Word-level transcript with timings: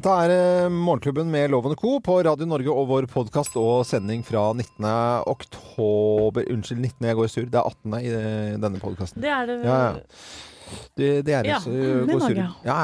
Dette 0.00 0.12
er 0.16 0.32
eh, 0.32 0.70
Morgenklubben 0.72 1.28
med 1.28 1.50
Lovende 1.52 1.76
Co. 1.76 1.98
på 2.00 2.14
Radio 2.24 2.46
Norge 2.48 2.72
og 2.72 2.86
vår 2.88 3.04
podkast 3.12 3.52
og 3.60 3.82
sending 3.84 4.22
fra 4.24 4.46
19. 4.56 4.86
oktober 5.28 6.46
Unnskyld, 6.54 6.80
19. 6.86 7.08
jeg 7.10 7.18
går 7.18 7.28
sur. 7.28 7.48
Det 7.52 7.58
er 7.60 7.68
18. 7.68 7.96
i 7.98 8.12
eh, 8.14 8.54
denne 8.62 8.80
podkasten. 8.80 9.20
Det 9.20 9.28
er 9.28 9.50
det 9.50 9.58
Ja, 9.60 9.76
ja. 9.76 9.92
Det, 10.96 11.10
det 11.28 11.34
er 11.36 11.44
det. 11.44 11.52
Ja, 11.52 11.58
er 11.60 12.08
går 12.08 12.24
sur. 12.24 12.40
ja. 12.64 12.78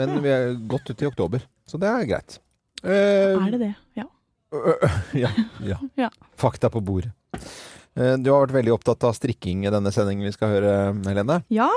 Men 0.00 0.16
vi 0.24 0.32
er 0.32 0.54
godt 0.72 0.88
ute 0.88 1.04
i 1.04 1.10
oktober, 1.10 1.44
så 1.68 1.76
det 1.82 1.92
er 1.92 2.08
greit. 2.08 2.38
Uh, 2.80 3.36
Er 3.36 3.52
det 3.52 3.60
det? 3.66 3.72
Ja. 4.00 4.08
ja, 5.26 5.34
ja. 5.60 5.80
Ja. 6.06 6.08
Fakta 6.40 6.72
på 6.72 6.80
bordet. 6.80 7.12
Uh, 7.92 8.16
Du 8.16 8.32
har 8.32 8.46
vært 8.46 8.56
veldig 8.62 8.78
opptatt 8.78 9.04
av 9.04 9.12
strikking 9.20 9.66
i 9.68 9.74
denne 9.76 9.92
sendingen 9.92 10.24
vi 10.24 10.32
skal 10.40 10.56
høre, 10.56 10.72
Helene. 11.04 11.42
ja. 11.52 11.68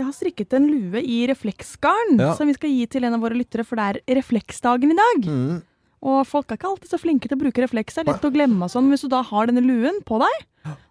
Jeg 0.00 0.06
har 0.08 0.16
strikket 0.16 0.54
en 0.56 0.66
lue 0.70 1.02
i 1.04 1.18
refleksgarn 1.30 2.16
Ja. 2.18 2.32
som 2.38 2.48
vi 2.48 2.54
skal 2.56 2.70
gi 2.72 2.86
til 2.88 3.04
en 3.04 3.14
av 3.18 3.20
våre 3.20 3.36
lyttere, 3.36 3.66
for 3.68 3.76
det 3.76 3.88
er 4.06 4.20
refleksdagen 4.20 4.94
i 4.94 4.96
dag. 4.96 5.26
Mm. 5.28 5.58
Og 6.00 6.22
folk 6.26 6.48
er 6.48 6.56
ikke 6.56 6.70
alltid 6.70 6.88
så 6.94 6.98
flinke 7.00 7.28
til 7.28 7.36
å 7.36 7.42
bruke 7.42 7.60
refleks. 7.60 7.98
Det 7.98 8.06
er 8.06 8.12
lett 8.14 8.24
å 8.24 8.32
glemme 8.32 8.64
og 8.64 8.72
sånn. 8.72 8.88
Hvis 8.88 9.04
du 9.04 9.10
da 9.12 9.20
har 9.28 9.50
denne 9.50 9.60
luen 9.60 9.98
på 10.08 10.16
deg, 10.22 10.46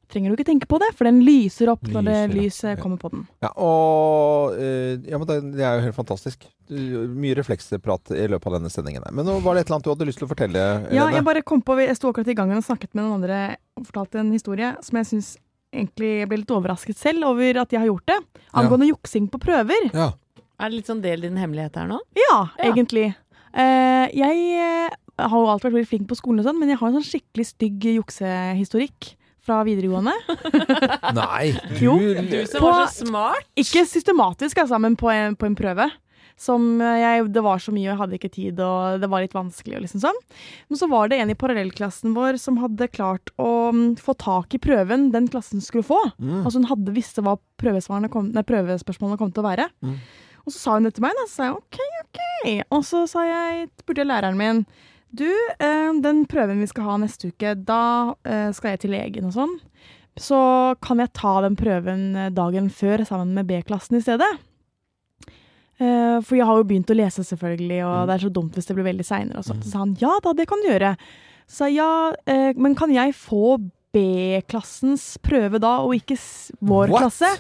trenger 0.10 0.30
du 0.30 0.38
ikke 0.38 0.46
tenke 0.52 0.68
på 0.70 0.78
det, 0.82 0.92
for 0.98 1.06
den 1.10 1.20
lyser 1.26 1.70
opp 1.74 1.82
når 1.86 2.06
det 2.06 2.14
Lyser 2.30 2.38
ja. 2.38 2.44
lyset 2.76 2.80
kommer 2.82 2.98
på 3.02 3.10
den. 3.14 3.26
Ja, 3.46 3.50
og 3.58 4.56
eh, 4.58 4.98
Ja, 5.10 5.18
men 5.22 5.26
det, 5.30 5.62
er 5.62 5.78
jo 5.80 5.84
helt 5.88 5.98
fantastisk. 5.98 6.46
Mye 6.70 7.34
refleksprat 7.38 8.14
i 8.14 8.26
løpet 8.30 8.50
av 8.50 8.58
denne 8.60 8.70
sendingen. 8.74 9.06
Men 9.14 9.26
nå 9.26 9.40
var 9.46 9.58
det 9.58 9.66
et 9.66 9.70
eller 9.70 9.80
annet 9.80 9.90
du 9.90 9.94
hadde 9.96 10.10
lyst 10.10 10.22
til 10.22 10.30
å 10.30 10.32
fortelle, 10.32 10.64
Ja, 10.94 11.06
Helene? 11.10 11.18
jeg 11.18 11.26
bare 11.30 11.42
kom 11.46 11.62
på, 11.66 11.78
jeg 11.82 11.98
sto 11.98 12.10
akkurat 12.14 12.30
i 12.30 12.38
gangen 12.38 12.58
og 12.62 12.66
snakket 12.66 12.94
med 12.94 13.06
noen 13.06 13.18
andre 13.20 13.58
og 13.78 13.86
fortalte 13.90 14.22
en 14.22 14.34
historie 14.34 14.76
som 14.86 14.98
jeg 15.02 15.10
syns 15.14 15.30
egentlig 15.74 16.12
jeg 16.22 16.30
ble 16.32 16.38
litt 16.42 16.52
overrasket 16.56 16.98
selv 16.98 17.28
over 17.30 17.60
at 17.62 17.72
jeg 17.76 17.80
har 17.84 17.88
gjort 17.92 18.08
det. 18.10 18.20
Angående 18.58 18.88
juksing 18.90 19.28
på 19.32 19.40
prøver. 19.44 19.90
Ja. 19.94 20.12
Er 20.60 20.70
det 20.72 20.80
litt 20.82 20.90
sånn 20.90 21.02
del 21.04 21.22
din 21.24 21.38
hemmelighet 21.40 21.76
her 21.80 21.88
nå? 21.88 22.00
Ja, 22.18 22.40
Ja. 22.58 22.72
egentlig. 22.72 23.14
Eh, 23.54 24.08
jeg 24.14 24.42
eh, 24.60 24.90
har 25.20 25.38
jo 25.40 25.48
alltid 25.50 25.70
vært 25.70 25.78
veldig 25.80 25.90
flink 25.90 26.08
på 26.10 26.18
skolen, 26.20 26.42
og 26.42 26.46
sånn, 26.50 26.60
men 26.60 26.70
jeg 26.70 26.78
har 26.82 26.88
en 26.92 27.00
sånn 27.00 27.08
skikkelig 27.08 27.46
stygg 27.54 27.88
juksehistorikk 27.96 29.14
fra 29.46 29.62
videregående. 29.66 30.14
Nei, 31.16 31.54
du, 31.78 31.86
Jo. 31.86 31.96
Du 32.30 32.46
som 32.46 32.62
På- 32.62 32.72
var 32.74 32.88
så 32.92 33.06
smart! 33.08 33.48
Ikke 33.58 33.86
systematisk, 33.88 34.58
altså, 34.66 34.80
men 34.80 34.96
på 35.00 35.10
en, 35.14 35.36
på 35.40 35.48
en 35.48 35.56
prøve. 35.58 35.90
Som 36.40 36.80
jeg, 36.80 37.26
det 37.36 37.42
var 37.44 37.60
så 37.60 37.74
mye, 37.76 37.84
og 37.84 37.92
jeg 37.92 38.00
hadde 38.00 38.16
ikke 38.16 38.32
tid, 38.32 38.62
og 38.64 39.02
det 39.02 39.10
var 39.12 39.26
litt 39.26 39.36
vanskelig. 39.36 39.76
og 39.76 39.84
liksom 39.84 40.04
sånn. 40.06 40.22
Men 40.72 40.80
så 40.80 40.88
var 40.88 41.12
det 41.12 41.20
en 41.20 41.34
i 41.34 41.36
parallellklassen 41.36 42.16
vår 42.16 42.40
som 42.40 42.62
hadde 42.62 42.88
klart 42.94 43.34
å 43.36 43.74
mm, 43.76 43.98
få 44.00 44.16
tak 44.16 44.56
i 44.56 44.62
prøven 44.64 45.10
den 45.12 45.28
klassen 45.28 45.60
skulle 45.64 45.84
få. 45.84 46.00
Mm. 46.16 46.46
Altså 46.46 46.62
Hun 46.62 46.70
hadde 46.72 46.96
visste 46.96 47.26
hva 47.26 47.36
kom, 48.10 48.32
nei, 48.32 48.46
prøvespørsmålene 48.48 49.20
kom 49.20 49.36
til 49.36 49.44
å 49.44 49.50
være. 49.50 49.68
Mm. 49.84 50.00
Og 50.46 50.54
så 50.54 50.60
sa 50.60 50.78
hun 50.78 50.88
det 50.88 50.96
til 50.98 51.06
meg, 51.06 51.18
da. 51.18 51.28
Så 51.28 51.36
sa 51.36 51.50
jeg 51.50 51.58
OK, 51.60 51.80
OK. 52.04 52.22
Og 52.78 52.86
så 52.88 53.04
sa 53.12 53.26
jeg, 53.28 53.70
spurte 53.84 54.06
jeg 54.06 54.10
læreren 54.10 54.40
min 54.40 54.64
Du, 55.12 55.28
eh, 55.28 55.92
den 56.04 56.24
prøven 56.30 56.62
vi 56.62 56.70
skal 56.70 56.88
ha 56.88 57.00
neste 57.02 57.34
uke, 57.34 57.56
da 57.68 58.16
eh, 58.24 58.50
skal 58.56 58.76
jeg 58.76 58.86
til 58.86 58.94
legen 58.96 59.30
og 59.30 59.36
sånn. 59.36 59.56
Så 60.20 60.40
kan 60.84 61.02
jeg 61.02 61.14
ta 61.18 61.40
den 61.46 61.58
prøven 61.60 62.14
eh, 62.16 62.32
dagen 62.36 62.70
før 62.74 63.06
sammen 63.08 63.34
med 63.38 63.50
B-klassen 63.50 64.00
i 64.00 64.04
stedet? 64.06 64.30
Eh, 65.80 66.20
for 66.28 66.36
jeg 66.36 66.48
har 66.50 66.60
jo 66.60 66.68
begynt 66.68 66.92
å 66.92 66.98
lese, 66.98 67.24
selvfølgelig, 67.24 67.80
og 67.88 68.10
det 68.10 68.16
er 68.18 68.24
så 68.26 68.32
dumt 68.36 68.56
hvis 68.58 68.68
det 68.68 68.76
blir 68.76 68.88
veldig 68.90 69.06
seinere. 69.08 69.44
Så 69.46 69.56
sa 69.64 69.84
han 69.86 69.96
ja 70.02 70.12
da, 70.26 70.34
det 70.36 70.48
kan 70.50 70.60
du 70.64 70.68
gjøre. 70.68 70.94
Så 71.48 71.62
sa 71.64 71.70
jeg 71.70 71.80
ja, 71.80 71.92
eh, 72.30 72.52
men 72.60 72.76
kan 72.78 72.92
jeg 72.94 73.16
få 73.18 73.58
B-klassens 73.96 75.16
prøve 75.26 75.62
da, 75.64 75.80
og 75.86 75.96
ikke 75.98 76.18
vår 76.60 76.92
What? 76.92 77.08
klasse? 77.08 77.32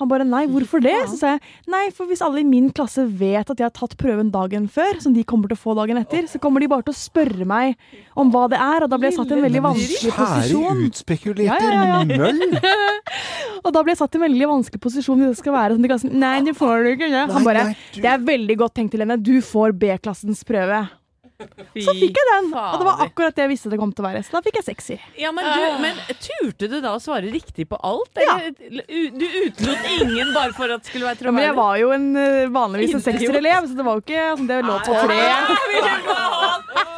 Han 0.00 0.10
bare 0.10 0.26
nei, 0.28 0.42
hvorfor 0.50 0.82
det? 0.84 0.94
Så 1.08 1.16
sa 1.20 1.30
jeg 1.34 1.40
nei, 1.72 1.86
for 1.96 2.10
hvis 2.10 2.20
alle 2.24 2.42
i 2.42 2.46
min 2.46 2.68
klasse 2.76 3.06
vet 3.06 3.48
at 3.48 3.60
jeg 3.60 3.64
har 3.64 3.74
tatt 3.76 3.96
prøven 4.00 4.28
dagen 4.34 4.66
før, 4.72 4.98
som 5.00 5.14
de 5.16 5.24
kommer 5.24 5.48
til 5.48 5.56
å 5.56 5.62
få 5.62 5.76
dagen 5.78 6.00
etter, 6.00 6.26
så 6.28 6.40
kommer 6.42 6.60
de 6.60 6.68
bare 6.68 6.84
til 6.86 6.92
å 6.92 6.98
spørre 6.98 7.46
meg 7.48 7.78
om 8.18 8.32
hva 8.34 8.44
det 8.52 8.60
er, 8.60 8.84
og 8.84 8.92
da 8.92 8.98
ble 9.00 9.08
jeg 9.10 9.16
satt 9.16 9.32
i 9.32 9.38
en 9.38 9.46
veldig 9.46 9.62
vanskelig 9.64 10.12
posisjon. 10.18 10.66
Kjære 10.66 10.90
utspekulerte 10.90 11.48
Ja, 11.48 11.72
ja, 11.72 11.86
ja, 11.94 12.20
møll! 12.20 12.60
Og 13.66 13.72
da 13.74 13.80
ble 13.82 13.94
jeg 13.94 13.98
satt 13.98 14.14
i 14.14 14.18
en 14.20 14.24
veldig 14.26 14.46
vanskelig 14.50 14.82
posisjon 14.84 15.22
hvis 15.22 15.32
det 15.32 15.40
skal 15.40 15.54
være 15.56 15.74
sånn 15.74 15.82
til 15.86 15.90
klassen. 15.90 16.12
Nei, 16.22 16.36
det 16.46 16.52
får 16.58 16.84
du 16.84 16.90
ikke. 16.92 17.08
Han 17.32 17.46
bare 17.46 17.64
Det 17.96 18.06
er 18.12 18.22
veldig 18.22 18.56
godt 18.60 18.76
tenkt, 18.78 18.94
Helene. 18.94 19.16
Du 19.18 19.34
får 19.42 19.74
B-klassens 19.80 20.44
prøve. 20.46 20.84
Så 21.36 21.92
fikk 21.98 22.16
jeg 22.16 22.26
den. 22.30 22.46
Og 22.56 22.78
det 22.80 22.86
var 22.88 23.00
akkurat 23.04 23.34
det 23.36 23.42
jeg 23.44 23.50
visste 23.52 23.68
det 23.72 23.78
kom 23.80 23.90
til 23.92 24.04
å 24.04 24.08
være. 24.08 24.22
Så 24.24 24.32
da 24.36 24.40
fikk 24.46 24.56
jeg 24.60 24.64
sexy. 24.70 24.96
Ja, 25.20 25.32
men, 25.36 25.44
du, 25.44 25.82
men 25.82 25.98
turte 26.16 26.68
du 26.72 26.78
da 26.80 26.94
å 26.96 27.00
svare 27.02 27.28
riktig 27.32 27.68
på 27.68 27.76
alt? 27.84 28.16
Ja. 28.24 28.38
Eller, 28.46 28.86
Du 29.16 29.26
utelot 29.26 29.90
ingen 30.00 30.32
bare 30.32 30.52
for 30.56 30.72
at 30.72 30.82
det 30.86 30.90
skulle 30.92 31.10
være 31.10 31.28
Ja, 31.28 31.34
men 31.36 31.44
jeg 31.44 31.56
var 31.58 31.76
jo 31.82 31.90
en, 31.92 32.08
eh, 32.16 32.46
vanligvis 32.48 32.94
en 32.96 33.02
Idiot. 33.02 33.08
sekserelev, 33.12 33.68
så 33.68 33.76
det 33.76 33.84
var 33.86 34.00
jo 34.00 34.04
ikke 34.06 34.24
sånn 34.36 34.48
Det 34.48 34.62
lå 34.64 34.78
på 34.86 34.96
tre. 35.04 35.20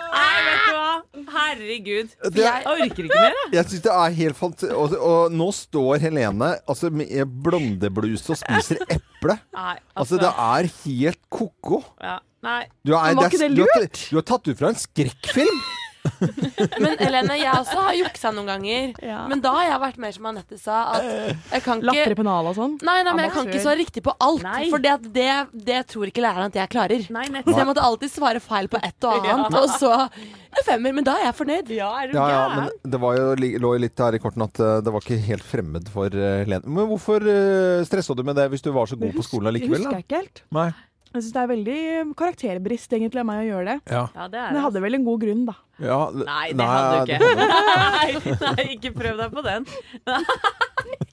Nei, 0.08 0.38
vet 0.44 0.62
du 0.66 0.72
hva? 0.74 0.92
Herregud. 1.28 2.08
Det- 2.32 2.44
Jeg 2.44 2.64
orker 2.66 3.04
ikke 3.04 3.08
mer, 3.20 3.34
jeg. 3.42 3.52
Jeg 3.52 3.64
synes 3.66 3.82
det 3.82 3.92
er 3.92 4.16
helt 4.20 4.36
fant... 4.38 4.62
Og, 4.70 4.94
og 4.98 5.32
nå 5.32 5.48
står 5.54 5.98
Helene 6.00 6.52
altså, 6.68 6.90
med 6.90 7.34
blondebluse 7.44 8.30
og 8.34 8.40
spiser 8.40 8.80
eple. 8.96 9.38
Nei, 9.54 9.76
Altså, 9.98 10.18
det 10.22 10.30
er 10.32 10.70
helt 10.84 11.20
ko-ko. 11.30 11.82
ja. 12.02 12.18
Nei. 12.46 12.62
Du, 12.86 12.94
er- 12.94 13.10
Men 13.10 13.16
var 13.22 13.32
ikke 13.32 13.42
det 13.42 13.50
du, 13.56 13.64
har, 13.66 13.88
du 13.88 14.16
har 14.20 14.26
tatt 14.34 14.48
ut 14.48 14.58
fra 14.58 14.72
en 14.72 14.80
skrekkfilm! 14.86 15.60
Men 16.82 16.94
Helene, 17.00 17.36
jeg 17.38 17.50
også 17.52 17.82
har 17.82 17.96
juksa 17.98 18.30
noen 18.34 18.48
ganger. 18.48 18.92
Ja. 19.04 19.22
Men 19.30 19.42
da 19.44 19.52
har 19.56 19.66
jeg 19.66 19.80
vært 19.82 20.00
mer 20.02 20.14
som 20.14 20.28
Anette 20.30 20.58
sa, 20.60 20.78
at 20.96 21.08
jeg 21.52 21.64
kan 21.66 21.82
Latter 21.84 22.14
i 22.14 22.18
pennalet 22.18 22.52
og 22.52 22.58
sånn. 22.58 22.76
Nei, 22.86 22.98
nei, 23.06 23.14
men 23.14 23.26
jeg 23.26 23.34
kan 23.34 23.50
ikke 23.50 23.62
svare 23.64 23.80
riktig 23.80 24.04
på 24.06 24.14
alt. 24.24 24.44
Nei. 24.46 24.68
For 24.72 24.82
det, 24.82 24.94
det, 25.14 25.28
det 25.68 25.82
tror 25.92 26.10
ikke 26.10 26.24
læreren 26.24 26.52
at 26.52 26.58
jeg 26.60 26.72
klarer. 26.72 27.06
Nei, 27.14 27.26
Så 27.42 27.56
jeg 27.56 27.68
måtte 27.68 27.84
alltid 27.84 28.14
svare 28.14 28.42
feil 28.44 28.70
på 28.72 28.80
et 28.80 29.08
og 29.08 29.28
annet, 29.28 29.58
og 29.58 29.74
så 29.74 29.92
en 30.08 30.64
femmer. 30.66 30.96
Men 30.96 31.06
da 31.06 31.18
er 31.20 31.28
jeg 31.28 31.38
fornøyd. 31.42 31.72
Ja, 31.76 31.90
er 32.02 32.10
du 32.10 32.18
Ja, 32.18 32.28
ja, 32.32 32.42
men 32.56 32.92
det 32.94 33.02
var 33.02 33.18
jo, 33.18 33.28
lå 33.36 33.74
jo 33.76 33.82
litt 33.84 34.04
her 34.06 34.16
i 34.16 34.22
korten 34.22 34.46
at 34.46 34.62
eh, 34.64 34.78
det 34.84 34.94
var 34.94 35.04
ikke 35.04 35.20
helt 35.28 35.46
fremmed 35.46 35.90
for 35.92 36.14
eh, 36.14 36.42
Helene. 36.44 36.64
Men 36.78 36.88
hvorfor 36.90 37.24
uh, 37.26 37.84
stressa 37.88 38.16
du 38.16 38.24
med 38.26 38.38
det 38.38 38.48
hvis 38.54 38.64
du 38.64 38.72
var 38.74 38.88
så 38.90 38.98
god 38.98 39.14
på 39.18 39.26
skolen 39.26 39.50
allikevel? 39.52 39.82
husker 39.84 40.00
jeg 40.00 40.08
ikke 40.08 40.22
helt. 40.22 40.44
Nei. 40.56 40.70
Jeg 41.08 41.22
syns 41.24 41.32
det 41.34 41.40
er 41.42 41.48
veldig 41.50 41.76
karakterbrist 42.18 42.92
egentlig 42.92 43.22
av 43.22 43.26
meg 43.30 43.38
å 43.40 43.46
gjøre 43.48 43.64
det. 43.72 43.76
Ja. 43.94 44.02
Ja, 44.14 44.26
det 44.28 44.38
er 44.42 44.48
Men 44.52 44.58
jeg 44.60 44.64
hadde 44.68 44.82
vel 44.84 44.98
en 44.98 45.06
god 45.06 45.22
grunn, 45.24 45.44
da. 45.48 45.54
Ja, 45.80 46.00
Nei, 46.12 46.46
det 46.58 46.66
hadde 46.68 46.90
du 46.90 47.12
ikke. 47.12 47.18
hadde 47.22 47.46
Nei, 47.98 48.10
nei, 48.42 48.66
ikke 48.76 48.92
prøv 48.98 49.22
deg 49.22 49.36
på 49.38 49.44
den. 49.46 49.68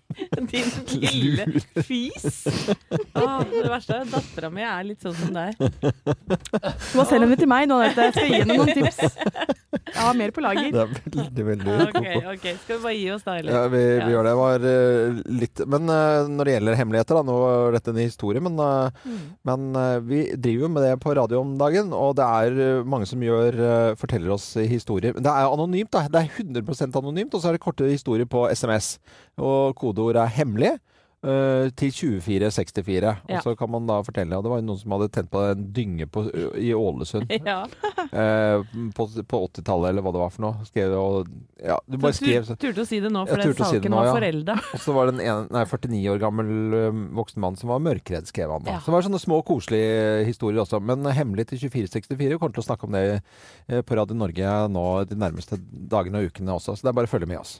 Din 0.47 0.69
lille 1.01 1.45
fis. 1.83 2.45
Åh, 3.19 3.41
det 3.51 3.65
verste 3.67 3.97
er 3.97 4.05
at 4.05 4.11
dattera 4.13 4.49
mi 4.53 4.63
er 4.63 4.85
litt 4.87 5.03
sånn 5.03 5.15
som 5.17 5.33
deg. 5.35 5.57
Du 5.59 6.95
må 6.95 7.03
selge 7.03 7.25
henne 7.25 7.37
til 7.39 7.49
meg 7.51 7.67
nå, 7.67 7.81
Anette. 7.83 8.05
Jeg 8.07 8.15
skal 8.15 8.29
gi 8.31 8.39
henne 8.39 8.55
noen 8.55 8.71
tips. 8.71 8.99
Jeg 9.85 10.01
har 10.01 10.15
mer 10.17 10.31
på 10.33 10.41
lager. 10.41 10.71
Det 10.73 10.81
er 10.81 10.93
veldig, 11.13 11.43
veldig 11.49 11.73
Ok, 11.85 12.07
ok, 12.33 12.45
Skal 12.63 12.77
vi 12.77 12.83
bare 12.83 12.93
gi 12.97 13.09
oss 13.13 13.25
da, 13.25 13.35
eller? 13.39 13.51
Ja, 13.53 13.61
vi, 13.69 13.77
vi 13.77 13.99
Ja. 14.01 14.07
gjør 14.15 14.23
det. 14.29 14.33
var 14.39 14.65
uh, 14.65 15.19
litt 15.41 15.61
Men 15.71 15.91
uh, 15.91 16.29
når 16.31 16.49
det 16.49 16.55
gjelder 16.55 16.79
hemmeligheter, 16.79 17.19
da, 17.19 17.23
nå 17.27 17.35
er 17.51 17.77
dette 17.77 17.93
en 17.93 18.01
historie, 18.01 18.41
men, 18.41 18.57
uh, 18.59 18.89
Mm. 19.05 19.19
men 19.45 19.65
vi 20.07 20.21
driver 20.33 20.65
jo 20.65 20.69
med 20.73 20.83
det 20.83 20.93
på 21.03 21.13
radio 21.15 21.39
om 21.43 21.53
dagen, 21.59 21.91
og 21.93 22.15
det 22.17 22.25
er 22.25 22.83
mange 22.87 23.05
som 23.09 23.21
gjør, 23.21 23.95
forteller 23.99 24.33
oss 24.33 24.47
historier. 24.57 25.13
Det 25.13 25.29
er 25.29 25.45
anonymt, 25.51 25.91
da. 25.93 26.07
Det 26.09 26.23
er 26.23 26.31
100% 26.41 26.95
anonymt, 26.97 27.33
og 27.37 27.41
så 27.43 27.49
er 27.51 27.57
det 27.57 27.61
korte 27.63 27.85
historier 27.89 28.25
på 28.25 28.47
SMS. 28.49 28.97
Og 29.37 29.75
kodeord 29.77 30.15
er 30.17 30.27
'hemmelig'. 30.33 30.79
Eh, 31.25 31.69
til 31.75 31.91
2464. 31.91 33.13
Og 33.25 33.33
Ja. 33.35 33.41
så 33.41 33.55
kan 33.57 33.71
man 33.71 33.87
da 33.89 33.99
fortelle 34.05 34.37
Og 34.37 34.43
det 34.45 34.51
var 34.51 34.61
jo 34.61 34.67
noen 34.67 34.79
som 34.79 34.93
hadde 34.95 35.09
tent 35.11 35.31
på 35.33 35.41
en 35.51 35.65
dynge 35.73 36.07
på, 36.07 36.25
i 36.61 36.71
Ålesund 36.77 37.31
Ja. 37.45 37.63
eh, 38.11 38.61
på, 38.95 39.07
på 39.25 39.41
80-tallet, 39.49 39.89
eller 39.89 40.05
hva 40.05 40.13
det 40.15 40.21
var 40.21 40.33
for 40.35 40.45
noe. 40.45 40.65
Skrev, 40.69 40.95
og, 40.99 41.29
ja, 41.61 41.79
du 41.89 41.97
bare 41.97 42.15
skrev 42.17 42.45
så, 42.47 42.57
turte 42.61 42.85
å 42.85 42.87
si 42.87 42.99
det 43.03 43.11
nå, 43.11 43.25
for 43.27 43.41
den 43.41 43.55
saken 43.57 43.81
si 43.83 43.91
nå, 43.91 43.99
var 43.99 44.09
ja. 44.11 44.15
forelda. 44.19 44.57
og 44.77 44.83
så 44.85 44.95
var 44.95 45.11
det 45.11 45.25
en, 45.25 45.47
nei, 45.51 45.65
49 45.65 46.01
år 46.13 46.21
gammel 46.23 46.51
voksen 47.17 47.41
mann 47.43 47.59
som 47.59 47.71
var 47.73 47.83
mørkredd, 47.83 48.29
skrev 48.29 48.53
han 48.55 48.65
da. 48.65 48.79
Så 48.79 48.91
det 48.91 48.97
var 48.97 49.07
sånne 49.09 49.21
små, 49.21 49.41
koselige 49.47 50.25
historier 50.29 50.63
også. 50.65 50.81
Men 50.83 51.05
hemmelig 51.15 51.49
til 51.51 51.65
2464. 51.65 52.17
Vi 52.35 52.39
kommer 52.39 52.55
til 52.55 52.65
å 52.65 52.69
snakke 52.69 52.87
om 52.89 52.95
det 52.95 53.05
eh, 53.15 53.81
på 53.81 53.97
Radio 53.97 54.17
Norge 54.17 54.55
nå 54.71 54.85
de 55.09 55.17
nærmeste 55.19 55.59
dagene 55.61 56.21
og 56.21 56.31
ukene 56.31 56.57
også. 56.59 56.75
Så 56.77 56.85
det 56.85 56.93
er 56.93 56.99
bare 57.01 57.09
å 57.09 57.15
følge 57.15 57.29
med 57.31 57.41
oss. 57.43 57.57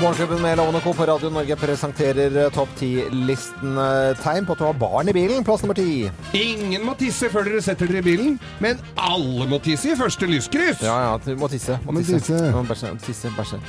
Morgenklubben 0.00 0.42
med 0.42 0.56
Lovende 0.56 0.80
Co. 0.80 0.92
på 0.92 1.06
Radio 1.06 1.30
Norge 1.30 1.56
presenterer 1.56 2.34
eh, 2.36 2.50
topp 2.52 2.68
10-listen 2.76 3.78
eh, 3.80 4.18
tegn 4.20 4.44
på 4.44 4.52
at 4.52 4.60
du 4.60 4.64
har 4.66 4.76
barn 4.76 5.08
i 5.08 5.14
bilen. 5.16 5.40
Plass 5.44 5.62
nummer 5.64 5.78
ti. 5.78 6.10
Ingen 6.36 6.84
må 6.84 6.92
tisse 7.00 7.30
før 7.32 7.48
dere 7.48 7.62
setter 7.64 7.88
dere 7.88 8.02
i 8.02 8.04
bilen, 8.04 8.34
men 8.60 8.82
alle 9.00 9.48
må 9.48 9.56
tisse 9.64 9.94
i 9.94 9.96
første 9.96 10.28
lyskryss. 10.28 10.84
Ja, 10.84 10.98
ja, 11.06 11.16
du 11.24 11.32
må 11.40 11.48
tisse. 11.48 11.78
Må 11.88 11.96
tisse. 12.04 12.42
Må 12.52 12.66
tisse, 13.06 13.32
bæsje. 13.38 13.62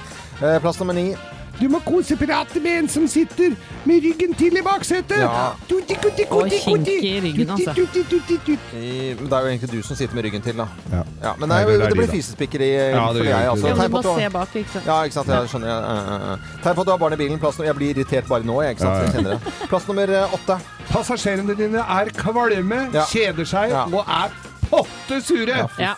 Eh, 0.44 0.59
plass 0.65 0.83
nummer 0.83 1.00
ni. 1.00 1.13
Du 1.59 1.68
må 1.74 1.80
koseprate 1.86 2.59
med 2.62 2.80
en 2.83 2.88
som 2.89 3.07
sitter 3.09 3.56
med 3.86 4.04
ryggen 4.06 4.33
til 4.38 4.57
i 4.59 4.62
baksetet. 4.62 5.18
Ja. 5.24 5.48
Tutti, 5.69 5.95
Og 6.30 6.50
kinke 6.51 6.86
kink 6.86 6.88
i 6.88 7.13
ryggen, 7.24 7.50
altså. 7.56 7.74
Tutti, 7.74 8.04
tutti, 8.04 8.19
tutti, 8.27 8.38
tutti. 8.45 8.77
I, 8.77 9.13
men 9.18 9.25
det 9.25 9.33
er 9.33 9.39
jo 9.42 9.48
egentlig 9.54 9.71
du 9.71 9.81
som 9.88 9.95
sitter 9.98 10.15
med 10.15 10.24
ryggen 10.27 10.42
til, 10.45 10.57
da. 10.57 10.68
Ja. 10.92 11.01
Ja, 11.24 11.33
men 11.39 11.50
det, 11.50 11.57
er, 11.57 11.65
det 11.71 11.81
er 11.81 11.89
det 11.89 11.98
blir 11.98 12.12
fisespikkeri 12.12 12.69
Ja, 12.74 13.06
for 13.07 13.24
jeg, 13.24 13.50
altså. 13.50 13.68
Ja, 13.68 13.88
du 13.88 13.95
må 13.95 14.01
se 14.04 14.30
bak, 14.38 14.56
ikke 14.56 14.74
sant. 14.75 14.86
Ja, 14.86 14.98
ikke 15.04 15.13
sant. 15.18 15.27
Jeg 15.33 15.50
skjønner. 15.54 15.69
Uh, 15.69 16.12
ja. 16.30 16.36
Tegn 16.63 16.75
på 16.75 16.81
at 16.81 16.88
du 16.88 16.92
har 16.94 17.00
barn 17.06 17.13
i 17.18 17.21
bilen. 17.24 17.39
Plass, 17.42 17.62
jeg 17.65 17.75
blir 17.80 17.94
irritert 17.95 18.27
bare 18.30 18.45
nå, 18.45 18.59
jeg. 18.62 18.77
Ikke 18.77 18.86
sant? 18.86 18.94
Ja, 18.94 19.00
ja. 19.00 19.06
Jeg 19.07 19.15
kjenner 19.15 19.31
det. 19.38 19.69
Plass 19.71 19.88
nummer 19.89 20.13
eh, 20.19 20.36
åtte. 20.38 20.59
Passasjerene 20.92 21.56
dine 21.57 21.86
er 22.00 22.12
kvalme, 22.18 22.83
Ja. 22.94 23.06
kjeder 23.09 23.45
seg 23.50 23.69
Ja. 23.74 23.86
og 23.89 24.06
er 24.06 24.30
potte 24.69 25.21
sure. 25.25 25.57
Ja. 25.81 25.95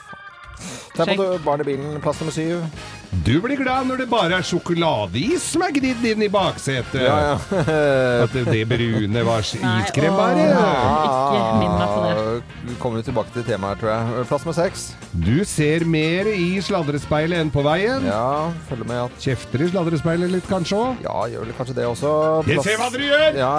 Tegn 0.95 1.15
på 1.15 1.21
at 1.21 1.27
du 1.27 1.31
har 1.35 1.44
barn 1.45 1.61
i 1.61 1.67
bilen. 1.67 2.00
Plass 2.03 2.19
nummer 2.23 2.33
syv. 2.35 2.63
Du 3.09 3.39
blir 3.41 3.57
glad 3.57 3.88
når 3.89 4.03
det 4.03 4.06
bare 4.09 4.38
er 4.38 4.45
sjokoladeis 4.45 5.41
som 5.56 5.63
er 5.65 5.71
gnidd 5.73 6.03
inn 6.11 6.21
i 6.21 6.29
baksetet. 6.29 7.01
Ja, 7.01 7.15
ja. 7.25 7.63
At 8.25 8.35
det, 8.35 8.44
det 8.51 8.61
brune 8.69 9.23
var 9.25 9.41
iskrem 9.41 10.17
bare. 10.17 10.45
Ikke 10.45 11.56
minn 11.57 11.73
meg 11.73 11.89
på 11.95 12.03
det. 12.06 12.59
Vi 12.69 12.77
kommer 12.83 13.06
tilbake 13.06 13.33
til 13.33 13.47
temaet 13.47 13.81
tror 13.81 13.91
jeg. 13.95 14.27
Plass 14.29 14.45
med 14.45 14.57
seks. 14.59 14.85
Du 15.25 15.41
ser 15.50 15.88
mer 15.89 16.29
i 16.29 16.61
sladrespeilet 16.65 17.41
enn 17.41 17.53
på 17.53 17.65
veien. 17.65 18.06
Ja, 18.06 18.51
følger 18.69 18.91
med 18.94 19.03
at 19.07 19.19
Kjefter 19.25 19.65
i 19.65 19.71
sladrespeilet 19.73 20.35
litt, 20.38 20.45
kanskje 20.50 20.77
òg. 20.77 21.03
Ja, 21.06 21.17
gjør 21.33 21.47
vel 21.47 21.57
kanskje 21.57 21.79
det 21.81 21.89
også. 21.89 22.13
Jeg 22.50 22.65
ser 22.67 22.77
hva 22.81 22.91
dere 22.94 23.09
gjør! 23.09 23.41
Ja. 23.41 23.53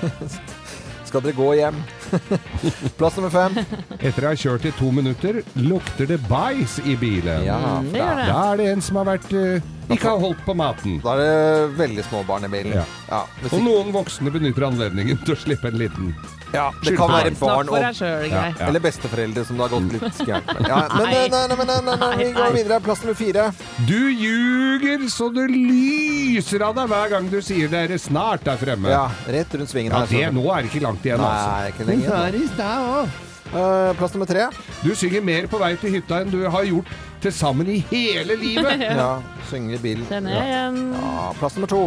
Skal 1.08 1.22
dere 1.26 1.38
gå 1.38 1.50
hjem? 1.58 1.82
Plass 2.98 3.16
nummer 3.18 3.30
fem. 3.34 3.56
Etter 4.00 4.26
å 4.26 4.32
ha 4.32 4.36
kjørt 4.38 4.66
i 4.68 4.72
to 4.78 4.90
minutter, 4.94 5.40
lukter 5.60 6.08
det 6.10 6.20
bæsj 6.28 6.78
i 6.92 6.96
bilen. 7.00 7.44
Ja, 7.46 7.58
Mm, 7.80 7.90
det 7.92 8.00
gjør 8.00 8.16
det. 8.20 8.26
Da 8.30 8.40
er 8.52 8.56
det 8.60 8.66
en 8.72 8.82
som 8.84 8.96
har 9.00 9.08
vært 9.10 9.32
eh, 9.36 9.72
ikke 9.94 10.08
har 10.10 10.18
holdt 10.22 10.40
på 10.46 10.54
maten. 10.58 10.96
Da 11.04 11.14
er 11.14 11.20
det 11.22 11.76
veldig 11.78 12.04
små 12.08 12.22
barn 12.26 12.44
i 12.44 12.50
bilen. 12.50 12.74
Ja. 12.74 12.84
Ja, 13.10 13.20
Og 13.52 13.60
noen 13.62 13.92
voksne 13.94 14.32
benytter 14.34 14.66
anledningen 14.66 15.20
til 15.24 15.36
å 15.36 15.38
slippe 15.38 15.70
en 15.70 15.78
liten 15.78 16.14
ja, 16.54 16.70
det 16.80 16.92
kan 16.96 17.10
være 17.10 17.32
barn 17.36 17.68
og 17.68 17.76
Ja, 17.76 17.90
ja. 18.24 18.42
Eller 18.68 18.80
besteforeldre 18.80 19.42
som 19.44 19.58
det 19.58 19.66
har 19.66 19.72
gått 19.74 19.92
litt 19.96 20.20
gærent 20.28 20.46
med. 20.54 20.68
Ja, 20.70 20.78
men, 20.94 21.02
Nei. 21.02 21.12
nei, 21.12 21.26
nei, 21.28 21.56
nei, 21.56 21.66
nei, 21.66 21.80
nei, 21.88 21.96
nei, 22.00 22.10
vi 22.22 22.28
går 22.36 22.54
videre. 22.54 22.78
Plass 22.86 23.02
nummer 23.02 23.18
fire. 23.18 23.46
Du 23.90 23.98
ljuger 24.14 25.04
så 25.12 25.28
du 25.34 25.42
lyser 25.50 26.64
av 26.68 26.78
deg 26.78 26.88
hver 26.94 27.12
gang 27.12 27.28
du 27.32 27.38
sier 27.44 27.68
dere 27.72 27.98
snart 28.00 28.46
er 28.48 28.60
fremme. 28.62 28.88
Ja, 28.94 29.08
rett 29.26 29.58
rundt 29.58 29.74
svingen 29.74 29.92
Ja, 29.92 30.04
her. 30.06 30.14
det, 30.14 30.32
nå 30.38 30.46
er 30.54 30.62
det 30.64 30.70
ikke 30.72 30.84
langt 30.86 31.04
igjen, 31.04 31.20
altså. 31.20 31.50
Nei, 31.50 31.72
ikke 31.74 31.88
lenger. 31.90 32.38
i 32.40 32.48
stad 32.54 32.90
òg. 32.94 33.22
Eh, 33.54 33.92
plass 33.98 34.14
nummer 34.14 34.26
tre. 34.26 34.48
Du 34.82 34.90
synger 34.98 35.22
mer 35.24 35.46
på 35.50 35.58
vei 35.62 35.74
til 35.80 35.94
hytta 35.98 36.20
enn 36.24 36.30
du 36.32 36.42
har 36.50 36.64
gjort 36.66 36.90
til 37.22 37.32
sammen 37.32 37.68
i 37.70 37.78
hele 37.92 38.36
livet. 38.40 38.82
Ja, 39.00 39.20
synger 39.50 39.78
i 39.78 39.82
bilen. 39.82 40.04
Kjenner 40.10 40.34
jeg 40.34 40.50
igjen. 40.50 40.82
Ja, 40.98 41.32
plass 41.38 41.56
nummer 41.56 41.70
to. 41.70 41.82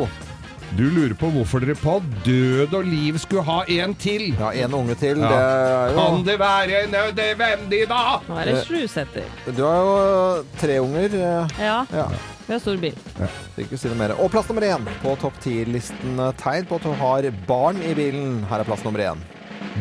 Du 0.78 0.84
lurer 0.94 1.16
på 1.18 1.32
hvorfor 1.34 1.64
dere 1.64 1.74
på 1.82 1.96
død 2.28 2.74
og 2.78 2.84
liv 2.86 3.16
skulle 3.18 3.42
ha 3.48 3.64
en 3.74 3.96
til. 3.98 4.28
Ja, 4.38 4.52
en 4.66 4.76
unge 4.78 4.94
til. 5.02 5.18
Ja. 5.18 5.30
Det 5.34 5.40
er 5.40 5.96
Kan 5.98 6.20
det 6.28 6.36
være 6.40 6.82
nødvendig, 6.94 7.80
da? 7.90 8.02
Nå 8.28 8.38
er 8.38 8.52
det 8.52 8.60
Slusæter. 8.68 9.26
Du 9.58 9.64
har 9.66 9.80
jo 9.82 10.44
tre 10.62 10.78
unger. 10.84 11.10
eh, 11.18 11.56
Ja, 11.66 11.80
Ja, 11.92 12.06
vi 12.46 12.54
har 12.54 12.60
stor 12.62 12.78
bil. 12.78 12.94
Ja. 13.20 13.28
ikke 13.58 13.78
si 13.82 13.90
noe 13.90 13.98
mer. 13.98 14.14
Og 14.22 14.30
plass 14.32 14.48
nummer 14.50 14.62
én 14.70 14.86
på 15.02 15.16
topp 15.20 15.42
ti-listen. 15.42 16.20
eh, 16.22 16.32
Tegn 16.38 16.70
på 16.70 16.78
at 16.78 16.86
du 16.86 16.94
har 17.02 17.32
barn 17.50 17.82
i 17.82 17.94
bilen. 17.98 18.44
Her 18.50 18.60
er 18.62 18.70
plass 18.70 18.86
nummer 18.86 19.00
én. 19.02 19.18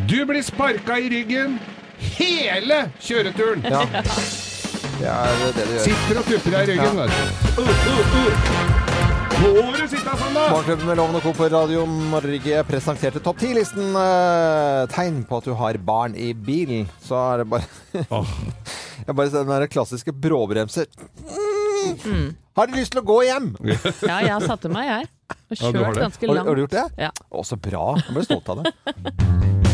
Du 0.09 0.19
blir 0.29 0.43
sparka 0.47 0.99
i 0.99 1.09
ryggen 1.13 1.59
hele 2.19 2.85
kjøreturen. 3.03 3.65
Ja. 3.69 3.83
Det 4.99 5.07
er 5.07 5.43
det 5.55 5.65
du 5.69 5.73
gjør. 5.75 5.85
Sitter 5.87 6.21
og 6.21 6.29
tupper 6.31 6.55
deg 6.57 6.63
i 6.63 6.77
ryggen, 6.77 7.03
vet 7.03 7.11
du. 7.11 7.19
Uh, 7.59 7.69
uh, 7.69 7.75
uh. 8.23 8.89
Sånn, 9.39 10.35
da? 10.35 10.45
Morgenklubben 10.51 10.89
med 10.89 10.99
Loven 10.99 11.17
og 11.19 11.23
Co. 11.23 11.31
på 11.37 11.47
Radio 11.53 11.85
Norge 11.87 12.63
presenterte 12.67 13.21
topp 13.23 13.39
10-listen. 13.45 13.93
eh, 13.95 14.87
tegn 14.91 15.21
på 15.29 15.39
at 15.39 15.47
du 15.47 15.53
har 15.55 15.79
barn 15.79 16.17
i 16.19 16.33
bilen. 16.35 16.89
Så 17.05 17.15
er 17.21 17.45
det 17.45 17.47
bare 17.53 17.69
oh. 18.19 18.27
Jeg 19.07 19.15
bare 19.15 19.31
ser 19.31 19.45
den 19.47 19.53
der 19.55 19.71
klassiske 19.71 20.13
bråbremser. 20.13 20.91
Mm. 22.05 22.35
Har 22.59 22.67
du 22.67 22.75
lyst 22.75 22.93
til 22.97 23.01
å 23.05 23.07
gå 23.07 23.21
hjem? 23.29 23.53
Ja, 24.11 24.19
jeg 24.27 24.43
satte 24.43 24.73
meg, 24.73 24.91
jeg. 24.91 25.09
Og 25.31 25.55
Ja, 25.55 25.71
kjørt 25.71 25.79
ja, 25.79 26.03
ganske 26.03 26.27
Har, 26.27 26.35
du- 26.35 26.49
har 26.51 26.55
du 26.59 26.65
gjort 26.67 26.77
det? 26.77 26.87
Ja. 27.07 27.11
Å, 27.31 27.47
så 27.47 27.57
bra. 27.57 27.87
Jeg 28.03 28.19
ble 28.19 28.27
stolt 28.27 28.55
av 28.57 28.65
det. 28.65 28.75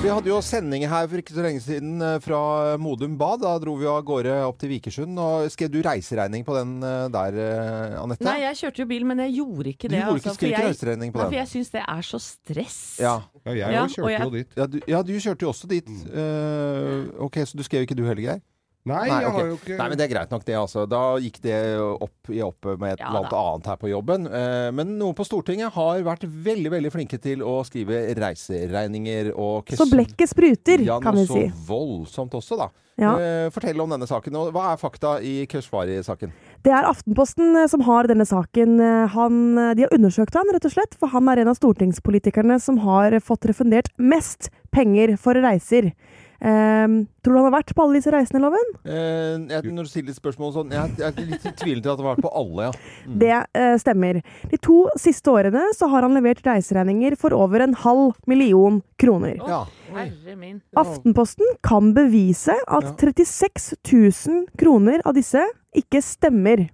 Vi 0.00 0.08
hadde 0.08 0.30
jo 0.30 0.38
sending 0.40 0.86
her 0.88 1.04
for 1.10 1.20
ikke 1.20 1.34
så 1.36 1.42
lenge 1.44 1.60
siden 1.60 1.98
eh, 2.00 2.14
fra 2.24 2.38
Modum 2.80 3.18
Bad. 3.20 3.42
Da 3.42 3.50
dro 3.60 3.74
vi 3.76 3.84
av 3.90 3.98
gårde 4.08 4.32
opp 4.46 4.56
til 4.62 4.70
Vikersund. 4.72 5.18
Og 5.20 5.50
skrev 5.52 5.68
du 5.74 5.76
reiseregning 5.84 6.40
på 6.46 6.54
den 6.56 6.70
eh, 6.80 7.02
der, 7.12 7.36
eh, 7.36 7.98
Anette? 8.00 8.24
Nei, 8.24 8.38
jeg 8.46 8.56
kjørte 8.62 8.80
jo 8.80 8.86
bil, 8.94 9.04
men 9.10 9.20
jeg 9.26 9.34
gjorde 9.42 9.74
ikke 9.74 9.90
det. 9.92 9.92
Du 9.92 9.98
gjorde 10.00 10.22
ikke 10.22 10.32
altså, 10.32 10.40
ikke 10.40 10.46
for 10.46 10.54
jeg, 10.64 10.70
reiseregning 10.72 11.12
på 11.12 11.20
nei, 11.20 11.26
for 11.28 11.38
jeg 11.42 11.50
syns 11.52 11.72
det 11.76 11.82
er 11.84 12.08
så 12.08 12.20
stress. 12.24 12.78
Ja. 13.04 13.14
Ja, 13.44 13.52
jeg 13.58 13.76
Ja, 13.76 13.84
kjørte 13.92 14.14
jeg- 14.14 14.24
jo 14.24 14.30
dit. 14.38 14.56
Ja, 14.56 14.66
du, 14.72 14.78
ja, 14.94 15.02
du 15.04 15.12
kjørte 15.20 15.44
jo 15.46 15.52
også 15.52 15.68
dit. 15.68 15.92
Eh, 16.08 16.96
ok, 17.28 17.36
Så 17.44 17.60
du 17.60 17.62
skrev 17.68 17.84
ikke 17.84 17.98
du 18.00 18.06
heller, 18.08 18.24
Geir? 18.24 18.40
Nei, 18.88 19.02
Nei, 19.10 19.16
jeg 19.20 19.28
ok. 19.28 19.34
har 19.36 19.48
jo 19.50 19.56
ikke 19.58 19.74
Nei, 19.76 19.86
men 19.92 19.98
det 20.00 20.04
er 20.06 20.10
greit 20.14 20.30
nok, 20.32 20.44
det. 20.48 20.54
altså. 20.56 20.86
Da 20.88 21.00
gikk 21.20 21.34
det 21.44 21.56
opp 22.00 22.30
i 22.32 22.38
opp 22.40 22.64
med 22.80 22.94
et 22.94 23.02
Ja, 23.02 23.10
eller 23.10 23.26
annet 23.26 23.34
annet 23.36 23.66
her 23.68 23.76
på 23.82 23.90
jobben. 23.90 24.24
Eh, 24.24 24.68
men 24.72 24.94
noen 24.96 25.16
på 25.18 25.26
Stortinget 25.28 25.74
har 25.74 26.00
vært 26.06 26.24
veldig 26.24 26.72
veldig 26.72 26.92
flinke 26.94 27.18
til 27.20 27.44
å 27.44 27.58
skrive 27.68 28.06
reiseregninger 28.16 29.34
og 29.36 29.68
Så 29.76 29.84
blekket 29.90 30.32
spruter, 30.32 30.80
ja, 30.86 30.96
kan 31.04 31.18
vi 31.18 31.26
si. 31.28 31.42
Ja, 31.44 31.50
så 31.52 31.66
voldsomt 31.68 32.32
også, 32.40 32.56
da. 32.56 32.70
Ja. 33.00 33.12
Eh, 33.20 33.50
fortell 33.52 33.80
om 33.80 33.92
denne 33.92 34.08
saken. 34.08 34.34
og 34.36 34.50
Hva 34.56 34.72
er 34.72 34.80
fakta 34.80 35.12
i 35.24 35.46
Keshvari-saken? 35.48 36.32
Det 36.64 36.72
er 36.72 36.88
Aftenposten 36.88 37.60
eh, 37.62 37.68
som 37.68 37.84
har 37.84 38.08
denne 38.08 38.24
saken. 38.28 38.78
Han, 39.12 39.36
de 39.76 39.84
har 39.84 39.92
undersøkt 39.92 40.36
han, 40.36 40.48
rett 40.56 40.64
og 40.68 40.72
slett, 40.72 40.96
for 41.00 41.12
han 41.12 41.28
er 41.28 41.44
en 41.44 41.52
av 41.52 41.60
stortingspolitikerne 41.60 42.56
som 42.60 42.80
har 42.84 43.16
fått 43.20 43.44
refundert 43.48 43.92
mest 44.00 44.48
penger 44.72 45.16
for 45.20 45.36
reiser. 45.36 45.92
Ehm, 46.40 47.04
tror 47.20 47.34
du 47.34 47.38
han 47.38 47.46
har 47.50 47.56
vært 47.58 47.74
på 47.76 47.84
alle 47.84 48.00
disse 48.00 48.12
reisene, 48.14 48.40
Loven? 48.40 48.70
Eh, 48.88 49.36
jeg, 49.50 49.72
når 49.76 49.84
du 49.84 49.90
stiller 49.92 50.16
spørsmål 50.16 50.54
sånn 50.54 50.70
Jeg, 50.72 50.94
jeg 50.96 51.10
er 51.10 51.28
litt 51.28 51.44
tvilende 51.60 51.84
til 51.84 51.92
at 51.92 52.00
det 52.00 52.06
har 52.06 52.08
vært 52.14 52.24
på 52.24 52.32
alle, 52.40 52.70
ja. 52.70 52.94
Mm. 53.04 53.18
Det 53.20 53.34
eh, 53.60 53.74
stemmer. 53.82 54.20
De 54.48 54.60
to 54.64 54.78
siste 55.00 55.34
årene 55.34 55.66
så 55.76 55.90
har 55.92 56.06
han 56.06 56.16
levert 56.16 56.40
reiseregninger 56.48 57.18
for 57.20 57.36
over 57.36 57.66
en 57.66 57.76
halv 57.84 58.16
million 58.30 58.80
kroner. 59.00 59.36
Ja. 59.44 59.62
Aftenposten 60.80 61.56
kan 61.66 61.92
bevise 61.96 62.56
at 62.56 62.92
36 63.02 63.72
000 63.84 64.44
kroner 64.60 65.04
av 65.04 65.18
disse 65.18 65.44
ikke 65.76 66.00
stemmer. 66.04 66.70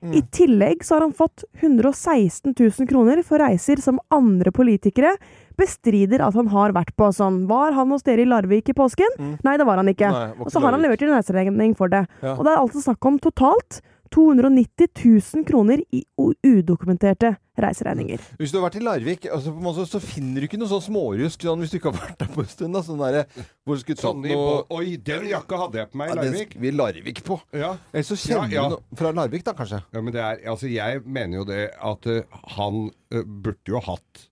Mm. 0.00 0.14
I 0.16 0.22
tillegg 0.32 0.84
så 0.84 0.96
har 0.96 1.04
han 1.04 1.12
fått 1.12 1.44
116 1.60 2.54
000 2.54 2.88
kroner 2.88 3.20
for 3.26 3.42
reiser 3.42 3.82
som 3.84 3.98
andre 4.14 4.52
politikere 4.54 5.12
bestrider 5.60 6.24
at 6.26 6.36
han 6.38 6.50
har 6.52 6.74
vært 6.76 6.94
på. 6.98 7.10
Sånn, 7.14 7.44
var 7.50 7.76
han 7.76 7.92
hos 7.94 8.04
dere 8.06 8.24
i 8.24 8.28
Larvik 8.28 8.72
i 8.72 8.76
påsken? 8.76 9.16
Mm. 9.20 9.36
Nei, 9.46 9.56
det 9.60 9.68
var 9.68 9.82
han 9.82 9.92
ikke. 9.92 10.10
Nei, 10.10 10.26
var 10.34 10.48
Og 10.48 10.52
så 10.54 10.64
har 10.64 10.76
han 10.76 10.84
levert 10.84 11.04
inn 11.04 11.14
reiseregning 11.14 11.76
for 11.78 11.92
det. 11.92 12.06
Ja. 12.24 12.34
Og 12.38 12.44
det 12.46 12.54
er 12.56 12.62
altså 12.64 12.82
snakk 12.88 13.10
om 13.10 13.20
totalt 13.22 13.82
290 14.10 14.88
000 15.36 15.44
kroner 15.46 15.78
i 15.94 16.00
udokumenterte 16.18 17.36
reiseregninger. 17.60 18.22
Hvis 18.40 18.50
du 18.52 18.58
har 18.58 18.64
vært 18.66 18.78
i 18.80 18.82
Larvik, 18.82 19.26
altså, 19.30 19.52
på 19.52 19.60
en 19.60 19.66
måte, 19.68 19.84
så 19.86 20.00
finner 20.02 20.42
du 20.42 20.48
ikke 20.48 20.58
noe 20.60 20.70
sånn 20.70 20.82
smårusk 20.88 21.44
sånn, 21.46 21.62
hvis 21.62 21.74
du 21.74 21.76
ikke 21.78 21.92
har 21.92 21.98
vært 22.00 22.22
der 22.22 22.30
på 22.32 22.42
en 22.42 22.50
stund. 22.50 22.74
Da, 22.74 22.82
sånn 22.86 23.02
der, 23.02 23.20
hvor 23.62 23.78
du 23.78 23.84
skulle 23.84 24.00
tatt 24.00 24.08
Sånn 24.08 24.24
noe 24.24 24.56
Oi, 24.80 24.96
den 25.10 25.28
jakka 25.30 25.60
hadde 25.64 25.82
jeg 25.82 25.92
på 25.92 26.00
meg 26.00 26.10
ja, 26.10 26.16
i 26.16 26.18
den 26.24 26.32
Larvik. 26.32 26.54
skal 26.54 26.64
vi 26.64 26.72
Larvik 26.74 27.22
på. 27.26 27.38
Ja. 27.62 27.70
Eller 27.92 28.08
så 28.08 28.18
kjenner 28.18 28.50
Ja, 28.50 28.56
ja. 28.56 28.64
du 28.66 28.76
noe 28.78 29.00
fra 29.02 29.12
Larvik, 29.20 29.46
da, 29.46 29.54
kanskje. 29.60 29.82
ja, 29.84 30.02
men 30.02 30.16
det 30.16 30.24
er 30.24 30.42
Altså, 30.50 30.70
jeg 30.72 31.04
mener 31.04 31.42
jo 31.42 31.46
det 31.52 31.62
at 31.92 32.10
uh, 32.10 32.42
han 32.56 32.82
uh, 33.14 33.22
burde 33.22 33.76
jo 33.76 33.84
hatt 33.86 34.26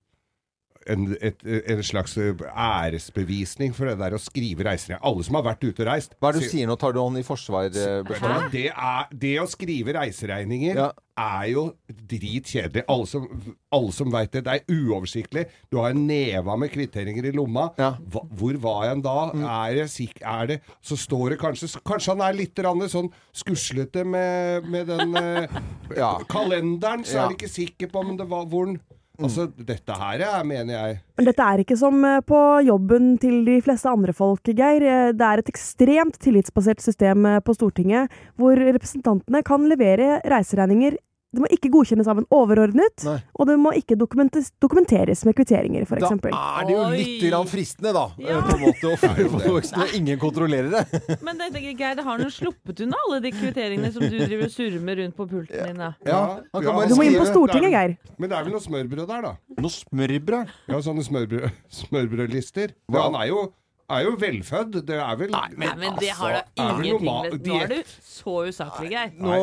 en, 0.89 1.17
et, 1.21 1.43
en 1.75 1.83
slags 1.87 2.17
eh, 2.19 2.33
æresbevisning 2.55 3.75
for 3.77 3.91
det 3.91 3.99
der 4.01 4.17
å 4.17 4.21
skrive 4.23 4.65
reiser. 4.67 4.99
Alle 5.05 5.25
som 5.27 5.37
har 5.39 5.45
vært 5.51 5.67
ute 5.69 5.85
og 5.85 5.91
reist. 5.91 6.15
Hva 6.21 6.31
er 6.33 6.39
det 6.39 6.47
du 6.47 6.51
sier- 6.53 6.69
nå? 6.71 6.77
Tar 6.81 6.93
du 6.97 7.01
hånd 7.03 7.19
i 7.21 7.25
forsvar? 7.27 7.69
eh, 7.69 8.49
det, 8.53 8.67
er, 8.73 9.07
det 9.13 9.35
å 9.43 9.47
skrive 9.51 9.95
reiseregninger 9.99 10.77
Ja. 10.79 10.91
er 11.19 11.47
jo 11.53 11.65
dritkjedelig. 11.89 12.85
Alle 12.89 13.07
som, 13.11 13.27
alle 13.75 13.93
som 13.93 14.11
veit 14.13 14.33
det. 14.33 14.45
Det 14.47 14.55
er 14.59 14.75
uoversiktlig. 14.75 15.47
Du 15.71 15.79
har 15.83 15.91
en 15.91 16.07
neva 16.07 16.57
med 16.57 16.71
kvitteringer 16.73 17.27
i 17.31 17.33
lomma. 17.37 17.69
Ja. 17.79 17.93
Hva, 18.09 18.23
hvor 18.39 18.59
var 18.63 18.85
jeg 18.89 19.03
da? 19.05 19.17
Er, 19.35 19.75
det, 19.83 19.89
sik- 19.93 20.23
er 20.23 20.47
det 20.55 20.61
Så 20.81 20.97
står 20.99 21.31
det 21.35 21.41
kanskje 21.41 21.69
Kanskje 21.85 22.15
han 22.17 22.23
er 22.29 22.37
litt 22.39 22.55
sånn 22.91 23.11
skuslete 23.35 24.05
med, 24.07 24.65
med 24.69 24.87
den 24.89 25.15
eh, 25.17 25.49
Ja. 25.97 26.19
kalenderen, 26.29 27.05
så 27.05 27.15
Ja. 27.19 27.25
er 27.25 27.29
du 27.29 27.35
ikke 27.39 27.51
sikker 27.53 27.89
på 27.93 28.01
om 28.05 28.17
det 28.17 28.29
var 28.29 28.45
hvor 28.47 28.67
den 28.67 28.81
Altså, 29.19 29.49
dette 29.51 29.95
her 29.99 30.23
er, 30.23 30.45
mener 30.47 30.75
jeg 30.77 30.99
Men 31.19 31.27
dette 31.27 31.43
er 31.43 31.63
ikke 31.65 31.77
som 31.79 31.97
eh, 32.07 32.21
på 32.23 32.39
jobben 32.69 33.17
til 33.19 33.41
de 33.49 33.57
fleste 33.67 33.91
andre 33.91 34.15
folk, 34.15 34.47
Geir. 34.47 34.85
Eh, 34.87 35.11
Det 35.11 35.27
er 35.27 35.43
et 35.43 35.51
ekstremt 35.51 36.21
tillitsbasert 36.23 36.85
system 36.85 37.27
eh, 37.27 37.41
på 37.43 37.57
Stortinget, 37.57 38.15
hvor 38.39 38.55
representantene 38.55 39.43
kan 39.43 39.67
levere 39.67 40.21
reiseregninger 40.23 41.01
det 41.29 41.43
må 41.43 41.49
ikke 41.53 41.69
godkjennes 41.69 42.09
av 42.09 42.23
en 42.23 42.27
overordnet, 42.33 43.03
Nei. 43.05 43.19
og 43.37 43.49
det 43.51 43.57
må 43.61 43.73
ikke 43.77 43.99
dokumenteres 44.01 45.25
med 45.29 45.37
kvitteringer, 45.37 45.85
Da 45.85 45.99
f.eks. 45.99 46.25
er 46.33 46.69
det 46.69 46.73
jo 46.73 46.85
litt 46.95 47.25
grann 47.27 47.51
fristende, 47.51 47.93
da. 47.93 48.05
Ja. 48.23 48.39
På 48.47 48.55
en 48.57 48.63
måte, 48.63 48.95
å 48.95 49.59
og 49.83 49.93
ingen 49.99 50.21
kontrollerer 50.23 50.73
det. 50.73 51.03
Men 51.27 51.37
det, 51.41 51.51
det, 51.53 51.65
Geir, 51.69 51.99
det 51.99 52.07
har 52.07 52.23
nå 52.23 52.31
sluppet 52.33 52.81
unna 52.87 52.97
alle 53.05 53.21
de 53.27 53.35
kvitteringene 53.37 53.93
som 53.93 54.07
du 54.09 54.17
driver 54.17 54.47
og 54.49 54.55
surrer 54.55 54.81
med 54.89 55.03
rundt 55.03 55.19
på 55.19 55.29
pulten 55.29 55.69
din. 55.69 55.83
da. 55.85 55.93
Ja, 56.09 56.23
han 56.55 56.65
kan 56.65 56.81
bare 56.81 56.89
Du 56.89 56.97
må 56.97 57.05
inn 57.05 57.21
på 57.21 57.29
Stortinget, 57.29 57.77
Geir. 57.77 57.97
Men 58.17 58.33
det 58.33 58.39
er 58.41 58.49
vel 58.49 58.57
noe 58.57 58.65
smørbrød 58.65 59.13
der, 59.13 59.29
da? 59.29 59.35
Noe 59.61 59.75
smørbrød. 59.77 60.57
Ja, 60.73 60.81
sånne 60.89 61.05
smørbrød, 61.05 61.49
smørbrødlister. 61.83 62.73
Ja, 62.89 63.05
han 63.05 63.21
er 63.21 63.29
jo, 63.35 63.45
er 63.91 64.03
jo 64.05 64.11
velfødd. 64.21 64.79
Det 64.89 64.97
er 65.01 65.17
vel 65.21 65.31
Nei, 65.33 65.71
men 65.81 65.97
det 66.01 66.11
har 66.19 66.35
da 66.37 66.43
ingenting 66.61 67.05
med 67.07 67.47
Nå 67.49 67.59
er 67.63 67.73
du 67.73 67.93
så 68.05 68.35
usaklig, 68.49 68.91
Geir. 68.93 69.13
Nå, 69.17 69.39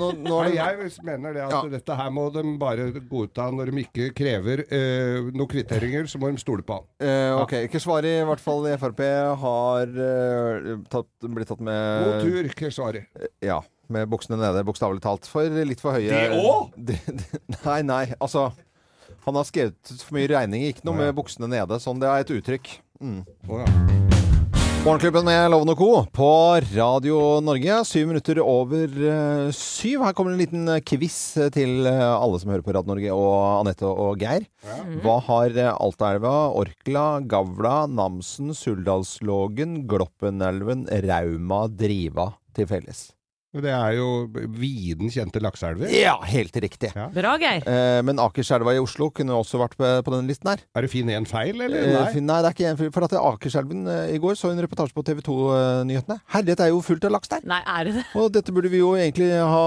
nå, 0.00 0.08
nå 0.24 0.38
er 0.42 0.48
det 0.48 0.56
jeg 0.58 1.04
mener 1.08 1.36
det 1.36 1.42
at 1.44 1.52
Ja. 1.56 1.62
dette 1.74 1.96
her 1.98 2.10
må 2.14 2.26
de 2.32 2.44
bare 2.60 2.86
godta 3.10 3.50
når 3.52 3.72
de 3.72 3.84
ikke 3.84 4.08
krever 4.16 4.64
eh, 4.68 5.28
noen 5.32 5.50
kvitteringer, 5.52 6.08
så 6.08 6.18
må 6.22 6.30
de 6.32 6.40
stole 6.40 6.64
på 6.66 6.78
han. 6.80 6.88
Eh, 7.04 7.34
ok, 7.42 7.54
Keshvari, 7.72 8.14
i 8.22 8.26
hvert 8.30 8.40
fall 8.40 8.66
i 8.72 8.76
Frp, 8.80 9.04
har 9.44 9.94
eh, 10.08 10.72
tatt, 10.92 11.10
blitt 11.28 11.48
tatt 11.52 11.62
God 11.62 12.18
tur, 12.24 12.48
Keshvari. 12.56 13.04
Ja, 13.44 13.60
med 13.92 14.08
buksene 14.08 14.38
nede, 14.40 14.64
bokstavelig 14.64 15.02
talt. 15.04 15.26
For 15.28 15.44
litt 15.68 15.80
for 15.82 15.92
høye 15.98 16.72
Det 16.76 16.96
det- 17.06 17.42
Nei, 17.64 17.82
nei. 17.82 18.04
Altså 18.20 18.52
Han 19.26 19.36
har 19.38 19.44
skrevet 19.46 19.92
for 20.02 20.16
mye 20.16 20.26
regning, 20.32 20.64
ikke 20.66 20.82
noe 20.88 20.96
med 20.98 21.14
buksene 21.14 21.46
nede. 21.46 21.76
Sånn, 21.78 22.00
det 22.02 22.08
er 22.10 22.24
et 22.24 22.32
uttrykk. 22.34 22.72
Mm. 23.02 23.24
Oh, 23.50 23.58
ja. 23.60 23.66
Morgenklubben 24.82 25.22
med 25.26 25.44
Loven 25.52 25.70
og 25.70 25.78
Co. 25.78 25.90
på 26.10 26.28
Radio 26.74 27.18
Norge. 27.38 27.76
Syv 27.86 28.08
minutter 28.10 28.40
over 28.42 28.90
eh, 28.90 29.52
syv. 29.54 30.02
Her 30.02 30.14
kommer 30.18 30.34
en 30.34 30.42
liten 30.42 30.66
eh, 30.66 30.80
quiz 30.82 31.18
til 31.54 31.86
eh, 31.86 32.02
alle 32.02 32.40
som 32.42 32.50
hører 32.50 32.64
på 32.66 32.74
Radio 32.74 32.90
Norge, 32.90 33.14
og 33.14 33.36
Anette 33.60 33.86
og 33.86 34.18
Geir. 34.18 34.48
Hva 35.06 35.20
har 35.28 35.54
Altaelva, 35.76 36.34
Orkla, 36.58 37.06
Gavla, 37.30 37.76
Namsen, 37.86 38.50
Suldalslågen, 38.58 39.84
Gloppenelven, 39.86 40.88
Rauma, 41.06 41.68
Driva 41.70 42.32
til 42.58 42.70
felles? 42.74 43.12
Det 43.52 43.68
er 43.68 43.98
jo 43.98 44.06
viden 44.56 45.10
kjente 45.12 45.36
lakseelver. 45.44 45.90
Ja, 45.92 46.14
helt 46.24 46.54
riktig. 46.56 46.88
Ja. 46.96 47.10
Bra, 47.12 47.34
Geir. 47.36 47.60
Eh, 47.68 47.98
men 48.00 48.16
Akerselva 48.22 48.72
i 48.72 48.78
Oslo 48.80 49.10
kunne 49.12 49.34
også 49.36 49.58
vært 49.60 49.74
på, 49.76 49.90
på 50.06 50.14
den 50.14 50.30
listen 50.30 50.48
her. 50.48 50.62
Er 50.72 50.86
det 50.86 50.88
fin 50.88 51.10
én 51.12 51.26
feil, 51.28 51.60
eller? 51.60 51.82
Eh, 51.84 51.92
Nei. 51.98 52.12
fin- 52.14 52.24
nei, 52.24 52.38
det 52.40 52.48
er 52.48 52.56
ikke 52.56 52.70
en 52.70 52.78
feil. 52.80 52.92
For 52.94 53.04
at 53.04 53.12
Akerselven 53.20 53.82
eh, 53.92 54.14
i 54.14 54.20
går 54.22 54.38
så 54.40 54.48
en 54.54 54.62
reportasje 54.64 54.96
på 54.96 55.04
TV 55.04 55.20
2-nyhetene. 55.26 56.16
Herlighet, 56.32 56.62
det 56.62 56.64
er 56.64 56.72
jo 56.72 56.80
fullt 56.86 57.04
av 57.04 57.12
laks 57.12 57.28
der! 57.34 57.44
Nei, 57.52 57.58
er 57.74 57.90
det 57.90 57.94
det? 57.98 58.06
Og 58.22 58.30
dette 58.32 58.54
burde 58.56 58.70
vi 58.72 58.80
jo 58.80 58.94
egentlig 58.96 59.28
ha 59.36 59.66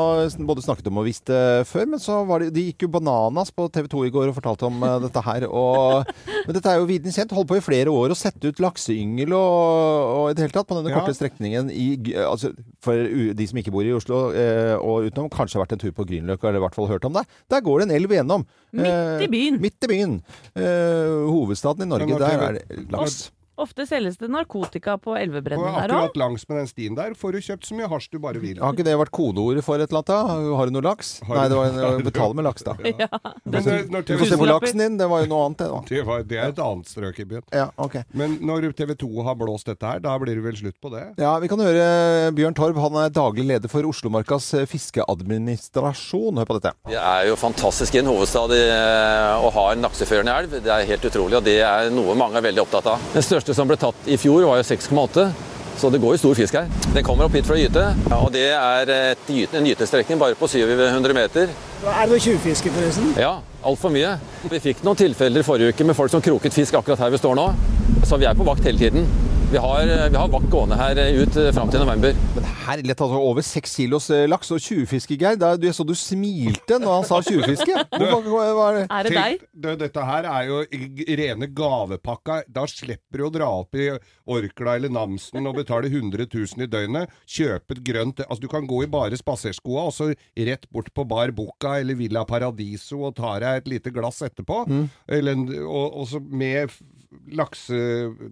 både 0.50 0.66
snakket 0.66 0.90
om 0.90 1.04
og 1.04 1.06
visst 1.12 1.30
eh, 1.30 1.62
før, 1.70 1.86
men 1.94 2.02
så 2.02 2.18
var 2.26 2.42
det 2.42 2.50
De 2.58 2.66
gikk 2.72 2.88
jo 2.88 2.92
bananas 2.98 3.54
på 3.54 3.68
TV 3.70 3.86
2 3.94 4.04
i 4.10 4.14
går 4.18 4.32
og 4.34 4.38
fortalte 4.40 4.66
om 4.66 4.82
eh, 4.82 4.98
dette 5.06 5.26
her. 5.30 5.46
Og, 5.46 6.10
men 6.48 6.58
dette 6.58 6.74
er 6.74 6.82
jo 6.82 6.90
viden 6.90 7.14
kjent. 7.14 7.38
Holdt 7.38 7.52
på 7.54 7.62
i 7.62 7.66
flere 7.70 7.94
år 7.94 8.16
å 8.16 8.18
sette 8.18 8.50
ut 8.50 8.66
lakseyngel 8.66 9.38
og, 9.38 10.18
og 10.18 10.34
i 10.34 10.40
det 10.42 10.48
hele 10.48 10.58
tatt 10.58 10.74
på 10.74 10.82
denne 10.82 10.90
Ja. 10.96 11.04
korte 11.06 11.14
strekningen 11.22 11.70
i 11.70 11.88
altså, 12.26 12.56
For 12.82 12.98
u- 12.98 13.34
de 13.38 13.46
som 13.50 13.62
ikke 13.62 13.75
bor 13.76 13.88
i 13.88 13.94
Oslo 13.96 14.22
eh, 14.34 14.74
og 14.80 15.10
utenom, 15.10 15.30
kanskje 15.34 15.60
har 15.60 15.66
vært 15.66 15.78
en 15.78 15.84
tur 15.86 15.94
på 15.96 16.08
Grünerløkka 16.10 16.50
eller 16.50 16.64
i 16.64 16.66
hvert 16.66 16.78
fall 16.78 16.90
hørt 16.92 17.08
om 17.08 17.16
det. 17.20 17.26
Der 17.52 17.64
går 17.66 17.82
det 17.82 17.90
en 17.90 17.96
elv 18.00 18.16
gjennom. 18.18 18.46
Midt 18.76 19.26
i 19.28 19.32
byen. 19.32 19.62
Midt 19.64 19.88
i 19.88 19.92
byen. 19.92 20.20
Eh, 20.56 21.16
hovedstaden 21.30 21.86
i 21.86 21.92
Norge. 21.92 22.20
Der 22.22 22.46
er 22.50 22.60
det 22.60 22.86
laks. 22.94 23.26
Ofte 23.56 23.86
selges 23.88 24.18
det 24.20 24.28
narkotika 24.28 24.98
på 25.00 25.14
Og 25.16 25.32
der 25.32 25.56
òg. 25.56 25.64
akkurat 25.64 26.18
langs 26.20 26.44
med 26.50 26.58
den 26.60 26.68
stien 26.68 26.96
der 26.96 27.14
får 27.16 27.32
du 27.32 27.40
kjøpt 27.40 27.68
så 27.70 27.76
mye 27.78 27.88
hasj 27.88 28.10
du 28.12 28.20
bare 28.20 28.40
vil. 28.44 28.60
Har 28.60 28.74
ikke 28.76 28.84
det 28.84 28.96
vært 29.00 29.12
kodeordet 29.16 29.64
for 29.64 29.80
et 29.80 29.88
eller 29.88 30.02
annet? 30.02 30.12
da? 30.12 30.56
Har 30.60 30.68
du 30.68 30.74
noe 30.76 30.84
laks? 30.84 31.12
Har 31.24 31.40
Nei, 31.40 31.46
det 31.52 31.60
var 31.60 31.78
en, 31.96 32.04
betale 32.10 32.36
med 32.36 32.48
laks, 32.50 32.66
da. 32.68 32.76
Ja. 33.06 33.08
Du 33.46 34.18
får 34.18 34.28
se 34.28 34.40
på 34.40 34.48
laksen 34.50 34.82
din. 34.84 34.98
Det 35.00 35.08
var 35.08 35.24
jo 35.24 35.30
noe 35.32 35.46
annet, 35.48 35.62
det. 35.64 35.70
da. 35.72 35.80
det, 35.90 36.02
var, 36.08 36.26
det 36.28 36.40
er 36.42 36.52
et 36.52 36.62
annet 36.66 36.92
strøk 36.92 37.20
i 37.24 37.28
byen. 37.30 37.46
Ja, 37.56 37.70
okay. 37.80 38.04
Men 38.12 38.38
når 38.44 38.70
TV 38.76 38.96
2 39.00 39.24
har 39.28 39.38
blåst 39.40 39.72
dette 39.72 39.88
her, 39.88 40.04
da 40.04 40.18
blir 40.20 40.36
det 40.36 40.44
vel 40.44 40.60
slutt 40.60 40.78
på 40.84 40.92
det? 40.94 41.06
Ja, 41.22 41.38
Vi 41.40 41.48
kan 41.52 41.64
høre 41.64 41.88
Bjørn 42.36 42.58
Torv. 42.58 42.80
Han 42.84 43.00
er 43.06 43.14
daglig 43.16 43.48
leder 43.48 43.72
for 43.72 43.88
Oslomarkas 43.88 44.52
eh, 44.60 44.68
fiskeadministrasjon. 44.70 46.42
Hør 46.42 46.50
på 46.50 46.60
dette. 46.60 46.76
Det 46.92 47.00
er 47.00 47.30
jo 47.30 47.40
fantastisk 47.40 47.96
i 47.96 48.04
en 48.04 48.12
hovedstad 48.12 48.52
eh, 48.58 49.46
å 49.48 49.52
ha 49.56 49.66
en 49.72 49.88
lakseførende 49.88 50.36
elv. 50.44 50.60
Det 50.66 50.72
er 50.76 50.88
helt 50.92 51.08
utrolig, 51.08 51.40
og 51.40 51.48
det 51.48 51.60
er 51.64 51.92
noe 51.94 52.18
mange 52.20 52.40
er 52.42 52.48
veldig 52.50 52.66
opptatt 52.66 52.92
av. 52.96 53.10
Den 53.16 53.24
største 53.46 53.62
som 53.62 53.70
ble 53.70 53.78
tatt 53.78 54.08
i 54.10 54.18
fjor 54.18 54.42
var 54.48 54.58
jo 54.58 54.66
6,8. 54.66 55.28
Så 55.76 55.90
det 55.92 56.00
går 56.00 56.16
jo 56.16 56.20
stor 56.22 56.38
fisk 56.38 56.56
her. 56.56 56.70
Den 56.96 57.04
kommer 57.04 57.28
opp 57.28 57.34
hit 57.36 57.46
fra 57.46 57.58
gyte, 57.60 57.82
ja, 57.84 58.18
og 58.18 58.30
det 58.32 58.46
er 58.56 58.92
et 58.96 59.28
gyte, 59.28 59.58
en 59.60 59.66
gytestrekning 59.68 60.18
bare 60.22 60.38
på 60.40 60.48
700 60.48 61.14
meter. 61.14 61.52
Er 61.84 62.06
det 62.08 62.14
noe 62.14 62.22
tjuvfiske, 62.24 62.72
forresten? 62.72 63.12
Ja, 63.20 63.34
altfor 63.60 63.92
mye. 63.92 64.14
Vi 64.48 64.62
fikk 64.64 64.86
noen 64.88 64.98
tilfeller 64.98 65.44
forrige 65.44 65.76
uke 65.76 65.86
med 65.86 65.98
folk 66.00 66.14
som 66.14 66.24
kroket 66.24 66.56
fisk 66.56 66.80
akkurat 66.80 67.04
her 67.04 67.12
vi 67.12 67.20
står 67.20 67.36
nå. 67.36 67.50
Så 68.08 68.18
vi 68.22 68.30
er 68.30 68.40
på 68.40 68.48
vakt 68.48 68.64
hele 68.66 68.80
tiden. 68.80 69.04
Vi 69.56 69.60
har, 69.64 70.10
vi 70.12 70.18
har 70.20 70.28
vakt 70.34 70.50
gående 70.52 70.76
her 70.76 70.98
ut 71.16 71.38
eh, 71.40 71.46
fram 71.56 71.70
til 71.72 71.80
november. 71.80 72.12
Men 72.36 72.48
herlighet, 72.66 73.00
altså 73.06 73.20
over 73.24 73.46
seks 73.46 73.76
kilos 73.80 74.10
eh, 74.12 74.26
laks 74.28 74.50
og 74.52 74.60
tjuvfiske, 74.60 75.16
Geir. 75.22 75.38
Da- 75.40 75.54
Jeg 75.64 75.72
så 75.78 75.86
du 75.88 75.94
smilte 75.96 76.76
når 76.84 76.98
han 76.98 77.06
sa 77.08 77.22
tjuvfiske. 77.24 77.72
Er 77.96 78.76
det? 78.76 78.82
Er 78.92 79.08
deg? 79.16 79.46
Dette 79.80 80.04
her 80.10 80.28
er 80.28 80.50
jo 80.50 80.58
rene 81.22 81.48
gavepakka. 81.56 82.42
Da 82.52 82.66
slipper 82.68 83.22
du 83.22 83.26
å 83.30 83.32
dra 83.32 83.48
opp 83.62 83.78
i 83.80 83.86
Orkla 84.28 84.76
eller 84.76 84.92
Namsen 84.92 85.48
og 85.48 85.56
betale 85.62 85.88
100 85.88 86.28
000 86.28 86.66
i 86.66 86.70
døgnet. 86.76 87.16
Kjøpe 87.24 87.78
et 87.78 87.84
grønt 87.88 88.20
Altså, 88.26 88.42
du 88.44 88.50
kan 88.52 88.68
gå 88.68 88.82
i 88.84 88.90
bare 88.92 89.16
spaserskoa 89.20 89.88
og 89.88 89.96
så 89.96 90.10
rett 90.12 90.68
bort 90.74 90.92
på 90.96 91.08
Bar 91.08 91.32
Buca 91.38 91.78
eller 91.80 91.96
Villa 92.00 92.26
Paradiso 92.28 93.06
og 93.08 93.16
ta 93.22 93.38
deg 93.40 93.62
et 93.64 93.72
lite 93.78 93.96
glass 93.96 94.20
etterpå. 94.28 94.66
Mm. 94.68 94.86
Eller, 95.22 95.48
og, 95.64 96.02
og 96.02 96.12
så 96.12 96.20
med 96.20 96.76
lakse... 97.38 97.78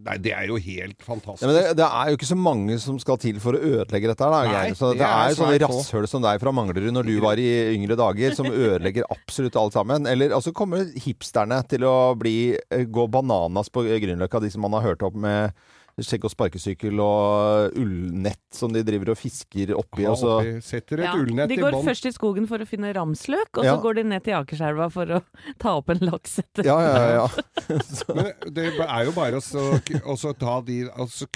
Nei, 0.05 0.15
det 0.23 0.33
er 0.35 0.47
jo 0.49 0.57
helt 0.61 1.03
fantastisk. 1.05 1.43
Ja, 1.43 1.49
men 1.49 1.57
det, 1.57 1.75
det 1.79 1.87
er 1.87 2.11
jo 2.11 2.17
ikke 2.19 2.29
så 2.29 2.37
mange 2.39 2.77
som 2.83 2.97
skal 3.01 3.19
til 3.21 3.39
for 3.43 3.57
å 3.57 3.61
ødelegge 3.61 4.11
dette 4.11 4.27
her, 4.27 4.33
da, 4.33 4.53
Nei, 4.53 4.73
Så 4.77 4.93
det 4.93 5.01
det 5.01 5.07
er 5.09 5.19
er 5.19 5.33
jo 5.33 5.39
sånne 5.41 5.59
rasshøl 5.65 6.07
som 6.09 6.25
deg 6.25 6.41
fra 6.43 6.55
Manglerud 6.55 6.95
når 6.95 7.09
du 7.09 7.13
var 7.23 7.41
i 7.41 7.49
yngre 7.73 7.97
dager, 7.99 8.35
som 8.37 8.49
ødelegger 8.51 9.07
absolutt 9.13 9.59
alt 9.59 9.77
sammen. 9.77 10.09
Eller 10.09 10.35
altså 10.35 10.53
kommer 10.55 10.89
hipsterne 11.05 11.61
til 11.69 11.85
å 11.89 11.95
bli, 12.19 12.37
eh, 12.57 12.85
gå 12.87 13.07
bananas 13.13 13.71
på 13.73 13.85
Grünerløkka, 13.87 14.43
de 14.43 14.51
som 14.53 14.65
man 14.65 14.77
har 14.79 14.89
hørt 14.91 15.05
opp 15.05 15.15
med 15.15 15.53
skjegg 16.01 16.23
og 16.25 16.31
sparkesykkel 16.33 16.97
og 17.03 17.75
ullnett 17.77 18.39
som 18.53 18.71
de 18.73 18.81
driver 18.85 19.11
og 19.13 19.17
fisker 19.19 19.73
oppi. 19.77 20.05
Ha 20.07 20.11
Og 20.13 20.17
så 20.17 20.31
oppi, 20.39 20.53
setter 20.65 21.03
et 21.03 21.05
Ja, 21.05 21.13
ullnett 21.19 21.49
de 21.49 21.57
går 21.61 21.71
bånn. 21.75 21.85
først 21.85 22.05
i 22.09 22.11
skogen 22.15 22.47
for 22.49 22.57
å 22.57 22.65
finne 22.65 22.93
ramsløk, 22.95 23.51
og 23.59 23.63
Ja. 23.65 23.75
så 23.75 23.81
går 23.83 23.95
de 23.95 24.03
ned 24.03 24.23
til 24.23 24.33
Akerselva 24.33 24.89
for 24.91 25.05
å 25.05 25.21
ta 25.59 25.75
opp 25.77 25.89
en 25.89 25.99
laks 25.99 26.39
etter. 26.39 26.65
Ja, 26.65 26.79
ja, 26.81 27.05
ja. 27.19 27.27
Men 28.15 28.33
det 28.53 28.65
er 28.81 29.05
jo 29.05 29.11
bare 29.11 29.37
å 29.37 29.41
så- 29.43 29.79
å 30.03 30.17
så 30.17 30.33
ta 30.37 30.61
de 30.61 30.89
altså 30.89 31.27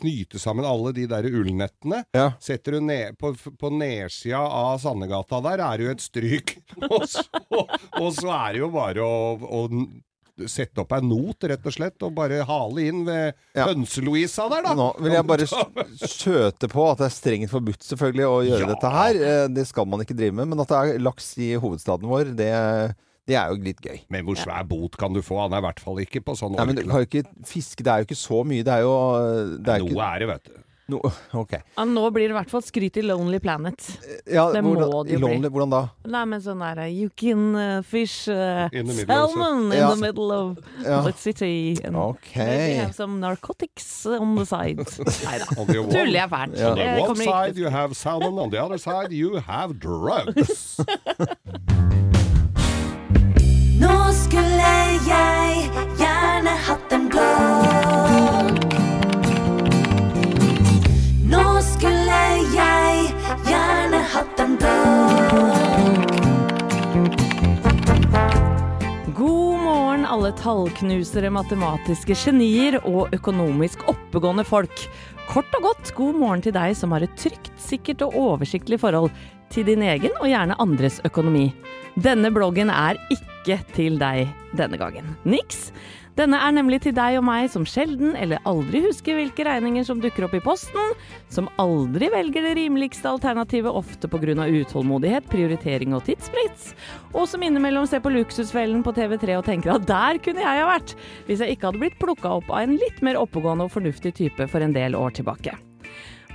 knyte 0.00 0.38
sammen 0.42 0.64
alle 0.64 0.92
de 0.92 1.06
der 1.06 1.22
ullnettene. 1.30 2.04
ja. 2.14 2.32
Setter 2.40 2.72
du 2.72 2.80
ned 2.80 3.16
på, 3.18 3.32
på 3.58 3.70
nedsida 3.70 4.38
av 4.40 4.78
Sandegata 4.80 5.40
der, 5.42 5.60
er 5.60 5.76
det 5.78 5.84
jo 5.86 5.90
et 5.90 6.00
stryk. 6.04 6.56
Og 6.90 7.06
så, 7.06 7.22
og 7.52 8.12
så 8.14 8.30
er 8.32 8.52
det 8.54 8.60
jo 8.62 8.68
bare 8.70 8.98
å, 9.04 9.36
å 9.38 9.68
sette 10.48 10.80
opp 10.80 10.92
ei 10.96 11.00
not, 11.04 11.42
rett 11.50 11.66
og 11.66 11.74
slett, 11.74 11.96
og 12.06 12.14
bare 12.14 12.40
hale 12.48 12.86
inn 12.88 13.04
ved 13.04 13.34
Ja. 13.54 13.66
Hønse-Louisa 13.68 14.48
der, 14.48 14.62
da. 14.62 14.74
Nå 14.78 14.88
vil 15.02 15.12
jeg 15.12 15.26
bare 15.26 15.46
skjøte 16.14 16.70
på 16.72 16.86
at 16.92 17.02
det 17.02 17.08
er 17.10 17.14
strengt 17.16 17.50
forbudt 17.52 17.84
selvfølgelig 17.84 18.26
å 18.30 18.38
gjøre 18.46 18.64
Ja. 18.64 18.72
dette 18.74 18.90
her. 18.94 19.20
Eh, 19.30 19.46
Det 19.50 19.66
skal 19.66 19.86
man 19.86 20.00
ikke 20.00 20.16
drive 20.16 20.32
med. 20.34 20.48
Men 20.48 20.60
at 20.60 20.68
det 20.68 20.76
er 20.80 20.98
laks 21.02 21.32
i 21.38 21.52
hovedstaden 21.60 22.08
vår, 22.08 22.32
det, 22.36 22.50
det 23.28 23.36
er 23.36 23.50
jo 23.52 23.60
litt 23.62 23.80
gøy. 23.84 24.00
Men 24.08 24.24
hvor 24.24 24.36
svær 24.38 24.64
bot 24.66 24.96
kan 24.96 25.12
du 25.12 25.20
få? 25.22 25.40
Han 25.42 25.52
er 25.52 25.58
i 25.62 25.66
hvert 25.68 25.80
fall 25.82 26.00
ikke 26.02 26.22
på 26.24 26.34
sånn 26.38 26.56
Nei, 26.56 26.64
men 26.70 26.76
du 26.76 26.84
kan 26.86 27.02
jo 27.04 27.08
ikke 27.10 27.24
fiske. 27.46 27.82
Det 27.84 27.92
er 27.92 28.02
jo 28.02 28.08
ikke 28.10 28.18
så 28.22 28.42
mye. 28.46 28.64
Det 28.66 28.72
er 28.78 28.82
jo 28.86 28.96
det 29.60 29.74
er 29.76 29.84
Noe 29.84 29.90
ikke, 29.92 30.08
er 30.14 30.18
det, 30.24 30.28
vet 30.34 30.44
du. 30.50 30.58
No, 30.90 31.00
okay. 31.42 31.60
Ja, 31.76 31.84
nå 31.88 32.04
blir 32.14 32.28
det 32.28 32.34
i 32.34 32.38
hvert 32.38 32.50
fall 32.52 32.62
skryt 32.66 32.96
i 33.00 33.04
Lonely 33.06 33.40
Planet. 33.42 33.78
Ja, 34.26 34.48
Det 34.52 34.62
hvordan, 34.62 34.64
må 34.66 35.02
det 35.06 35.14
jo 35.14 35.20
Lonely, 35.22 35.40
bli. 35.46 35.50
Hvordan 35.54 35.74
da? 35.74 35.82
Nei, 36.10 36.24
men 36.32 36.42
sånn 36.44 36.60
der 36.64 36.82
You 36.90 37.08
can 37.16 37.44
uh, 37.54 37.82
fish 37.86 38.28
uh, 38.28 38.68
In 38.72 38.86
the 38.90 38.94
middle 38.98 39.14
salmon 39.14 39.70
in 39.72 39.84
the 39.86 39.96
middle 40.00 40.30
of 40.34 40.58
Ja. 40.84 41.02
the 41.06 41.12
city. 41.16 41.76
And 41.84 41.96
okay. 41.96 42.46
maybe 42.46 42.74
have 42.80 42.94
some 42.94 43.20
narcotics 43.20 44.06
on 44.06 44.34
the 44.36 44.46
side. 44.46 44.78
Nei 45.26 45.38
da. 45.38 45.46
Tuller 45.54 46.18
jeg 46.20 46.30
fælt. 46.30 46.60
On 46.60 46.76
the 46.76 46.88
one 47.02 47.16
side 47.16 47.54
ikke 47.54 47.60
you 47.64 47.70
have 47.70 47.94
salmon, 47.94 48.38
on 48.38 48.50
the 48.50 48.60
other 48.62 48.78
side 48.78 49.12
you 49.12 49.38
have 49.46 49.78
drugs. 49.80 50.80
Nå 53.80 53.96
skulle 54.12 54.74
jeg 55.08 55.49
alle 70.30 70.38
tallknusere, 70.38 71.30
matematiske 71.30 72.14
genier 72.14 72.78
og 72.86 73.10
økonomisk 73.14 73.82
oppegående 73.90 74.44
folk. 74.46 74.70
Kort 75.26 75.50
og 75.58 75.62
godt, 75.62 75.90
god 75.96 76.14
morgen 76.18 76.42
til 76.42 76.54
deg 76.54 76.76
som 76.76 76.92
har 76.92 77.02
et 77.02 77.16
trygt, 77.18 77.50
sikkert 77.58 78.02
og 78.02 78.14
oversiktlig 78.14 78.78
forhold 78.78 79.10
til 79.50 79.66
din 79.66 79.82
egen 79.82 80.12
og 80.20 80.28
gjerne 80.30 80.58
andres 80.62 81.00
økonomi. 81.04 81.50
Denne 81.98 82.30
bloggen 82.30 82.70
er 82.70 82.98
ikke 83.10 83.58
til 83.74 83.98
deg 83.98 84.28
denne 84.54 84.78
gangen. 84.78 85.16
Niks. 85.24 85.72
Denne 86.18 86.40
er 86.42 86.54
nemlig 86.54 86.80
til 86.84 86.94
deg 86.96 87.18
og 87.20 87.24
meg 87.26 87.46
som 87.52 87.64
sjelden 87.68 88.16
eller 88.18 88.42
aldri 88.48 88.82
husker 88.84 89.16
hvilke 89.18 89.46
regninger 89.46 89.86
som 89.86 90.00
dukker 90.02 90.26
opp 90.26 90.34
i 90.36 90.42
posten, 90.42 90.94
som 91.32 91.48
aldri 91.62 92.10
velger 92.12 92.44
det 92.48 92.56
rimeligste 92.58 93.10
alternativet 93.10 93.70
ofte 93.70 94.10
pga. 94.10 94.34
utålmodighet, 94.50 95.30
prioritering 95.30 95.94
og 95.94 96.04
tidsbrits, 96.08 96.74
og 97.14 97.28
som 97.30 97.42
innimellom 97.42 97.86
ser 97.86 98.02
på 98.02 98.12
Luksusfellen 98.12 98.82
på 98.82 98.92
TV3 98.92 99.38
og 99.38 99.46
tenker 99.46 99.74
at 99.76 99.86
der 99.86 100.18
kunne 100.18 100.44
jeg 100.44 100.62
ha 100.64 100.68
vært, 100.68 100.96
hvis 101.26 101.40
jeg 101.40 101.56
ikke 101.56 101.70
hadde 101.70 101.84
blitt 101.86 101.98
plukka 102.02 102.36
opp 102.40 102.50
av 102.50 102.66
en 102.66 102.78
litt 102.80 103.02
mer 103.02 103.20
oppegående 103.20 103.66
og 103.68 103.74
fornuftig 103.78 104.14
type 104.18 104.50
for 104.50 104.60
en 104.60 104.76
del 104.76 104.98
år 104.98 105.14
tilbake. 105.20 105.69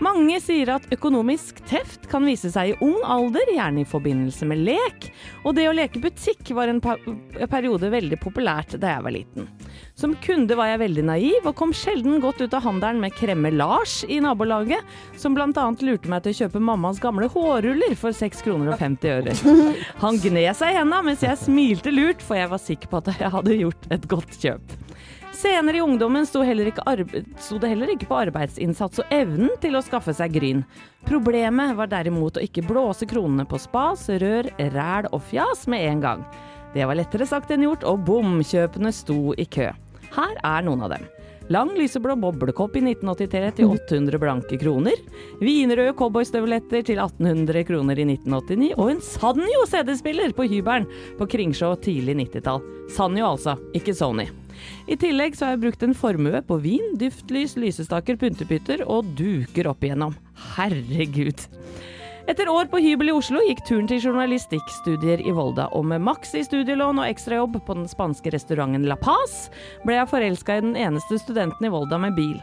Mange 0.04 0.40
sier 0.44 0.70
at 0.74 0.88
økonomisk 0.92 1.62
teft 1.70 2.10
kan 2.12 2.26
vise 2.28 2.50
seg 2.52 2.74
i 2.74 2.78
ung 2.84 2.98
alder, 3.08 3.48
gjerne 3.56 3.84
i 3.84 3.88
forbindelse 3.88 4.48
med 4.50 4.64
lek, 4.68 5.08
og 5.46 5.56
det 5.56 5.70
å 5.70 5.76
leke 5.76 6.02
butikk 6.04 6.52
var 6.58 6.72
en 6.72 6.82
periode 6.84 7.92
veldig 7.94 8.20
populært 8.20 8.76
da 8.82 8.96
jeg 8.96 9.06
var 9.06 9.16
liten. 9.16 9.48
Som 9.96 10.18
kunde 10.24 10.58
var 10.60 10.74
jeg 10.74 10.82
veldig 10.84 11.06
naiv, 11.08 11.48
og 11.48 11.56
kom 11.56 11.72
sjelden 11.76 12.20
godt 12.24 12.44
ut 12.44 12.56
av 12.58 12.66
handelen 12.68 13.00
med 13.04 13.16
Kremme 13.16 13.52
Lars 13.56 14.02
i 14.12 14.20
nabolaget, 14.24 14.84
som 15.20 15.38
bl.a. 15.38 15.48
lurte 15.56 16.12
meg 16.12 16.26
til 16.26 16.36
å 16.36 16.40
kjøpe 16.44 16.64
mammas 16.64 17.00
gamle 17.04 17.30
hårruller 17.32 17.96
for 18.00 18.16
6 18.16 18.44
kroner 18.44 18.74
og 18.74 18.82
50 18.82 19.16
øre. 19.16 19.38
Han 20.04 20.20
gned 20.20 20.52
seg 20.60 20.74
i 20.74 20.80
henda 20.82 21.00
mens 21.06 21.24
jeg 21.24 21.40
smilte 21.40 21.94
lurt, 21.96 22.24
for 22.24 22.40
jeg 22.40 22.52
var 22.52 22.62
sikker 22.62 22.92
på 22.92 23.00
at 23.00 23.14
jeg 23.16 23.32
hadde 23.32 23.62
gjort 23.64 23.88
et 23.96 24.10
godt 24.12 24.42
kjøp. 24.44 24.76
Senere 25.36 25.78
i 25.78 25.82
ungdommen 25.82 26.26
sto, 26.26 26.40
sto 27.38 27.58
det 27.60 27.68
heller 27.68 27.92
ikke 27.92 28.08
på 28.08 28.18
arbeidsinnsats 28.24 29.02
og 29.04 29.10
evnen 29.14 29.52
til 29.60 29.76
å 29.76 29.82
skaffe 29.84 30.14
seg 30.16 30.32
gryn. 30.38 30.62
Problemet 31.06 31.76
var 31.76 31.92
derimot 31.92 32.40
å 32.40 32.44
ikke 32.46 32.64
blåse 32.64 33.08
kronene 33.10 33.44
på 33.50 33.60
spas, 33.60 34.08
rør, 34.22 34.48
ræl 34.72 35.10
og 35.12 35.26
fjas 35.28 35.66
med 35.72 35.84
en 35.90 36.04
gang. 36.06 36.24
Det 36.76 36.88
var 36.88 36.96
lettere 37.00 37.28
sagt 37.28 37.52
enn 37.52 37.66
gjort, 37.68 37.84
og 37.88 38.06
bomkjøpene 38.08 38.94
sto 38.96 39.36
i 39.36 39.46
kø. 39.48 39.68
Her 40.16 40.40
er 40.40 40.64
noen 40.64 40.88
av 40.88 40.96
dem. 40.96 41.04
Lang 41.52 41.76
lyseblå 41.78 42.16
boblekopp 42.18 42.80
i 42.80 42.82
1983 42.82 43.52
til 43.60 43.76
800 43.76 44.22
blanke 44.22 44.58
kroner. 44.58 45.04
Vinrøde 45.44 45.94
cowboystøvletter 46.00 46.88
til 46.88 47.04
1800 47.04 47.68
kroner 47.68 48.02
i 48.02 48.08
1989. 48.16 48.72
Og 48.80 48.96
en 48.96 49.04
Sanjo 49.04 49.68
CD-spiller 49.70 50.34
på 50.34 50.48
hybelen 50.50 50.90
på 51.20 51.30
Kringsjå 51.36 51.76
tidlig 51.86 52.18
90-tall. 52.24 52.66
Sanjo 52.96 53.30
altså, 53.36 53.60
ikke 53.78 53.94
Sony. 53.94 54.26
I 54.88 54.98
tillegg 55.00 55.38
så 55.38 55.48
har 55.48 55.56
jeg 55.56 55.64
brukt 55.66 55.84
en 55.86 55.96
formue 55.98 56.42
på 56.46 56.60
vin, 56.64 56.94
duftlys, 57.02 57.56
lysestaker, 57.60 58.20
pyntepytter 58.22 58.86
og 58.86 59.10
duker 59.18 59.72
opp 59.72 59.86
igjennom. 59.86 60.16
Herregud. 60.56 61.48
Etter 62.26 62.50
år 62.50 62.66
på 62.72 62.80
hybel 62.82 63.12
i 63.12 63.14
Oslo 63.14 63.38
gikk 63.46 63.60
turen 63.68 63.86
til 63.90 64.00
journalistikkstudier 64.02 65.22
i 65.22 65.34
Volda, 65.36 65.68
og 65.78 65.86
med 65.92 66.02
maks 66.08 66.34
i 66.34 66.42
studielån 66.46 67.04
og 67.04 67.06
ekstrajobb 67.06 67.60
på 67.68 67.76
den 67.78 67.86
spanske 67.90 68.34
restauranten 68.34 68.88
La 68.90 68.98
Paz 68.98 69.52
ble 69.86 70.00
jeg 70.00 70.10
forelska 70.10 70.58
i 70.58 70.64
den 70.66 70.74
eneste 70.88 71.20
studenten 71.22 71.70
i 71.70 71.72
Volda 71.74 72.00
med 72.02 72.18
bil. 72.18 72.40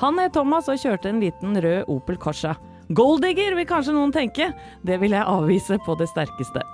Han 0.00 0.16
het 0.20 0.32
Thomas 0.36 0.70
og 0.72 0.80
kjørte 0.80 1.12
en 1.12 1.20
liten 1.20 1.60
rød 1.60 1.92
Opel 1.92 2.16
Corsa. 2.20 2.54
Golddigger, 2.96 3.58
vil 3.58 3.68
kanskje 3.68 3.96
noen 3.96 4.14
tenke. 4.14 4.52
Det 4.86 5.00
vil 5.02 5.16
jeg 5.16 5.28
avvise 5.28 5.80
på 5.84 5.98
det 6.00 6.08
sterkeste. 6.12 6.64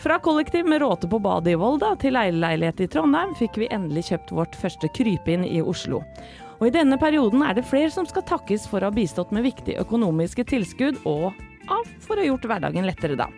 Fra 0.00 0.18
kollektiv 0.18 0.64
med 0.66 0.80
råte 0.80 1.08
på 1.08 1.18
badet 1.18 1.52
i 1.52 1.58
Volda 1.60 1.90
til 2.00 2.14
leieleilighet 2.16 2.78
i 2.80 2.86
Trondheim 2.88 3.34
fikk 3.36 3.58
vi 3.60 3.66
endelig 3.68 4.06
kjøpt 4.06 4.30
vårt 4.32 4.54
første 4.56 4.88
krypinn 4.96 5.44
i 5.44 5.58
Oslo. 5.60 6.00
Og 6.56 6.70
i 6.70 6.72
denne 6.72 6.96
perioden 7.00 7.44
er 7.44 7.52
det 7.58 7.66
flere 7.68 7.92
som 7.92 8.08
skal 8.08 8.24
takkes 8.24 8.64
for 8.70 8.80
å 8.80 8.88
ha 8.88 8.96
bistått 8.96 9.34
med 9.36 9.44
viktige 9.44 9.84
økonomiske 9.84 10.46
tilskudd 10.48 11.02
og 11.04 11.36
ja, 11.70 11.80
for 12.04 12.18
å 12.18 12.24
ha 12.24 12.30
gjort 12.32 12.46
hverdagen 12.50 12.88
lettere, 12.88 13.16
da. 13.18 13.30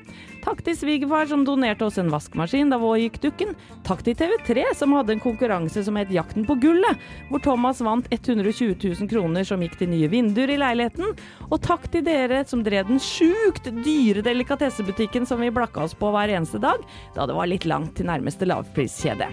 Takk 0.43 0.65
til 0.67 0.75
svigerfar 0.75 1.29
som 1.31 1.45
donerte 1.47 1.87
oss 1.87 2.01
en 2.03 2.11
vaskemaskin 2.11 2.73
da 2.73 2.79
vår 2.83 2.97
gikk 3.05 3.21
dukken. 3.23 3.53
Takk 3.87 4.03
til 4.03 4.17
TV3 4.19 4.65
som 4.75 4.95
hadde 4.97 5.15
en 5.15 5.23
konkurranse 5.23 5.85
som 5.87 5.99
het 6.01 6.11
Jakten 6.11 6.47
på 6.49 6.57
gullet, 6.65 6.99
hvor 7.31 7.43
Thomas 7.45 7.83
vant 7.85 8.09
120 8.11 8.75
000 8.75 9.11
kroner 9.13 9.47
som 9.47 9.63
gikk 9.63 9.79
til 9.79 9.93
nye 9.93 10.11
vinduer 10.11 10.51
i 10.51 10.59
leiligheten. 10.59 11.15
Og 11.47 11.63
takk 11.63 11.87
til 11.95 12.03
dere 12.09 12.43
som 12.49 12.67
drev 12.67 12.91
den 12.91 13.03
sjukt 13.03 13.71
dyre 13.85 14.25
delikatessebutikken 14.27 15.29
som 15.31 15.45
vi 15.45 15.55
blakka 15.55 15.87
oss 15.87 15.95
på 15.95 16.11
hver 16.11 16.35
eneste 16.35 16.59
dag, 16.63 16.83
da 17.15 17.29
det 17.31 17.39
var 17.39 17.51
litt 17.51 17.69
langt 17.69 17.95
til 18.01 18.11
nærmeste 18.11 18.51
lavpriskjede. 18.51 19.31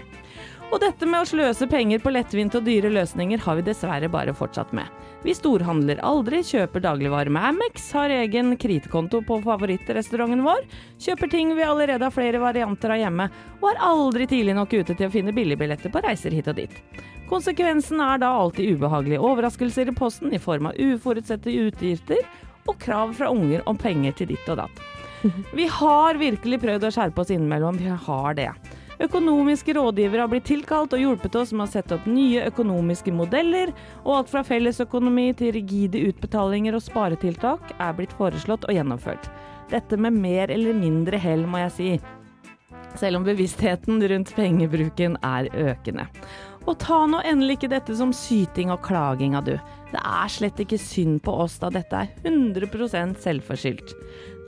Og 0.70 0.78
dette 0.78 1.06
med 1.08 1.24
å 1.24 1.26
sløse 1.26 1.66
penger 1.66 1.98
på 1.98 2.12
lettvinte 2.14 2.60
og 2.60 2.66
dyre 2.68 2.92
løsninger 2.94 3.40
har 3.42 3.56
vi 3.58 3.64
dessverre 3.66 4.06
bare 4.10 4.34
fortsatt 4.38 4.70
med. 4.76 4.86
Vi 5.24 5.34
storhandler 5.34 5.98
aldri, 6.06 6.44
kjøper 6.46 6.84
dagligvarer 6.84 7.32
med 7.34 7.48
Amex, 7.48 7.88
har 7.96 8.12
egen 8.14 8.54
kritekonto 8.60 9.18
på 9.26 9.40
favorittrestauranten 9.42 10.44
vår, 10.46 10.62
kjøper 11.02 11.32
ting 11.32 11.50
vi 11.58 11.66
allerede 11.66 12.06
har 12.06 12.14
flere 12.14 12.38
varianter 12.38 12.94
av 12.94 13.02
hjemme, 13.02 13.26
og 13.58 13.66
er 13.72 13.82
aldri 13.88 14.28
tidlig 14.30 14.54
nok 14.60 14.76
ute 14.78 14.94
til 14.94 15.08
å 15.08 15.12
finne 15.12 15.34
billigbilletter 15.34 15.90
på 15.90 16.04
reiser 16.06 16.38
hit 16.38 16.52
og 16.52 16.60
dit. 16.62 16.78
Konsekvensen 17.30 17.98
er 18.06 18.22
da 18.22 18.30
alltid 18.38 18.78
ubehagelige 18.78 19.26
overraskelser 19.26 19.90
i 19.90 19.96
posten 19.98 20.30
i 20.34 20.40
form 20.42 20.70
av 20.70 20.78
uforutsette 20.78 21.50
utgifter 21.66 22.22
og 22.70 22.78
krav 22.78 23.16
fra 23.18 23.30
unger 23.34 23.66
om 23.70 23.78
penger 23.78 24.14
til 24.20 24.30
ditt 24.32 24.46
og 24.50 24.62
datt. 24.62 24.84
Vi 25.58 25.66
har 25.66 26.18
virkelig 26.18 26.62
prøvd 26.62 26.86
å 26.86 26.94
skjerpe 26.94 27.24
oss 27.24 27.34
innimellom, 27.34 27.76
vi 27.76 27.90
har 27.90 28.38
det. 28.38 28.52
Økonomiske 29.00 29.72
rådgivere 29.78 30.26
har 30.26 30.28
blitt 30.28 30.44
tilkalt 30.50 30.92
og 30.92 31.00
hjulpet 31.00 31.36
oss 31.40 31.54
med 31.54 31.64
å 31.64 31.72
sette 31.72 31.96
opp 31.96 32.04
nye 32.10 32.42
økonomiske 32.50 33.14
modeller, 33.16 33.72
og 34.04 34.18
alt 34.18 34.32
fra 34.32 34.42
fellesøkonomi 34.44 35.30
til 35.38 35.54
rigide 35.56 36.02
utbetalinger 36.10 36.76
og 36.76 36.84
sparetiltak 36.84 37.72
er 37.78 37.96
blitt 37.96 38.12
foreslått 38.18 38.68
og 38.68 38.76
gjennomført. 38.76 39.30
Dette 39.72 39.96
med 39.96 40.18
mer 40.20 40.52
eller 40.52 40.76
mindre 40.76 41.16
hell, 41.22 41.46
må 41.48 41.62
jeg 41.62 41.72
si. 41.78 41.90
Selv 43.00 43.20
om 43.20 43.24
bevisstheten 43.24 44.02
rundt 44.12 44.34
pengebruken 44.36 45.16
er 45.24 45.48
økende. 45.48 46.04
Og 46.68 46.76
ta 46.82 46.98
nå 47.08 47.22
endelig 47.24 47.56
ikke 47.56 47.72
dette 47.72 47.94
som 47.96 48.12
syting 48.12 48.68
og 48.74 48.82
klaging 48.84 49.32
av 49.38 49.46
du. 49.46 49.54
Det 49.90 50.00
er 50.02 50.28
slett 50.30 50.60
ikke 50.60 50.78
synd 50.78 51.22
på 51.24 51.32
oss 51.46 51.56
da 51.62 51.70
dette 51.72 52.04
er 52.04 52.12
100 52.28 53.16
selvforskyldt. 53.22 53.94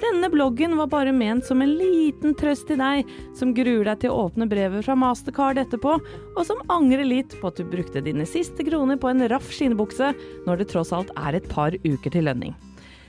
Denne 0.03 0.27
bloggen 0.31 0.77
var 0.77 0.87
bare 0.87 1.13
ment 1.13 1.47
som 1.47 1.61
en 1.63 1.77
liten 1.79 2.35
trøst 2.35 2.67
til 2.67 2.81
deg 2.81 3.07
som 3.39 3.53
gruer 3.55 3.87
deg 3.87 4.01
til 4.03 4.11
å 4.11 4.25
åpne 4.25 4.49
brevet 4.51 4.83
fra 4.83 4.97
Mastercard 4.99 5.61
etterpå, 5.63 5.93
og 6.35 6.43
som 6.49 6.63
angrer 6.75 7.07
litt 7.07 7.37
på 7.39 7.53
at 7.53 7.61
du 7.61 7.69
brukte 7.71 8.03
dine 8.03 8.27
siste 8.27 8.67
kroner 8.67 8.99
på 8.99 9.13
en 9.13 9.23
raff 9.31 9.53
skinnbukse 9.55 10.11
når 10.49 10.59
det 10.59 10.69
tross 10.73 10.91
alt 10.97 11.13
er 11.15 11.39
et 11.39 11.47
par 11.53 11.77
uker 11.87 12.11
til 12.11 12.27
lønning. 12.27 12.57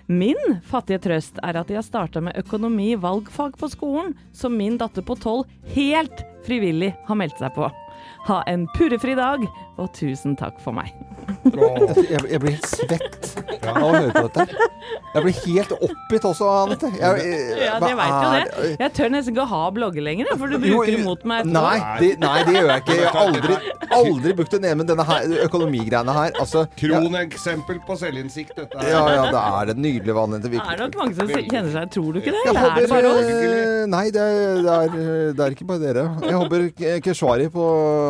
Min 0.06 0.60
fattige 0.70 1.02
trøst 1.08 1.42
er 1.42 1.58
at 1.58 1.72
jeg 1.72 1.80
har 1.80 1.88
starta 1.88 2.22
med 2.22 2.38
økonomi 2.38 2.92
valgfag 3.02 3.58
på 3.58 3.72
skolen, 3.74 4.14
som 4.36 4.54
min 4.60 4.78
datter 4.78 5.02
på 5.02 5.18
tolv 5.18 5.50
helt 5.74 6.26
frivillig 6.46 6.92
har 7.08 7.18
meldt 7.18 7.42
seg 7.42 7.56
på. 7.58 7.72
Ha 8.28 8.44
en 8.52 8.68
purrefri 8.78 9.16
dag, 9.18 9.48
og 9.80 9.90
tusen 9.98 10.38
takk 10.38 10.62
for 10.62 10.78
meg. 10.78 10.94
Jeg, 11.50 12.22
jeg 12.30 12.44
blir 12.44 12.60
helt 12.60 12.70
svett 12.70 13.33
av 13.70 13.84
å 13.84 13.92
høre 13.94 14.12
på 14.16 14.24
dette. 14.28 14.70
Jeg 15.14 15.24
blir 15.24 15.38
helt 15.46 15.72
oppgitt 15.78 16.26
også, 16.26 16.48
Anette. 16.64 16.90
Jeg, 16.98 17.28
Ja, 17.64 17.80
det 17.80 17.92
veit 17.96 18.14
jo 18.14 18.32
er- 18.34 18.48
det. 18.50 18.72
Jeg 18.80 18.94
tør 18.98 19.10
nesten 19.14 19.34
ikke 19.36 19.44
å 19.46 19.50
ha 19.54 19.62
blogger 19.72 20.02
lenger, 20.04 20.26
for 20.38 20.48
du 20.48 20.58
bruker 20.60 20.92
det 20.98 21.04
mot 21.06 21.24
meg. 21.30 21.46
Nei, 21.46 21.78
det, 22.00 22.10
nei, 22.20 22.44
det 22.44 22.54
gjør 22.58 22.70
jeg 22.74 22.82
ikke. 22.84 22.98
Jeg 22.98 23.12
har 23.14 23.22
aldri, 23.28 23.58
aldri 24.00 24.34
brukt 24.40 24.52
det 24.58 24.62
ned 24.66 24.78
med 24.82 24.88
denne 24.92 25.06
økonomigreiene 25.48 26.14
her. 26.18 26.32
Altså, 26.42 26.66
ja, 26.66 27.00
Kroneksempel 27.00 27.80
på 27.88 27.98
selvinnsikt, 28.02 28.56
dette 28.58 28.78
her. 28.82 28.90
ja, 28.90 29.04
ja, 29.16 29.24
det 29.32 29.44
er 29.44 29.72
det 29.72 29.78
nydelige 29.78 30.16
vannet 30.18 30.42
Det 30.44 30.54
er 30.60 30.78
nok 30.82 30.96
mange 31.00 31.16
som 31.16 31.28
kjenner 31.28 31.72
seg 31.72 31.92
Tror 31.94 32.14
du 32.14 32.20
ikke 32.20 32.34
det? 32.34 32.42
Jeg 32.44 32.56
Eller 32.56 32.70
er 32.70 32.82
det 32.82 32.90
bare 32.90 33.12
oss? 33.14 33.30
eh, 33.30 33.86
nei, 33.94 34.04
det 34.16 34.22
er, 34.24 34.62
det, 34.66 34.74
er, 34.74 35.34
det 35.38 35.46
er 35.46 35.56
ikke 35.56 35.68
bare 35.70 35.82
dere. 35.84 36.04
Jeg 36.26 36.38
håper 36.42 36.66
Ke- 36.80 37.00
Keshvari 37.06 37.48
på, 37.54 37.64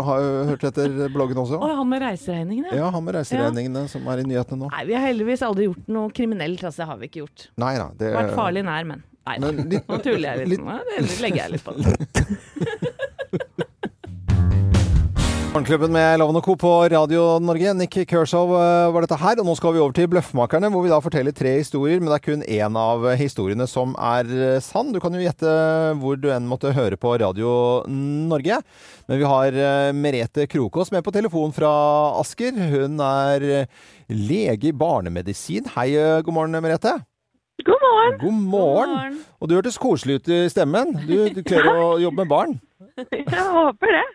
har 0.08 0.28
hørt 0.54 0.64
etter 0.72 0.96
bloggen 1.14 1.38
også. 1.44 1.60
Og 1.60 1.76
han 1.78 1.90
med 1.90 2.02
reiseregningene? 2.06 2.74
Ja, 2.78 2.90
han 2.94 3.04
med 3.04 3.16
reiseregningene 3.20 3.86
som 3.92 4.08
er 4.08 4.24
i 4.24 4.28
nyhetene 4.30 4.64
nå. 4.64 4.72
Nei, 4.72 4.86
vi 4.88 4.96
har 4.98 5.06
heldigvis 5.08 5.43
aldri 5.48 5.68
gjort 5.70 5.90
noe 5.96 6.12
kriminelt. 6.16 6.64
Altså, 6.64 6.84
det 6.84 6.90
har 6.92 7.02
vi 7.02 7.10
ikke 7.10 7.22
gjort. 7.24 7.48
Nei 7.64 7.74
da. 7.80 7.90
Det, 8.00 8.14
Vært 8.16 8.36
farlig 8.38 8.64
nær, 8.68 8.88
men 8.90 9.04
nei 9.28 9.38
da. 9.40 9.52
Nå 9.54 10.00
tuller 10.04 10.42
jeg 10.42 10.54
litt. 10.54 10.64
Nå 10.64 10.80
legger 11.24 11.42
jeg 11.44 11.56
litt 11.58 11.66
på 11.66 11.78
det. 11.80 11.84
Morgenklubben 15.54 15.92
med 15.94 16.18
Loven 16.18 16.40
og 16.40 16.48
Co. 16.48 16.54
på 16.58 16.70
Radio 16.90 17.38
Norge. 17.38 17.76
Nick 17.78 17.94
Kershaw 18.10 18.56
eh, 18.58 18.88
var 18.90 19.04
dette 19.06 19.20
her. 19.22 19.38
Og 19.38 19.46
nå 19.46 19.54
skal 19.54 19.76
vi 19.76 19.82
over 19.84 19.94
til 19.94 20.08
Bløffmakerne, 20.10 20.72
hvor 20.74 20.82
vi 20.82 20.90
da 20.90 20.98
forteller 20.98 21.36
tre 21.38 21.52
historier. 21.60 22.00
Men 22.02 22.10
det 22.10 22.16
er 22.16 22.24
kun 22.26 22.42
én 22.42 22.80
av 22.82 23.06
historiene 23.20 23.68
som 23.70 23.94
er 24.02 24.32
eh, 24.34 24.64
sann. 24.66 24.90
Du 24.90 24.98
kan 25.04 25.14
jo 25.14 25.22
gjette 25.22 25.54
hvor 26.02 26.18
du 26.18 26.26
enn 26.34 26.50
måtte 26.50 26.74
høre 26.74 26.98
på 26.98 27.14
Radio 27.22 27.54
Norge. 27.86 28.64
Men 29.06 29.22
vi 29.22 29.30
har 29.30 29.60
eh, 29.68 29.92
Merete 29.94 30.50
Krokås 30.50 30.90
med 30.90 31.06
på 31.06 31.14
telefon 31.14 31.54
fra 31.54 31.70
Asker. 32.18 32.58
Hun 32.74 32.98
er 33.06 33.68
lege 34.10 34.72
i 34.72 34.74
barnemedisin. 34.74 35.70
Hei, 35.78 35.92
god 36.26 36.34
morgen, 36.34 36.64
Merete. 36.66 36.98
God 37.62 37.78
morgen! 37.86 38.22
God 38.26 38.44
morgen. 38.58 39.18
Og 39.38 39.54
du 39.54 39.60
hørtes 39.60 39.78
koselig 39.78 40.18
ut 40.18 40.34
i 40.34 40.44
stemmen. 40.50 40.98
Du, 41.06 41.30
du 41.30 41.44
klarer 41.46 41.78
å 41.78 42.00
jobbe 42.02 42.26
med 42.26 42.34
barn. 42.34 42.62
Jeg 43.34 43.44
håper 43.54 43.96
det. 43.96 44.06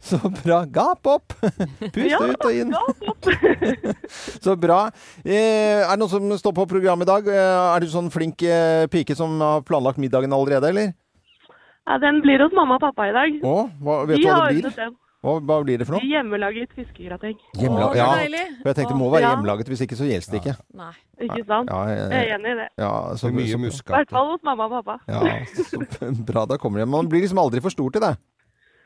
Så 0.00 0.18
bra. 0.40 0.62
Gap 0.72 1.06
opp! 1.12 1.34
Pust 1.92 2.08
Ja, 2.08 2.20
ut 2.24 2.46
og 2.48 2.56
inn. 2.56 2.72
Så 4.44 4.56
bra. 4.60 4.78
Eh, 5.24 5.82
er 5.84 5.90
det 5.92 6.00
noen 6.00 6.12
som 6.12 6.32
står 6.40 6.56
på 6.56 6.66
programmet 6.70 7.04
i 7.08 7.10
dag? 7.12 7.28
Eh, 7.28 7.76
er 7.76 7.84
du 7.84 7.88
sånn 7.92 8.08
flink 8.14 8.42
eh, 8.48 8.86
pike 8.92 9.16
som 9.18 9.36
har 9.44 9.64
planlagt 9.68 10.00
middagen 10.00 10.32
allerede, 10.32 10.72
eller? 10.72 10.92
Ja, 11.84 11.98
den 12.00 12.22
blir 12.24 12.40
hos 12.40 12.54
mamma 12.56 12.78
og 12.78 12.84
pappa 12.86 13.10
i 13.10 13.16
dag. 13.16 13.40
Å, 13.44 13.56
hva, 13.84 13.98
vet 14.08 14.22
du 14.22 14.28
hva 14.28 14.38
har 14.40 14.52
det 14.54 14.62
blir? 14.62 14.78
den. 14.78 14.94
Hva, 15.24 15.38
hva 15.40 15.56
blir 15.64 15.78
det 15.80 15.86
for 15.88 15.96
noe? 15.96 16.04
Hjemmelaget 16.04 16.74
fiskegrateng. 16.76 17.38
Hjemmela- 17.56 17.86
Å, 17.88 17.92
så 17.94 17.96
ja, 17.96 18.08
for 18.60 18.68
jeg 18.68 18.76
tenkte 18.76 18.92
det 18.92 19.00
må 19.00 19.08
være 19.14 19.24
hjemmelaget, 19.30 19.70
hvis 19.72 19.82
ikke 19.86 19.96
så 19.96 20.04
gjelder 20.04 20.30
det 20.34 20.40
ikke. 20.42 20.54
Nei. 20.76 20.90
Ikke 21.24 21.46
sant? 21.48 21.70
Ja, 21.72 21.78
jeg- 21.88 22.10
Jeg 22.12 22.28
er 22.28 22.34
enig 22.38 22.52
i 22.52 22.58
det. 22.60 22.68
Ja, 22.76 22.92
så, 23.16 23.30
Det 23.30 23.34
mye 23.34 23.46
så- 23.72 23.80
I 23.80 23.92
hvert 23.96 24.10
fall 24.10 24.30
hos 24.34 24.42
mamma 24.44 24.64
og 24.68 24.84
pappa. 24.84 25.00
Ja, 25.08 25.20
så 25.46 26.24
bra. 26.28 26.44
Da 26.44 26.56
kommer 26.58 26.78
det. 26.84 26.88
Man 26.88 27.08
blir 27.08 27.22
liksom 27.24 27.38
aldri 27.40 27.62
for 27.64 27.70
stor 27.70 27.90
til 27.90 28.00
det. 28.04 28.16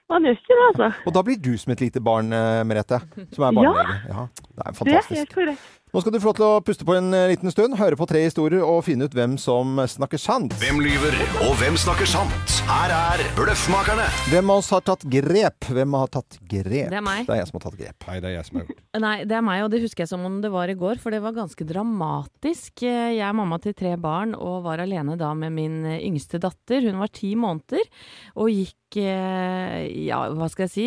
Man 0.09 0.23
gjør 0.25 0.39
ikke 0.39 0.57
det, 0.57 0.67
altså. 0.73 0.95
Og 1.07 1.13
da 1.13 1.23
blir 1.23 1.37
du 1.43 1.57
som 1.59 1.73
et 1.73 1.81
lite 1.81 2.01
barn, 2.01 2.33
eh, 2.33 2.63
Merete, 2.65 3.01
som 3.35 3.45
er 3.45 3.53
barnelege. 3.53 3.97
Ja, 4.09 4.29
det 4.55 4.63
er 4.65 4.85
Det 4.85 4.95
er 4.95 5.15
helt 5.19 5.35
korrekt. 5.35 5.61
Nå 5.89 6.03
skal 6.03 6.13
du 6.13 6.19
få 6.21 6.29
lov 6.29 6.37
til 6.37 6.45
å 6.45 6.57
puste 6.61 6.85
på 6.85 6.93
en 6.99 7.07
eh, 7.17 7.31
liten 7.31 7.49
stund, 7.49 7.79
høre 7.81 7.97
på 7.97 8.05
tre 8.11 8.21
historier 8.27 8.61
og 8.61 8.83
finne 8.85 9.07
ut 9.09 9.15
hvem 9.17 9.39
som 9.41 9.79
snakker 9.89 10.21
sant. 10.21 10.53
Hvem 10.61 10.83
lyver, 10.85 11.15
og 11.47 11.55
hvem 11.63 11.79
snakker 11.81 12.05
sant? 12.11 12.57
Her 12.69 12.93
er 12.93 13.23
Bløffmakerne. 13.39 14.05
Hvem 14.29 14.53
av 14.53 14.61
oss 14.61 14.69
har 14.75 14.83
tatt 14.85 15.07
grep? 15.09 15.71
Hvem 15.73 15.97
har 15.97 16.11
tatt 16.13 16.37
grep? 16.45 16.91
Det 16.93 16.99
er 17.01 17.07
meg. 17.07 17.25
Det 17.25 17.33
er 17.33 17.41
jeg 17.41 17.49
som 17.49 17.57
har 17.57 17.65
tatt 17.65 17.79
grep. 17.81 18.05
Nei, 18.11 18.19
det 18.21 18.29
er 18.29 18.35
jeg 18.37 18.49
som 18.51 18.59
har 18.61 18.67
gjort 18.67 18.77
det. 18.77 18.85
Nei, 19.07 19.15
det 19.31 19.39
er 19.39 19.47
meg, 19.49 19.63
og 19.65 19.73
det 19.73 19.81
husker 19.87 20.05
jeg 20.05 20.13
som 20.13 20.27
om 20.29 20.37
det 20.45 20.53
var 20.53 20.69
i 20.69 20.77
går, 20.85 21.01
for 21.01 21.17
det 21.17 21.23
var 21.25 21.37
ganske 21.41 21.69
dramatisk. 21.73 22.85
Eh, 22.85 23.15
Jeg 23.17 23.25
er 23.31 23.39
mamma 23.41 23.57
til 23.65 23.77
tre 23.79 23.95
barn 23.97 24.37
og 24.37 24.61
var 24.69 24.85
alene 24.85 25.17
da 25.17 25.33
med 25.41 25.57
min 25.57 25.81
eh, 25.89 26.03
yngste 26.05 26.43
datter. 26.45 26.85
Hun 26.85 27.01
var 27.01 27.15
ti 27.17 27.33
måneder 27.41 27.89
og 28.37 28.53
gikk 28.53 28.77
ja, 28.97 30.19
hva 30.33 30.49
skal 30.49 30.65
jeg 30.65 30.73
si, 30.73 30.87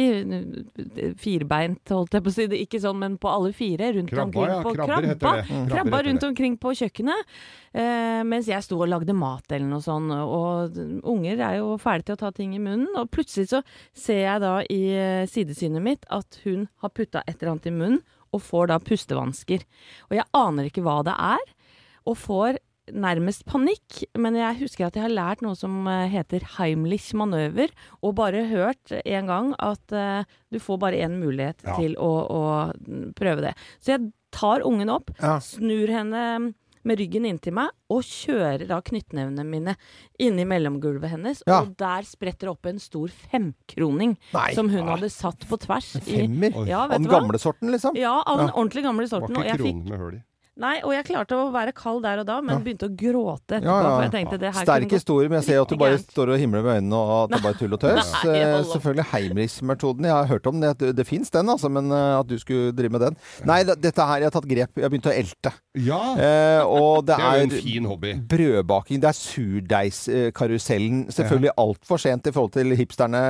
firbeint, 1.21 1.83
holdt 1.93 2.17
jeg 2.17 2.25
på 2.25 2.31
å 2.31 2.33
si. 2.33 2.47
Ikke 2.57 2.81
sånn, 2.81 2.97
men 3.03 3.17
på 3.21 3.29
alle 3.29 3.51
fire 3.53 3.91
rundt 3.93 4.09
Krabba, 4.09 4.25
omkring 4.25 4.49
ja. 4.49 4.61
på 4.65 4.73
Krabber 4.75 5.07
krabba. 5.11 5.33
Mm. 5.45 5.67
Krabba 5.69 6.01
rundt 6.07 6.25
omkring 6.25 6.55
på 6.61 6.73
kjøkkenet. 6.79 7.35
Eh, 7.71 8.23
mens 8.27 8.49
jeg 8.49 8.65
sto 8.65 8.79
og 8.81 8.89
lagde 8.91 9.15
mat 9.15 9.53
eller 9.53 9.69
noe 9.69 9.83
sånt. 9.85 10.11
Og 10.11 10.81
unger 11.13 11.45
er 11.45 11.59
jo 11.59 11.77
fæle 11.81 12.07
til 12.07 12.17
å 12.17 12.21
ta 12.23 12.31
ting 12.35 12.55
i 12.57 12.63
munnen. 12.63 12.89
Og 12.99 13.11
plutselig 13.13 13.51
så 13.53 13.61
ser 13.93 14.25
jeg 14.25 14.43
da 14.43 14.55
i 14.65 14.81
eh, 14.95 15.27
sidesynet 15.29 15.85
mitt 15.85 16.09
at 16.11 16.41
hun 16.45 16.67
har 16.83 16.95
putta 16.95 17.23
et 17.27 17.37
eller 17.37 17.55
annet 17.55 17.69
i 17.69 17.75
munnen, 17.75 18.01
og 18.31 18.39
får 18.47 18.69
da 18.71 18.77
pustevansker. 18.79 19.63
Og 20.09 20.15
jeg 20.15 20.29
aner 20.39 20.69
ikke 20.69 20.83
hva 20.85 21.01
det 21.03 21.15
er, 21.19 21.49
og 22.07 22.15
får 22.17 22.61
nærmest 22.93 23.45
panikk. 23.49 24.03
Men 24.17 24.35
jeg 24.35 24.59
husker 24.61 24.87
at 24.87 24.95
jeg 24.95 25.03
har 25.05 25.13
lært 25.13 25.41
noe 25.41 25.55
som 25.55 25.87
eh, 25.87 26.07
heter 26.13 26.43
Heimlich 26.57 27.11
manøver, 27.17 27.69
og 28.03 28.15
bare 28.19 28.45
hørt 28.49 28.91
en 29.05 29.27
gang 29.27 29.53
at 29.59 29.91
uh, 29.95 30.23
du 30.51 30.59
får 30.59 30.79
bare 30.79 31.01
én 31.05 31.19
mulighet 31.21 31.61
Ja. 31.65 31.75
til 31.77 31.95
å, 31.97 32.11
å 32.29 32.41
prøve 33.17 33.41
det. 33.41 33.53
Så 33.79 33.95
jeg 33.97 34.11
tar 34.31 34.61
ungen 34.67 34.89
opp, 34.89 35.11
Ja. 35.21 35.39
snur 35.39 35.87
henne 35.91 36.53
med 36.83 36.97
ryggen 36.97 37.27
inntil 37.29 37.53
meg, 37.53 37.69
og 37.93 38.01
kjører 38.01 38.63
da 38.65 38.79
knyttnevene 38.81 39.43
mine 39.45 39.75
inni 40.17 40.45
mellomgulvet 40.49 41.11
hennes. 41.11 41.43
Ja. 41.45 41.59
Og 41.61 41.75
der 41.77 42.01
spretter 42.09 42.49
opp 42.49 42.65
en 42.65 42.79
stor 42.81 43.07
femkroning 43.29 44.15
Nei. 44.33 44.47
som 44.57 44.69
hun 44.73 44.87
hadde 44.89 45.09
satt 45.13 45.45
på 45.49 45.59
tvers. 45.61 45.91
i- 46.07 46.25
Femmer? 46.25 46.65
Ja, 46.67 46.83
Av 46.87 46.89
den 46.97 47.05
gamle 47.05 47.37
sorten, 47.37 47.69
liksom? 47.69 47.95
Ja, 47.95 48.23
av 48.25 48.37
den 48.39 48.47
Ja. 48.47 48.53
ordentlig 48.53 48.83
gamle 48.83 49.05
Det 49.05 49.11
var 49.11 49.27
ikke 49.29 49.37
Og 49.37 49.45
jeg 49.45 49.59
fikk 49.59 49.89
med 49.89 49.99
høl 49.99 50.13
i. 50.15 50.23
Nei, 50.59 50.81
og 50.83 50.91
jeg 50.91 51.05
klarte 51.07 51.31
å 51.39 51.45
være 51.53 51.71
kald 51.73 52.01
der 52.03 52.19
og 52.19 52.25
da, 52.27 52.41
men 52.43 52.57
Ja. 52.57 52.59
begynte 52.59 52.89
å 52.89 52.91
gråte 52.91 53.55
etterpå. 53.55 53.71
Ja, 53.71 54.01
ja. 54.03 54.09
Tenkte 54.11 54.37
det 54.37 54.49
her 54.53 54.65
Sterk 54.65 54.83
kunne 54.83 54.97
historie, 54.99 55.29
men 55.29 55.39
jeg 55.39 55.45
ser 55.47 55.61
at 55.61 55.69
du 55.69 55.77
bare 55.79 55.97
står 55.97 56.33
og 56.33 56.39
himler 56.41 56.61
med 56.65 56.75
øynene 56.81 56.93
og 56.99 57.13
at 57.23 57.29
det 57.31 57.37
er 57.39 57.45
bare 57.45 57.57
tull 57.61 57.73
og 57.73 57.79
tøys. 57.79 58.11
Nei, 58.25 58.33
Eh, 58.35 58.59
opp. 58.59 58.67
Selvfølgelig 58.73 59.05
Heimlich-metoden. 59.13 60.03
Jeg 60.03 60.11
har 60.11 60.25
hørt 60.27 60.47
om 60.47 60.59
det. 60.61 60.77
Det, 60.77 60.95
det 60.97 61.07
fins 61.07 61.29
den, 61.31 61.47
altså, 61.49 61.69
men 61.71 61.89
eh, 61.91 62.19
at 62.19 62.27
du 62.27 62.37
skulle 62.37 62.73
drive 62.75 62.91
med 62.91 63.01
den. 63.01 63.15
Nei, 63.47 63.63
dette 63.63 63.95
her, 64.05 64.17
jeg 64.19 64.27
har 64.27 64.35
tatt 64.35 64.49
grep. 64.51 64.75
Jeg 64.75 64.83
har 64.83 64.89
begynt 64.91 65.07
å 65.07 65.15
elte. 65.15 65.53
Ja, 65.79 66.01
Eh, 66.19 66.63
og 66.67 67.05
det, 67.07 67.15
det 67.15 67.23
er 67.25 67.37
jo 67.37 67.43
en 67.47 67.51
er 67.55 67.61
fin 67.63 67.85
hobby. 67.85 68.13
brødbaking. 68.27 68.99
Det 69.01 69.07
er 69.07 69.17
surdeigskarusellen. 69.17 71.05
Selvfølgelig 71.11 71.51
altfor 71.57 71.97
sent 72.01 72.27
i 72.27 72.31
forhold 72.35 72.51
til 72.55 72.75
hipsterne 72.75 73.21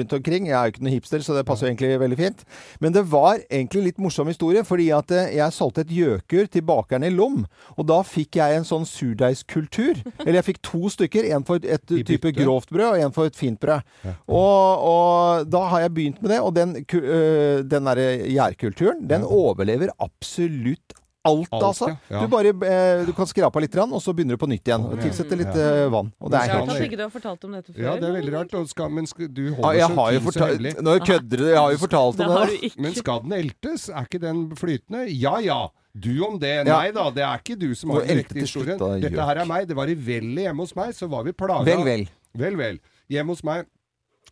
rundt 0.00 0.12
omkring. 0.16 0.46
Jeg 0.48 0.56
er 0.56 0.64
jo 0.64 0.72
ikke 0.74 0.84
noen 0.84 0.94
hipster, 0.96 1.22
så 1.24 1.36
det 1.36 1.44
passer 1.48 1.66
jo 1.68 1.72
egentlig 1.74 2.00
veldig 2.00 2.18
fint. 2.18 2.44
Men 2.80 2.92
det 2.96 3.04
var 3.10 3.38
egentlig 3.50 3.84
litt 3.90 3.98
morsom 4.02 4.26
historie, 4.32 4.64
fordi 4.66 4.88
at 4.96 5.10
eh, 5.12 5.36
jeg 5.36 5.52
solgte 5.56 5.84
et 5.84 5.92
gjøkur 5.94 6.48
til 6.50 6.62
bakeren 6.70 7.04
i 7.06 7.10
Lom. 7.12 7.42
Og 7.76 7.86
da 7.90 8.00
fikk 8.06 8.38
jeg 8.40 8.60
en 8.60 8.68
sånn 8.68 8.86
surdeigskultur. 8.88 10.00
Eller 10.22 10.38
jeg 10.40 10.48
fikk 10.52 10.62
to 10.70 10.88
stykker. 10.94 11.28
En 11.34 11.44
for 11.48 11.60
et 11.62 11.84
type 11.90 12.32
grovt 12.38 12.70
brød, 12.72 12.94
og 12.94 13.02
en 13.08 13.12
for 13.16 13.30
et 13.30 13.36
fint 13.38 13.60
brød. 13.60 13.82
Og, 14.30 14.86
og 14.94 15.50
da 15.50 15.64
har 15.74 15.84
jeg 15.86 15.94
begynt 15.98 16.22
med 16.22 16.30
det. 16.36 16.40
Og 16.40 16.54
den, 16.56 16.76
øh, 17.02 17.60
den 17.66 17.90
derre 17.90 18.08
gjærkulturen, 18.30 19.04
den 19.10 19.26
overlever 19.26 19.92
absolutt 20.00 20.96
alt, 21.28 21.50
Alt, 21.52 21.64
altså. 21.66 21.86
ja. 21.90 21.96
Ja. 22.16 22.20
Du 22.24 22.30
bare 22.32 22.48
eh, 22.48 23.02
du 23.04 23.10
kan 23.12 23.28
skrape 23.28 23.58
av 23.58 23.60
litt, 23.60 23.74
grann, 23.74 23.90
og 23.92 24.00
så 24.00 24.14
begynner 24.16 24.38
du 24.38 24.40
på 24.40 24.46
nytt 24.48 24.64
igjen. 24.70 24.86
Og 24.88 24.94
Ja. 24.96 25.02
tilsette 25.04 25.36
litt 25.36 25.52
Ja. 25.52 25.66
eh, 25.84 25.88
vann. 25.92 26.08
Og 26.16 26.30
det 26.32 26.38
er 26.40 26.48
Rart 26.48 26.56
helt 26.56 26.70
at 26.72 26.86
ikke 26.86 26.96
du 26.96 27.02
har 27.04 27.10
fortalt 27.12 27.44
om 27.44 27.52
dette 27.58 27.74
før. 27.74 27.82
Ja, 27.84 27.92
det 28.00 28.08
er 28.08 28.14
veldig 28.16 28.32
rart. 28.38 28.54
og 28.56 28.68
Skal, 28.70 28.88
men 28.88 29.06
skal, 29.06 29.28
du 29.28 29.42
holder 29.52 29.76
ja, 29.76 29.88
så 29.88 29.96
så 30.16 30.22
fortalt 30.30 30.54
hemmelig. 30.56 30.72
Nå 30.86 30.94
kødder 31.04 31.36
du. 31.36 31.44
Jeg 31.50 31.58
har 31.60 31.70
jo 31.74 31.78
fortalt 31.86 32.16
Det 32.16 32.24
om 32.26 32.32
har 32.38 32.46
det. 32.46 32.56
du 32.60 32.66
ikke. 32.70 32.80
Men 32.86 32.94
skal 32.94 33.20
den 33.26 33.32
eltes? 33.36 33.88
Er 33.90 34.06
ikke 34.08 34.20
den 34.24 34.40
flytende? 34.56 35.02
Ja 35.12 35.34
ja. 35.44 35.60
Du 35.92 36.12
om 36.26 36.38
det. 36.38 36.52
Nei 36.68 36.92
da, 36.94 37.08
det 37.14 37.24
er 37.26 37.42
ikke 37.42 37.58
du 37.58 37.72
som 37.78 37.94
har 37.94 38.06
den 38.06 38.22
riktige 38.22 38.46
historien. 38.46 38.78
Dette 39.02 39.26
her 39.30 39.42
er 39.42 39.48
meg. 39.48 39.66
Det 39.70 39.76
var 39.78 39.90
i 39.90 39.98
vellet 39.98 40.46
hjemme 40.46 40.66
hos 40.66 40.76
meg, 40.78 40.94
så 40.96 41.10
var 41.10 41.26
vi 41.26 41.34
plaga. 41.34 41.66
Vel, 41.66 41.84
vel. 41.86 42.08
Vel, 42.38 42.58
vel. 42.60 42.80
Hjemme 43.10 43.34
hos 43.34 43.44
meg 43.46 43.66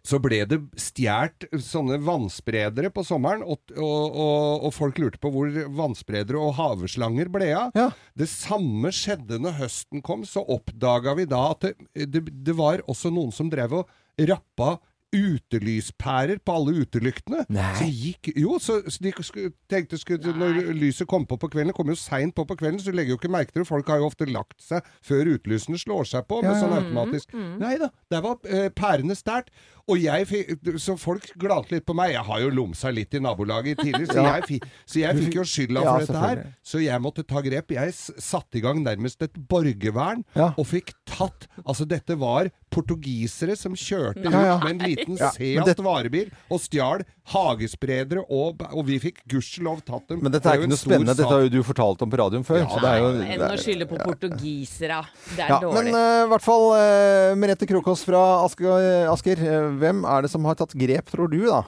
så 0.06 0.18
ble 0.22 0.38
det 0.48 0.58
stjålet 0.78 1.46
sånne 1.64 1.98
vannspredere 2.04 2.90
på 2.94 3.02
sommeren, 3.06 3.42
og, 3.42 3.58
og, 3.74 4.04
og, 4.14 4.66
og 4.68 4.74
folk 4.76 5.00
lurte 5.02 5.20
på 5.20 5.30
hvor 5.34 5.50
vannspredere 5.76 6.40
og 6.40 6.54
haveslanger 6.58 7.30
ble 7.32 7.50
av. 7.56 7.74
Ja. 7.76 7.88
Det 8.16 8.28
samme 8.30 8.92
skjedde 8.94 9.40
når 9.42 9.58
høsten 9.62 10.04
kom, 10.04 10.24
så 10.28 10.44
oppdaga 10.44 11.16
vi 11.18 11.26
da 11.28 11.42
at 11.50 11.66
det, 11.66 11.74
det, 12.14 12.24
det 12.30 12.56
var 12.56 12.84
også 12.88 13.12
noen 13.14 13.34
som 13.34 13.50
drev 13.52 13.80
og 13.82 13.90
rappa 14.30 14.76
utelyspærer 15.14 16.40
på 16.44 16.54
alle 16.58 16.84
utelyktene. 16.84 17.44
Nei. 17.52 17.70
Så 17.80 17.88
gikk, 17.88 18.30
jo, 18.36 18.58
så, 18.62 18.80
så 18.88 19.02
de 19.04 19.12
skulle, 19.24 19.52
tenkte 19.70 19.98
skulle, 20.00 20.34
Når 20.38 20.72
lyset 20.76 21.08
kom 21.08 21.26
på 21.28 21.38
på 21.40 21.50
kvelden, 21.52 21.74
kommer 21.76 21.96
jo 21.96 22.00
seint 22.00 22.34
på 22.36 22.44
på 22.48 22.58
kvelden, 22.60 22.80
så 22.80 22.92
du 22.92 22.98
legger 22.98 23.14
jo 23.16 23.20
ikke 23.20 23.32
merke 23.32 23.54
til 23.54 23.64
det. 23.64 23.68
Folk 23.70 23.88
har 23.88 24.02
jo 24.02 24.10
ofte 24.10 24.28
lagt 24.28 24.60
seg 24.62 24.84
før 25.04 25.32
utelysene 25.34 25.80
slår 25.80 26.08
seg 26.12 26.28
på, 26.28 26.42
med 26.44 26.54
sånn 26.54 26.68
sånn 26.68 26.76
Mm, 26.78 26.84
automatisk. 26.84 27.34
Nei 27.58 27.74
da, 27.80 27.88
der 28.12 28.22
var 28.24 28.38
eh, 28.44 28.68
pærene 28.74 29.16
stært. 29.18 29.48
Og 29.88 30.01
jeg 30.03 30.27
fikk, 30.29 30.51
så 30.81 30.96
folk 31.01 31.31
glalte 31.40 31.77
litt 31.79 31.87
på 31.88 31.94
meg. 31.96 32.12
Jeg 32.12 32.24
har 32.29 32.40
jo 32.44 32.51
lomsa 32.53 32.90
litt 32.92 33.14
i 33.16 33.20
nabolaget 33.24 33.81
tidligere, 33.81 34.11
så, 34.12 34.18
Ja. 34.29 34.35
jeg, 34.38 34.44
fi- 34.48 34.70
så 34.87 35.01
jeg 35.01 35.16
fikk 35.22 35.38
jo 35.38 35.46
skylda 35.48 35.85
Ja, 35.85 35.94
for 35.94 36.07
dette 36.07 36.22
her. 36.27 36.42
Så 36.62 36.83
jeg 36.85 37.01
måtte 37.05 37.24
ta 37.29 37.40
grep. 37.44 37.72
Jeg 37.72 37.94
satte 37.96 38.59
i 38.61 38.64
gang 38.64 38.83
nærmest 38.85 39.22
et 39.24 39.35
borgervern, 39.48 40.24
Ja. 40.37 40.51
og 40.59 40.66
fikk 40.68 40.92
tatt 41.09 41.46
Altså, 41.66 41.85
dette 41.88 42.14
var 42.20 42.51
portugisere 42.70 43.57
som 43.57 43.72
kjørte 43.74 44.22
Ja, 44.29 44.31
ja. 44.31 44.57
rundt 44.61 44.64
med 44.64 44.74
en 44.77 44.85
liten 44.90 45.16
ja. 45.18 45.31
Seat 45.35 45.81
varebil 45.83 46.29
og 46.53 46.61
stjal 46.62 47.03
hagespredere, 47.33 48.22
og, 48.33 48.62
og 48.72 48.85
vi 48.88 48.96
fikk 49.03 49.22
gudskjelov 49.29 49.83
tatt 49.85 50.07
dem. 50.12 50.22
Men 50.24 50.33
dette 50.33 50.48
er 50.48 50.57
jo 50.61 50.64
ikke 50.64 50.72
noe 50.72 50.81
spennende. 50.81 51.14
Dette 51.18 51.29
har 51.29 51.44
jo 51.44 51.51
du 51.53 51.59
fortalt 51.66 52.05
om 52.05 52.12
på 52.12 52.20
radioen 52.20 52.44
før. 52.46 52.62
Ja, 52.62 52.68
så 52.72 52.81
det 52.85 52.92
er 52.92 53.03
jo 53.03 53.11
Enn 53.35 53.44
å 53.48 53.59
skylde 53.61 53.88
på 53.90 53.98
portugisere. 54.01 55.01
Det 55.35 55.44
er 55.44 55.53
ja, 55.53 55.59
dårlig. 55.64 55.92
men 55.92 55.92
i 55.92 56.07
i 56.29 56.31
hvert 56.33 56.44
fall 56.44 56.64
uh, 56.77 57.35
Merete 57.40 57.66
Krokås 57.68 58.03
fra 58.07 58.20
Asker, 58.44 59.09
Asker 59.12 59.40
eh, 59.44 59.68
hvem 59.82 60.04
er 60.08 60.24
det 60.24 60.32
som 60.32 60.46
har 60.48 60.58
tatt 60.58 60.76
grep, 60.78 61.12
tror 61.12 61.30
du, 61.32 61.42
da? 61.48 61.64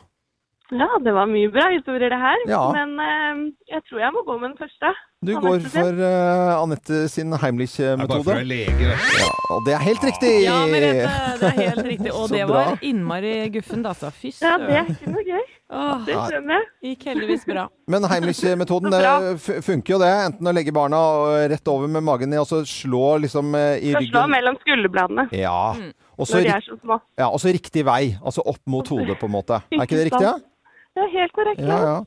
Ja, 0.71 0.87
det 1.03 1.13
var 1.13 1.27
mye 1.27 1.51
bra 1.51 1.67
historier 1.75 2.13
det 2.13 2.19
her. 2.21 2.43
Ja. 2.47 2.63
Men 2.75 2.95
eh, 3.03 3.47
jeg 3.73 3.83
tror 3.89 4.05
jeg 4.05 4.15
må 4.15 4.23
gå 4.27 4.37
med 4.39 4.53
den 4.53 4.61
første. 4.61 4.93
Du 5.21 5.35
Anette 5.37 5.49
går 5.49 5.65
for 5.69 5.99
uh, 6.01 6.63
Anette 6.63 6.99
sin 7.13 7.35
Heimlich-metode. 7.37 8.37
Ja, 8.41 9.27
og 9.53 9.67
det 9.67 9.75
er 9.77 9.83
helt 9.85 10.05
riktig! 10.07 10.31
Ja, 10.47 10.63
Merete, 10.71 11.11
det 11.43 11.51
er 11.51 11.59
helt 11.59 11.83
riktig. 11.85 12.13
Og 12.21 12.31
det 12.33 12.47
var 12.49 12.79
innmari 12.81 13.35
guffent, 13.53 13.85
altså. 13.91 14.09
Fy 14.17 14.31
Ja, 14.41 14.55
det 14.63 14.79
er 14.79 14.89
ikke 14.95 15.13
noe 15.13 15.25
gøy. 15.27 15.43
Åh, 15.77 16.07
Det 16.07 16.17
skjønner 16.17 16.57
jeg. 16.57 16.69
Gikk 16.89 17.05
heldigvis 17.11 17.45
bra. 17.51 17.67
Men 17.93 18.09
Heimlich-metoden 18.09 18.91
det 18.97 19.61
funker 19.67 19.99
jo 19.99 20.01
det. 20.01 20.11
Enten 20.31 20.49
å 20.49 20.57
legge 20.57 20.73
barna 20.73 21.03
rett 21.53 21.69
over 21.69 21.93
med 21.93 22.07
magen 22.07 22.33
og 22.41 22.49
så 22.49 22.63
slå 22.65 23.19
liksom 23.27 23.53
eh, 23.59 23.77
i 23.77 23.93
ryggen. 23.93 24.15
slå 24.15 24.25
mellom 24.31 24.57
skulderbladene 24.65 25.29
Ja. 25.37 25.75
Og 26.10 26.10
så 26.29 26.37
når 26.41 26.43
de 26.43 26.53
er 26.57 26.61
så 26.67 26.77
små. 26.81 26.99
ja, 27.19 27.29
og 27.31 27.41
så 27.41 27.49
riktig 27.55 27.85
vei. 27.87 28.17
Altså 28.25 28.43
opp 28.45 28.61
mot 28.67 28.89
hodet, 28.89 29.17
på 29.21 29.27
en 29.27 29.33
måte. 29.33 29.61
Er 29.73 29.83
ikke 29.87 29.97
det 29.97 30.07
riktig? 30.11 30.27
Ja? 30.27 30.35
Det 30.91 31.05
er 31.05 31.11
helt 31.15 31.31
korrekt. 31.37 31.61
Ja, 31.63 31.77
ja. 31.87 31.99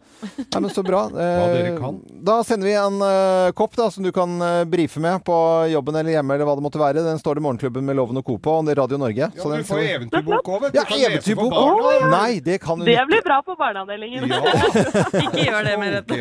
Nei, 0.52 0.60
men 0.60 0.72
så 0.76 0.82
bra. 0.84 1.06
Hva 1.14 1.46
dere 1.54 1.70
Eh, 1.72 1.78
kan. 1.80 2.02
Da 2.28 2.34
sender 2.44 2.68
vi 2.68 2.74
en 2.76 2.98
eh, 3.08 3.52
kopp 3.56 3.78
da, 3.80 3.86
som 3.94 4.04
du 4.04 4.10
kan 4.12 4.34
eh, 4.44 4.64
brife 4.68 5.00
med 5.00 5.24
på 5.24 5.38
jobben 5.72 5.96
eller 6.02 6.12
hjemme 6.18 6.36
eller 6.36 6.50
hva 6.50 6.56
det 6.60 6.66
måtte 6.66 6.82
være. 6.82 7.00
Den 7.06 7.22
står 7.22 7.40
det 7.40 7.44
Morgenklubben 7.46 7.88
med 7.88 7.96
Loven 7.96 8.20
og 8.20 8.26
Co. 8.28 8.36
på, 8.44 8.58
og 8.60 8.68
det 8.68 8.76
er 8.76 8.82
Radio 8.82 9.00
Norge. 9.00 9.30
Ja, 9.30 9.30
Så 9.40 9.54
du 9.56 9.64
får 9.70 9.80
eventyrbok 9.86 10.52
òg, 10.52 10.66
vet 10.66 10.76
du. 10.76 10.82
Ja, 10.82 11.08
eventyrbok. 11.08 11.56
Ja. 11.56 12.12
Nei, 12.12 12.42
det 12.44 12.60
kan 12.66 12.84
du 12.84 12.86
Det 12.90 13.00
blir 13.08 13.24
bra 13.24 13.40
på 13.48 13.56
barneavdelingen. 13.64 14.28
Ikke 15.24 15.48
gjør 15.48 15.64
det, 15.70 15.80
Merete. 15.80 16.20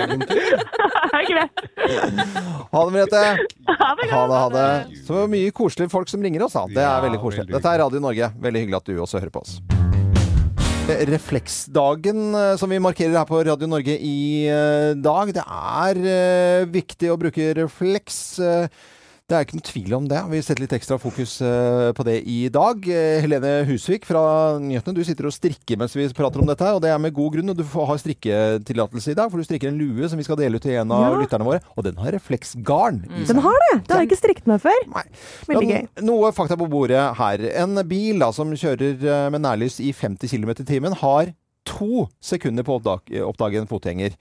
Greit. 1.33 1.67
Ha 2.71 2.85
det, 2.87 2.93
Merete. 2.95 3.25
Ha 3.83 3.93
det 3.99 4.11
Ha 4.15 4.25
det, 4.31 4.39
ha 4.39 4.49
det. 4.55 5.05
Så 5.11 5.27
mye 5.35 5.51
koselige 5.51 5.91
folk 5.91 6.09
som 6.15 6.23
ringer 6.23 6.47
oss, 6.47 6.55
da. 6.55 6.69
Det 6.71 6.87
er 6.87 7.07
veldig 7.09 7.23
koselig. 7.27 7.51
Dette 7.51 7.75
er 7.75 7.83
Radio 7.83 8.07
Norge. 8.07 8.31
Veldig 8.39 8.67
hyggelig 8.67 8.83
at 8.85 8.93
du 8.93 8.99
også 9.03 9.19
hører 9.19 9.35
på 9.35 9.43
oss. 9.43 9.59
Refleksdagen 10.89 12.35
eh, 12.35 12.57
som 12.59 12.71
vi 12.71 12.81
markerer 12.83 13.15
her 13.15 13.27
på 13.29 13.39
Radio 13.47 13.69
Norge 13.71 13.95
i 14.03 14.49
eh, 14.51 14.97
dag, 14.99 15.31
det 15.31 15.45
er 15.47 16.01
eh, 16.03 16.65
viktig 16.67 17.13
å 17.13 17.19
bruke 17.21 17.53
refleks. 17.55 18.17
Det 19.31 19.37
er 19.39 19.45
ikke 19.47 19.57
noen 19.57 19.65
tvil 19.65 19.93
om 19.97 20.07
det. 20.11 20.19
Vi 20.29 20.41
setter 20.45 20.61
litt 20.65 20.73
ekstra 20.77 20.97
fokus 21.01 21.37
eh, 21.47 21.91
på 21.97 22.05
det 22.05 22.17
i 22.29 22.39
dag. 22.53 22.83
Eh, 22.91 23.21
Helene 23.23 23.53
Husvik 23.69 24.05
fra 24.05 24.23
Nyhetene, 24.61 24.97
du 24.99 25.01
sitter 25.07 25.29
og 25.31 25.33
strikker 25.33 25.79
mens 25.81 25.95
vi 25.97 26.05
prater 26.17 26.43
om 26.43 26.49
dette, 26.51 26.69
og 26.75 26.83
det 26.85 26.91
er 26.93 27.01
med 27.01 27.15
god 27.17 27.37
grunn. 27.39 27.53
Og 27.55 27.57
du 27.57 27.63
får 27.65 27.89
ha 27.89 27.97
strikketillatelse 28.03 29.15
i 29.15 29.17
dag, 29.17 29.31
for 29.33 29.41
du 29.41 29.47
strikker 29.47 29.71
en 29.71 29.79
lue 29.81 30.11
som 30.11 30.21
vi 30.21 30.27
skal 30.27 30.37
dele 30.41 30.59
ut 30.61 30.67
til 30.67 30.77
en 30.83 30.93
av 30.93 31.07
Ja. 31.07 31.21
lytterne 31.23 31.47
våre, 31.49 31.63
og 31.77 31.87
den 31.87 31.97
har 32.03 32.13
refleksgarn 32.19 33.03
i 33.09 33.23
seg. 33.23 33.33
Den 33.33 33.43
har 33.47 33.59
det! 33.67 33.73
Det 33.87 33.95
har 33.95 34.03
jeg 34.03 34.11
ikke 34.11 34.21
strikket 34.21 34.51
meg 34.53 34.61
før. 34.67 34.81
Nei. 34.93 35.05
Veldig 35.49 35.71
gøy. 35.71 35.89
Noe 36.11 36.33
fakta 36.37 36.59
på 36.61 36.69
bordet 36.69 37.05
her. 37.23 37.47
En 37.63 37.79
bil 37.89 38.19
da, 38.19 38.33
som 38.37 38.51
kjører 38.53 38.99
eh, 39.01 39.29
med 39.33 39.47
nærlys 39.47 39.79
i 39.81 39.95
50 39.97 40.29
km 40.35 40.51
i 40.59 40.69
timen, 40.69 40.99
har 41.01 41.33
to 41.65 42.09
sekunder 42.21 42.67
på 42.67 42.75
å 42.75 42.81
oppdag 42.83 43.15
oppdage 43.23 43.61
en 43.63 43.71
fotgjenger. 43.71 44.19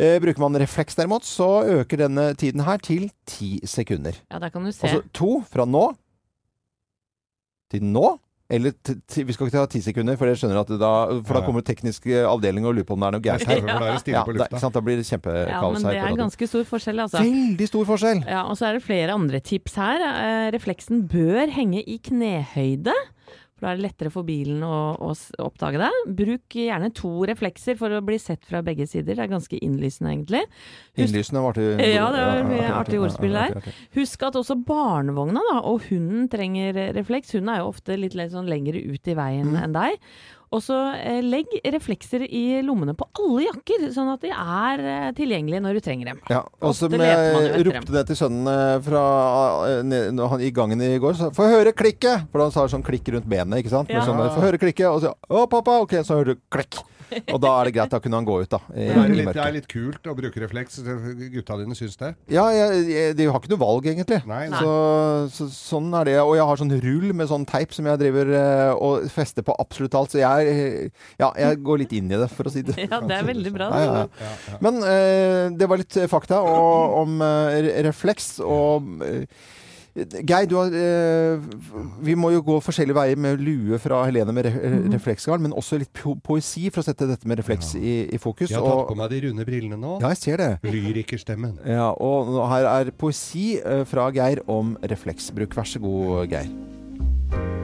Eh, 0.00 0.16
bruker 0.24 0.40
man 0.40 0.56
refleks 0.56 0.96
derimot, 0.96 1.26
så 1.28 1.62
øker 1.82 2.06
denne 2.06 2.30
tiden 2.40 2.64
her 2.64 2.80
til 2.80 3.10
ti 3.28 3.58
sekunder. 3.68 4.16
Ja, 4.32 4.38
der 4.40 4.48
kan 4.48 4.64
du 4.64 4.72
se. 4.72 4.86
Altså 4.88 5.02
to 5.12 5.42
fra 5.52 5.66
nå 5.68 5.90
til 7.72 7.84
nå. 7.84 8.18
Eller 8.52 8.74
vi 8.76 9.32
skal 9.32 9.48
ikke 9.48 9.54
ta 9.54 9.64
ti 9.70 9.80
sekunder, 9.80 10.16
for, 10.20 10.28
jeg 10.28 10.36
at 10.44 10.68
det 10.68 10.76
da, 10.80 10.90
for 11.24 11.38
da 11.38 11.40
kommer 11.46 11.62
teknisk 11.64 12.04
eh, 12.10 12.20
avdeling 12.28 12.66
og 12.68 12.74
lurer 12.76 12.84
på 12.84 12.98
om 12.98 13.00
det 13.00 13.08
er 13.08 13.14
noe 13.14 13.24
gærent 13.24 13.48
her. 13.48 13.62
Er 13.62 13.70
Ja, 14.12 14.24
da, 14.26 14.68
da 14.74 14.82
blir 14.84 14.98
det 15.00 15.06
ja, 15.08 15.60
men 15.72 15.86
det 15.86 15.94
er 15.96 16.18
ganske 16.18 16.48
stor 16.50 16.66
forskjell, 16.68 17.00
altså. 17.00 17.22
Veldig 17.24 17.68
stor 17.70 17.88
forskjell. 17.88 18.20
Ja, 18.28 18.42
og 18.44 18.58
så 18.60 18.68
er 18.68 18.76
det 18.76 18.84
flere 18.84 19.16
andre 19.16 19.40
tips 19.40 19.78
her. 19.80 20.04
Eh, 20.04 20.50
refleksen 20.52 21.06
bør 21.08 21.48
henge 21.54 21.80
i 21.80 21.96
knehøyde. 22.04 22.96
For 23.62 23.68
da 23.68 23.72
er 23.76 23.78
det 23.78 23.84
lettere 23.86 24.10
for 24.10 24.26
bilen 24.26 24.58
å, 24.66 24.76
å 24.98 25.12
oppdage 25.46 25.78
deg. 25.78 25.98
Bruk 26.18 26.56
gjerne 26.58 26.88
to 26.98 27.12
reflekser 27.30 27.76
for 27.78 27.94
å 27.94 28.00
bli 28.02 28.16
sett 28.18 28.42
fra 28.48 28.58
begge 28.66 28.88
sider. 28.90 29.14
Det 29.14 29.22
er 29.22 29.30
ganske 29.30 29.60
innlysende, 29.62 30.10
egentlig. 30.16 30.40
Husk- 30.98 31.04
Innlysende 31.06 31.44
var 31.44 31.54
artig. 31.54 31.68
Ja, 31.94 32.08
det 32.10 32.24
var 32.26 32.42
mye 32.50 32.64
artig, 32.66 32.74
artig 32.80 33.00
ordspill 33.06 33.38
der. 33.38 33.54
artig, 33.54 33.62
artig. 33.62 33.88
Husk 34.00 34.26
at 34.26 34.40
også 34.42 34.58
barnevogna 34.66 35.46
da, 35.52 35.60
og 35.70 35.86
hunden 35.92 36.26
trenger 36.32 36.74
refleks. 36.98 37.30
Hunden 37.38 37.54
er 37.54 37.62
jo 37.62 37.70
ofte 37.70 37.94
litt, 38.02 38.18
litt 38.18 38.34
sånn 38.34 38.50
lengre 38.50 38.82
ut 38.82 39.06
i 39.06 39.14
veien 39.14 39.52
Mm. 39.54 39.62
enn 39.62 39.72
deg. 39.78 40.00
Og 40.52 40.60
så 40.60 40.76
eh, 40.98 41.20
legg 41.24 41.54
reflekser 41.72 42.26
i 42.28 42.60
lommene 42.66 42.92
på 42.98 43.06
alle 43.22 43.46
jakker, 43.46 43.86
sånn 43.94 44.10
at 44.12 44.24
de 44.24 44.32
er 44.34 44.82
eh, 44.84 45.08
tilgjengelige 45.16 45.62
når 45.64 45.78
du 45.78 45.84
trenger 45.86 46.12
dem. 46.12 46.20
Ja, 46.32 46.42
og 46.60 46.76
som 46.76 46.92
jeg 46.92 47.64
ropte 47.70 47.96
det 47.96 48.04
til 48.10 48.20
sønnen 48.20 48.52
eh, 48.52 48.76
fra, 48.84 49.04
ned- 49.86 50.12
når 50.18 50.34
han, 50.34 50.44
i 50.44 50.52
gangen 50.54 50.84
i 50.84 50.92
går. 51.02 51.16
Så, 51.18 51.32
Få 51.36 51.48
høre 51.48 51.72
klikket! 51.76 52.28
For 52.32 52.44
han 52.44 52.52
sa 52.54 52.66
sånn 52.68 52.84
klikk 52.84 53.08
rundt 53.16 53.28
benet, 53.32 53.62
ikke 53.62 53.72
sant. 53.72 53.92
Ja. 53.92 54.04
Sånn, 54.04 54.20
Få 54.36 54.44
høre 54.44 54.60
klikket! 54.60 54.90
Og 54.92 55.00
så 55.06 55.14
Å, 55.32 55.46
pappa! 55.50 55.80
Ok, 55.86 55.96
så 56.04 56.20
hører 56.20 56.34
du 56.36 56.42
klikk. 56.52 56.82
Og 57.28 57.36
da 57.42 57.50
er 57.60 57.68
det 57.68 57.72
greit. 57.76 57.90
Da 57.92 57.98
kunne 58.00 58.16
han 58.20 58.24
gå 58.24 58.38
ut, 58.40 58.48
da. 58.48 58.58
I, 58.72 58.86
det, 58.88 58.94
er 58.96 59.10
litt, 59.12 59.30
det 59.36 59.42
er 59.44 59.54
litt 59.56 59.66
kult 59.68 60.06
å 60.08 60.14
bruke 60.16 60.40
refleks. 60.40 60.78
Gutta 61.34 61.58
dine 61.60 61.76
syns 61.76 61.98
det? 62.00 62.12
Ja, 62.32 62.46
jeg, 62.56 62.86
jeg, 62.88 63.16
de 63.18 63.26
har 63.28 63.36
ikke 63.36 63.52
noe 63.52 63.60
valg, 63.60 63.88
egentlig. 63.92 64.22
Nei, 64.28 64.46
nei. 64.52 64.62
Så, 64.62 64.72
så, 65.36 65.48
sånn 65.52 65.90
er 65.98 66.08
det. 66.08 66.14
Og 66.22 66.32
jeg 66.38 66.46
har 66.48 66.60
sånn 66.62 66.72
rull 66.84 67.12
med 67.18 67.28
sånn 67.28 67.44
teip 67.48 67.74
som 67.76 67.88
jeg 67.90 68.00
driver 68.00 68.32
og 68.78 69.04
fester 69.12 69.44
på 69.44 69.56
absolutt 69.60 69.96
alt. 69.98 70.14
Så 70.14 70.22
jeg, 70.22 70.41
eh, 70.46 70.90
ja, 71.20 71.30
jeg 71.38 71.62
går 71.62 71.78
litt 71.84 71.92
inn 71.92 72.10
i 72.12 72.18
det, 72.20 72.28
for 72.30 72.44
å 72.48 72.52
si 72.52 72.62
det 72.62 72.76
Ja, 72.90 73.00
det 73.00 73.16
er 73.20 73.24
veldig 73.30 73.52
bra. 73.54 73.70
Ja, 73.70 73.96
ja, 74.02 74.06
ja. 74.50 74.58
Men 74.64 74.82
eh, 74.82 75.50
det 75.56 75.68
var 75.70 75.78
litt 75.82 75.98
fakta 76.10 76.42
og, 76.42 76.96
om 77.02 77.20
eh, 77.22 77.72
refleks 77.88 78.38
og 78.44 79.02
eh, 79.06 79.26
Geir, 79.92 80.46
du 80.48 80.54
har, 80.56 80.70
eh, 80.72 81.36
vi 82.00 82.14
må 82.16 82.30
jo 82.32 82.38
gå 82.40 82.54
forskjellige 82.64 82.96
veier 82.96 83.18
med 83.20 83.42
lue 83.44 83.76
fra 83.76 83.98
Helene 84.08 84.32
med 84.32 84.46
re 84.46 84.52
Mhm. 84.56 84.86
refleksgarn, 84.94 85.42
men 85.44 85.52
også 85.52 85.76
litt 85.82 85.90
po 85.92 86.14
poesi 86.16 86.70
for 86.72 86.80
å 86.80 86.86
sette 86.86 87.04
dette 87.10 87.28
med 87.28 87.36
refleks 87.42 87.74
i, 87.76 88.08
i 88.08 88.16
fokus. 88.16 88.48
Jeg 88.48 88.56
har 88.56 88.64
tatt 88.64 88.86
og- 88.86 88.88
på 88.88 88.96
meg 88.96 89.10
de 89.12 89.20
runde 89.26 89.44
brillene 89.44 89.76
nå. 89.76 89.98
ja, 90.00 90.08
jeg 90.14 90.16
ser 90.22 90.36
det. 90.40 90.48
Lyrikerstemmen. 90.64 91.58
Ja, 91.68 91.90
og 91.92 92.32
her 92.48 92.70
er 92.72 92.90
poesi 92.96 93.58
eh, 93.60 93.84
fra 93.84 94.08
Geir 94.16 94.40
om 94.48 94.78
refleksbruk. 94.80 95.52
Vær 95.60 95.68
så 95.68 95.78
god, 95.84 96.24
Geir. 96.32 96.48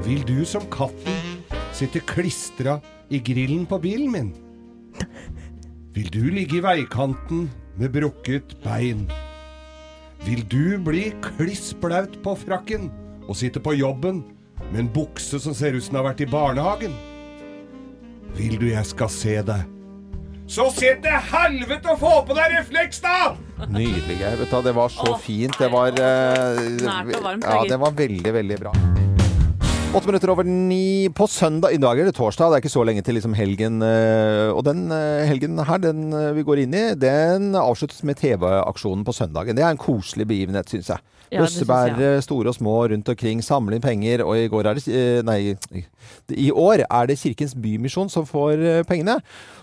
Vil 0.04 0.20
du 0.28 0.44
som 0.44 0.68
katten 0.68 1.37
sitte 1.76 2.02
klistra 2.08 2.78
i 3.10 3.20
grillen 3.24 3.66
på 3.68 3.78
bilen 3.82 4.12
min? 4.12 4.30
Vil 5.96 6.10
du 6.14 6.24
ligge 6.30 6.58
i 6.58 6.64
veikanten 6.64 7.48
med 7.78 7.92
brukket 7.94 8.56
bein? 8.64 9.06
Vil 10.26 10.42
du 10.50 10.78
bli 10.82 11.08
kliss 11.24 11.70
blaut 11.78 12.18
på 12.24 12.34
frakken 12.38 12.88
og 13.28 13.36
sitte 13.38 13.62
på 13.62 13.76
jobben 13.78 14.24
med 14.72 14.84
en 14.84 14.92
bukse 14.92 15.40
som 15.40 15.54
ser 15.54 15.76
ut 15.76 15.84
som 15.84 15.94
den 15.96 16.02
har 16.02 16.10
vært 16.10 16.22
i 16.26 16.30
barnehagen? 16.30 16.94
Vil 18.38 18.58
du 18.60 18.68
jeg 18.70 18.86
skal 18.86 19.10
se 19.12 19.36
deg? 19.46 19.66
Så 20.48 20.70
se 20.72 20.94
til 21.04 21.18
helvete 21.32 21.92
å 21.92 21.98
få 22.00 22.12
på 22.24 22.36
deg 22.36 22.54
refleks, 22.56 23.02
da! 23.04 23.34
Nydelig, 23.68 24.16
hva, 24.48 24.62
det 24.64 24.72
var 24.76 24.88
så 24.94 25.18
fint. 25.20 25.52
Det 25.60 25.68
var 25.72 25.92
eh, 25.92 26.62
Nært 26.78 27.18
og 27.18 27.26
varmt, 27.26 27.44
Ja, 27.44 27.60
det 27.68 27.80
var 27.82 27.92
veldig, 27.98 28.32
veldig 28.38 28.58
bra. 28.62 28.72
Åtte 29.94 30.06
minutter 30.06 30.30
over 30.30 30.44
ni 30.44 31.08
på 31.14 31.26
søndag. 31.26 31.72
I 31.72 31.78
dag 31.80 31.98
er 31.98 32.04
det 32.10 32.14
torsdag. 32.18 32.50
Det 32.52 32.58
er 32.58 32.62
ikke 32.62 32.70
så 32.74 32.82
lenge 32.84 33.02
til 33.02 33.16
liksom 33.16 33.32
helgen. 33.34 33.80
eh, 33.82 34.50
Og 34.52 34.60
den 34.66 34.90
eh, 34.92 35.24
helgen 35.26 35.56
her, 35.64 35.78
den 35.80 36.12
eh, 36.12 36.32
vi 36.36 36.44
går 36.44 36.60
inn 36.62 36.74
i, 36.76 36.82
den 36.94 37.54
avsluttes 37.56 38.02
med 38.04 38.20
TV-aksjonen 38.20 39.04
på 39.04 39.14
søndagen. 39.16 39.56
Det 39.56 39.64
er 39.64 39.72
en 39.72 39.80
koselig 39.80 40.26
begivenhet, 40.28 40.68
syns 40.68 40.92
jeg. 40.92 41.00
Ja. 41.32 41.40
Bøssebærere, 41.40 42.22
store 42.22 42.52
og 42.52 42.56
små 42.56 42.76
rundt 42.92 43.08
omkring, 43.08 43.40
samle 43.44 43.76
inn 43.76 43.84
penger. 43.84 44.26
Og 44.28 44.36
i 44.36 44.48
går 44.52 44.68
er 44.68 44.78
det 44.78 45.24
Nei, 45.24 45.56
i 46.36 46.50
år 46.52 46.84
er 46.84 47.08
det 47.08 47.18
Kirkens 47.18 47.56
Bymisjon 47.56 48.12
som 48.12 48.28
får 48.28 48.84
pengene. 48.88 49.18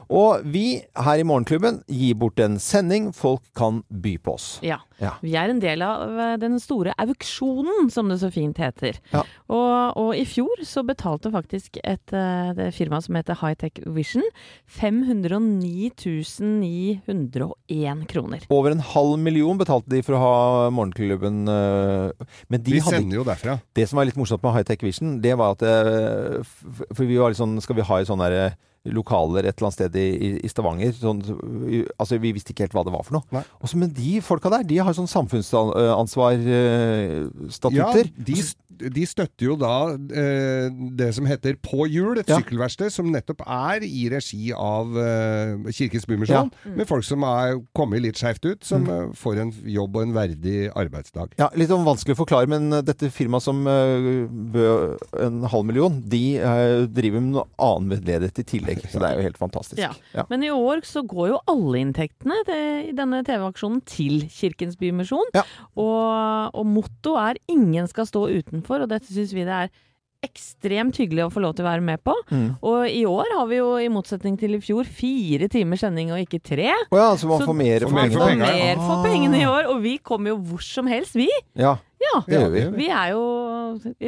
Og 0.10 0.44
vi 0.46 0.82
her 0.98 1.22
i 1.22 1.26
Morgenklubben 1.28 1.82
gir 1.88 2.16
bort 2.20 2.40
en 2.40 2.60
sending 2.62 3.12
folk 3.16 3.42
kan 3.58 3.84
by 3.90 4.18
på 4.22 4.36
oss. 4.36 4.60
Ja. 4.66 4.80
Ja. 5.02 5.12
Vi 5.20 5.34
er 5.36 5.50
en 5.52 5.60
del 5.60 5.82
av 5.84 6.14
eh, 6.20 6.36
den 6.40 6.56
store 6.64 6.94
auksjonen, 7.04 7.90
som 7.92 8.08
det 8.08 8.20
så 8.22 8.30
fint 8.32 8.58
heter. 8.62 8.96
Ja. 9.12 9.26
Og, 9.52 9.98
og 10.00 10.12
i 10.16 10.24
fjor 10.30 10.62
så 10.64 10.86
betalte 10.88 11.32
faktisk 11.34 11.78
et 11.84 12.14
et 12.16 12.74
firma 12.76 13.02
som 13.04 13.16
heter 13.18 13.36
Hightech 13.42 13.82
Vision 13.92 14.24
509 14.72 15.92
901 16.40 18.06
kroner. 18.12 18.46
Over 18.50 18.72
en 18.76 18.80
halv 18.84 19.18
million 19.20 19.58
betalte 19.60 19.90
de 19.92 20.02
for 20.06 20.16
å 20.18 20.22
ha 20.22 20.70
Morgenklubben. 20.74 21.44
eh, 21.48 22.12
Men 22.48 22.64
de 22.64 22.72
Vi 22.78 22.80
hadde 22.80 23.02
sender 23.02 23.18
jo 23.20 23.24
derfra. 23.28 23.60
Det 23.76 23.88
som 23.90 23.98
var 23.98 24.06
litt 24.06 24.16
morsomt 24.20 24.44
med 24.44 24.54
Hightech 24.56 24.84
Vision, 24.84 25.20
det 25.22 25.36
var 25.38 25.56
at 25.56 25.62
eh, 25.66 26.44
For 26.94 27.06
vi 27.06 27.18
var 27.18 27.30
litt 27.34 27.40
sånn 27.42 27.60
Skal 27.62 27.76
vi 27.76 27.82
ha 27.88 28.00
et 28.00 28.08
sånn 28.08 28.20
der, 28.24 28.32
eh, 28.32 28.52
lokaler 28.94 29.46
et 29.50 29.56
eller 29.58 29.68
annet 29.70 29.78
sted 29.80 29.94
i, 29.98 30.00
i- 30.46 30.50
Stavanger? 30.52 30.92
Sånn, 30.98 31.22
altså 31.98 32.20
Vi 32.22 32.34
visste 32.38 32.52
ikke 32.54 32.66
helt 32.68 32.76
hva 32.78 32.84
det 32.86 32.94
var 32.94 33.04
for 33.08 33.16
noe. 33.20 33.26
Også, 33.62 33.76
men 33.82 33.90
de 33.96 34.20
folka 34.22 34.50
der, 34.54 34.64
de 34.68 34.78
har 34.84 34.94
sånn 34.98 35.10
samfunnsansvar-statutter. 35.10 37.78
Ja, 37.78 37.90
de, 38.28 38.36
de 38.92 39.06
støtter 39.08 39.46
jo 39.48 39.56
da 39.60 39.72
eh, 39.96 40.68
det 41.00 41.08
som 41.16 41.26
heter 41.30 41.56
På 41.64 41.86
hjul, 41.88 42.18
et 42.20 42.28
Ja. 42.30 42.36
sykkelverksted 42.42 42.92
som 42.92 43.08
nettopp 43.14 43.42
er 43.48 43.84
i 43.88 44.10
regi 44.12 44.50
av 44.52 44.98
eh, 45.00 45.56
Kirkens 45.72 46.04
Bymisjon, 46.10 46.50
Ja. 46.52 46.58
Mm. 46.66 46.76
med 46.82 46.88
folk 46.90 47.04
som 47.08 47.24
er 47.24 47.56
kommet 47.78 48.02
litt 48.04 48.18
skeivt 48.20 48.44
ut, 48.46 48.64
som 48.68 48.84
mm. 48.84 49.14
får 49.16 49.40
en 49.46 49.52
jobb 49.72 49.96
og 49.96 50.02
en 50.04 50.14
verdig 50.16 50.58
arbeidsdag. 50.76 51.30
Ja, 51.40 51.48
Litt 51.56 51.72
om 51.72 51.86
vanskelig 51.88 52.16
å 52.18 52.22
forklare, 52.26 52.48
men 52.52 52.68
eh, 52.74 52.82
dette 52.86 53.08
firmaet 53.16 53.44
som 53.48 53.64
eh, 53.68 54.28
bød 54.28 54.98
en 55.24 55.40
halv 55.54 55.66
million, 55.70 56.02
de 56.04 56.24
eh, 56.40 56.84
driver 56.92 57.22
med 57.24 57.32
noe 57.38 57.48
annen 57.58 57.90
vedledighet 57.96 58.40
i 58.44 58.48
tillegg. 58.58 58.75
Så 58.84 59.02
det 59.02 59.10
er 59.10 59.18
jo 59.20 59.26
helt 59.26 59.40
fantastisk. 59.40 59.82
Ja. 59.82 59.92
Ja. 60.16 60.28
Men 60.30 60.44
i 60.46 60.52
år 60.54 60.84
så 60.88 61.06
går 61.08 61.34
jo 61.34 61.42
alle 61.52 61.82
inntektene 61.84 62.42
i 62.90 62.94
denne 62.96 63.24
TV-aksjonen 63.28 63.82
til 63.88 64.26
Kirkens 64.32 64.78
Bymisjon. 64.80 65.34
Og, 65.36 66.56
og 66.56 66.66
mottoet 66.66 67.36
er 67.36 67.42
'ingen 67.52 67.88
skal 67.92 68.08
stå 68.10 68.28
utenfor', 68.30 68.86
og 68.86 68.90
dette 68.90 69.12
syns 69.12 69.34
vi 69.36 69.48
det 69.48 69.58
er 69.66 69.74
ekstremt 70.26 70.98
hyggelig 70.98 71.26
å 71.26 71.32
få 71.34 71.44
lov 71.44 71.56
til 71.58 71.66
å 71.66 71.70
være 71.70 71.84
med 71.86 72.02
på. 72.06 72.16
Mm. 72.32 72.48
Og 72.66 72.88
i 72.90 73.04
år 73.10 73.32
har 73.38 73.50
vi 73.50 73.60
jo, 73.60 73.70
i 73.82 73.90
motsetning 73.94 74.38
til 74.42 74.58
i 74.58 74.62
fjor, 74.64 74.88
fire 74.88 75.50
timers 75.52 75.84
sending 75.86 76.14
og 76.16 76.22
ikke 76.24 76.42
tre. 76.46 76.72
Oh 76.90 77.00
ja, 77.00 77.10
så 77.20 77.30
man 77.30 77.46
får 77.46 77.60
mer 77.60 77.86
for 77.86 78.00
pengene. 78.00 78.50
mer 78.50 78.82
for 78.82 79.06
pengene 79.06 79.42
i 79.44 79.50
år, 79.50 79.70
og 79.74 79.84
vi 79.86 79.98
kommer 80.02 80.34
jo 80.34 80.40
hvor 80.50 80.66
som 80.66 80.90
helst, 80.92 81.18
vi. 81.20 81.30
Ja. 81.60 81.78
Ja, 82.06 82.18
Det 82.26 82.40
gjør 82.40 82.52
vi. 82.54 82.66
Vi 82.78 82.90
er 82.94 83.14
jo 83.16 83.24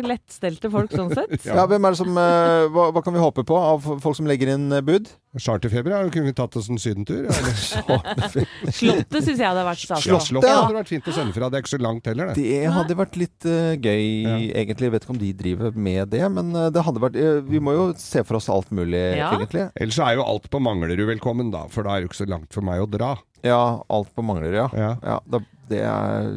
lettstelte 0.08 0.70
folk 0.72 0.94
sånn 0.94 1.14
sett. 1.14 1.46
Ja, 1.48 1.66
hvem 1.70 1.86
er 1.88 1.96
det 1.96 2.00
som 2.00 2.18
eh, 2.20 2.66
hva, 2.74 2.90
hva 2.96 3.04
kan 3.04 3.16
vi 3.16 3.22
håpe 3.22 3.44
på 3.48 3.58
av 3.58 3.86
folk 4.04 4.18
som 4.18 4.28
legger 4.30 4.54
inn 4.54 4.70
eh, 4.76 4.84
bud? 4.86 5.10
Charterfeber, 5.38 5.94
ja. 5.94 6.00
kunne 6.14 6.32
vi 6.32 6.36
tatt 6.38 6.56
oss 6.58 6.70
en 6.72 6.80
sydentur? 6.82 7.28
Ja. 7.28 7.98
Slottet 8.80 9.20
syns 9.22 9.38
jeg 9.38 9.46
hadde 9.46 9.66
vært 9.68 9.84
stas. 9.84 10.06
Slottet 10.06 10.32
Slottet, 10.32 10.50
ja. 10.50 10.64
hadde 10.64 10.80
vært 10.80 10.92
fint 10.92 11.10
å 11.10 11.14
sende 11.16 11.36
fra. 11.36 11.50
Det 11.52 11.60
er 11.60 11.66
ikke 11.66 11.74
så 11.76 11.82
langt 11.84 12.10
heller, 12.10 12.32
det. 12.32 12.42
Det 12.42 12.74
hadde 12.74 12.98
vært 12.98 13.20
litt 13.22 13.48
uh, 13.50 13.74
gøy, 13.76 14.06
egentlig. 14.48 14.90
Jeg 14.90 14.96
vet 14.96 15.06
ikke 15.06 15.16
om 15.16 15.22
de 15.22 15.32
driver 15.44 15.80
med 15.90 16.14
det, 16.14 16.24
men 16.34 16.52
det 16.74 16.86
hadde 16.88 17.04
vært 17.04 17.20
uh, 17.22 17.40
Vi 17.46 17.62
må 17.64 17.76
jo 17.76 17.88
se 18.02 18.24
for 18.28 18.40
oss 18.40 18.50
alt 18.54 18.74
mulig, 18.74 19.04
Ja. 19.20 19.30
egentlig. 19.38 19.68
Ellers 19.78 20.02
er 20.04 20.18
jo 20.18 20.26
alt 20.26 20.50
på 20.54 20.62
Manglerud 20.64 21.06
velkommen, 21.12 21.54
da. 21.54 21.68
For 21.74 21.86
da 21.86 21.96
er 21.96 22.02
det 22.02 22.10
jo 22.10 22.14
ikke 22.14 22.24
så 22.24 22.32
langt 22.34 22.50
for 22.56 22.66
meg 22.66 22.82
å 22.82 22.90
dra. 22.90 23.14
Ja, 23.46 23.62
alt 23.94 24.10
på 24.18 24.26
Manglerud, 24.26 24.58
ja. 24.58 24.70
Ja. 24.74 24.94
ja 25.06 25.20
da, 25.30 25.44
det 25.70 25.84
er 25.86 26.32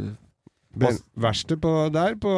Verkstedet 0.76 1.60
på 1.60 1.70
der, 1.92 2.14
på 2.14 2.30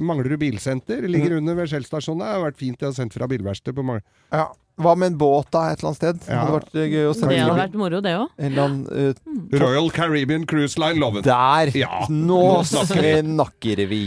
Manglerud 0.00 0.38
bilsenter, 0.40 1.02
ligger 1.08 1.30
Mm. 1.30 1.36
under 1.42 1.54
ved 1.54 1.68
Shell-stasjonen. 1.68 2.18
Det 2.24 2.26
har 2.32 2.50
vært 2.50 2.56
fint 2.56 2.80
å 2.82 2.86
ha 2.86 2.92
sendt 2.92 3.12
fra 3.12 3.26
bilverkstedet 3.28 3.74
på 3.76 3.84
Manglerud. 3.84 4.02
ja. 4.32 4.46
Hva 4.78 4.92
med 4.98 5.12
en 5.12 5.18
båt, 5.18 5.48
da, 5.54 5.64
et 5.72 5.80
eller 5.80 5.90
annet 5.90 5.98
sted? 6.00 6.20
Det 6.22 6.30
Ja. 6.32 6.38
hadde 6.44 6.54
vært 6.58 6.74
eh, 6.78 6.88
gøy 6.92 7.06
å 7.08 7.14
sende 7.16 7.34
Det 7.34 7.40
hadde 7.42 7.58
vært 7.58 7.76
moro, 7.80 8.00
det 8.04 8.12
òg. 8.14 8.28
Eller 8.38 8.76
eh, 8.94 9.58
Royal 9.62 9.90
Caribbean 9.90 10.46
Cruise 10.46 10.78
Line 10.78 11.00
Loven. 11.02 11.22
Der! 11.26 11.72
Ja. 11.78 12.04
Nå 12.08 12.38
Nå 12.38 12.62
snakker 12.68 13.02
vi 13.02 13.12
nakkerevy. 13.28 14.02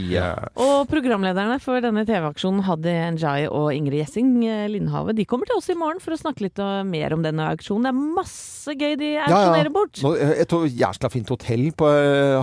Og 0.56 0.88
programlederne 0.92 1.60
for 1.64 1.82
denne 1.84 2.06
TV-aksjonen, 2.08 2.64
Haddy 2.68 2.96
Njay 3.18 3.48
og 3.52 3.72
Ingrid 3.76 4.00
Gjessing 4.02 4.32
eh, 4.48 4.66
Lindhave, 4.72 5.16
de 5.18 5.26
kommer 5.28 5.50
til 5.50 5.60
oss 5.60 5.70
i 5.74 5.78
morgen 5.78 6.00
for 6.04 6.16
å 6.16 6.20
snakke 6.22 6.48
litt 6.48 6.62
mer 6.88 7.14
om 7.16 7.24
denne 7.26 7.50
auksjonen. 7.54 7.86
Det 7.88 7.92
er 7.92 8.16
masse 8.22 8.76
gøy 8.78 8.96
de 9.02 9.12
auksjonerer 9.26 9.72
bort. 9.74 10.02
Nå, 10.06 10.16
Et 10.42 10.56
jæsla 10.82 11.10
fint 11.12 11.30
hotell 11.32 11.68
på, 11.78 11.88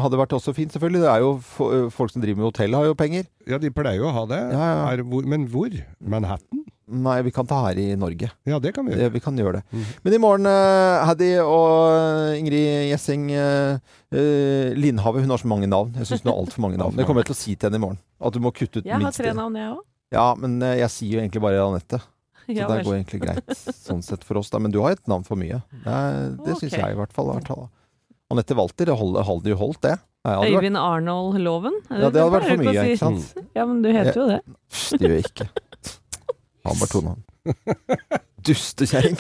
hadde 0.04 0.18
vært 0.20 0.34
også 0.36 0.54
fint, 0.56 0.72
selvfølgelig. 0.74 1.04
Det 1.06 1.12
er 1.14 1.24
jo 1.24 1.34
Folk 1.94 2.12
som 2.12 2.22
driver 2.22 2.42
med 2.42 2.48
hotell, 2.50 2.74
har 2.76 2.88
jo 2.90 2.94
penger. 2.98 3.26
Ja, 3.48 3.58
de 3.62 3.70
pleier 3.74 4.00
jo 4.02 4.08
å 4.10 4.14
ha 4.14 4.24
det. 4.30 4.40
Ja, 4.52 4.66
ja. 4.72 4.82
Er, 4.92 5.02
hvor, 5.08 5.24
men 5.28 5.46
hvor? 5.50 5.72
Manhattan? 6.04 6.64
Nei, 6.88 7.18
vi 7.26 7.30
kan 7.34 7.46
ta 7.48 7.58
her 7.66 7.78
i 7.78 7.86
Norge. 8.00 8.30
Ja, 8.48 8.58
det 8.58 8.72
kan 8.76 8.86
vi 8.86 8.94
Det, 8.94 9.02
gjøre. 9.04 9.12
vi 9.12 9.20
kan 9.20 9.36
gjøre 9.36 9.58
det. 9.58 9.62
Mm. 9.72 9.84
Men 10.04 10.14
i 10.16 10.20
morgen, 10.22 10.46
Haddy 11.08 11.30
og 11.42 12.36
Ingrid 12.38 12.88
Gjessing 12.88 13.26
eh, 13.36 13.78
eh, 14.12 14.72
Lindhave, 14.78 15.20
hun 15.20 15.30
har 15.34 15.42
så 15.42 15.50
mange 15.50 15.68
navn. 15.68 15.92
Jeg 16.00 16.08
syns 16.08 16.24
hun 16.24 16.32
har 16.32 16.40
altfor 16.40 16.64
mange 16.64 16.80
navn. 16.80 16.96
Det 16.98 17.04
kommer 17.08 17.20
jeg 17.24 17.30
til 17.32 17.36
å 17.36 17.40
si 17.42 17.56
til 17.56 17.68
henne 17.68 17.80
i 17.80 17.84
morgen. 17.84 18.00
At 18.20 18.32
du 18.32 18.40
må 18.40 18.52
kutte 18.56 18.80
ut 18.80 18.88
Jeg 18.88 19.02
har 19.04 19.12
tre 19.12 19.34
navn, 19.36 19.58
jeg 19.60 19.74
òg. 19.74 19.82
Ja, 20.16 20.28
men 20.40 20.56
eh, 20.64 20.78
jeg 20.80 20.94
sier 20.94 21.18
jo 21.18 21.24
egentlig 21.24 21.44
bare 21.44 21.60
Anette. 21.66 22.00
Så 22.48 22.54
Ja, 22.56 22.64
det 22.72 22.86
går 22.86 22.94
egentlig 22.96 23.18
greit 23.20 23.58
sånn 23.76 24.00
sett 24.00 24.22
for 24.24 24.40
oss, 24.40 24.48
da. 24.48 24.56
Men 24.64 24.72
du 24.72 24.80
har 24.80 24.96
et 24.96 25.04
navn 25.10 25.26
for 25.26 25.36
mye. 25.36 25.60
Det, 25.84 25.96
det 26.46 26.54
syns 26.62 26.78
jeg 26.78 26.94
i 26.94 26.96
hvert 26.96 27.12
fall. 27.12 27.28
i 27.34 27.36
hvert 27.36 27.50
fall. 27.52 27.66
Anette 28.32 28.56
Walter, 28.56 28.88
det 28.88 28.96
holder, 28.96 29.50
jo 29.52 29.56
holdt, 29.60 29.82
det. 29.84 29.98
Nei, 30.24 30.34
Øyvind 30.50 30.76
Arnold 30.76 31.38
Loven. 31.44 31.76
ja, 31.88 32.08
det 32.08 32.20
hadde 32.20 32.32
vært 32.34 32.48
for 32.48 32.60
mye, 32.60 32.72
si. 32.72 32.94
ikke 32.96 33.00
sant? 33.00 33.44
Ja, 33.56 33.64
men 33.68 33.84
du 33.84 33.88
heter 33.92 34.16
jo 34.18 34.26
det. 34.32 34.40
Det 34.96 34.98
gjør 35.04 35.14
jeg 35.14 35.28
ikke. 35.28 35.46
Han 36.68 36.80
var 36.80 36.90
to. 36.92 37.02
Dustekjerring. 38.48 39.16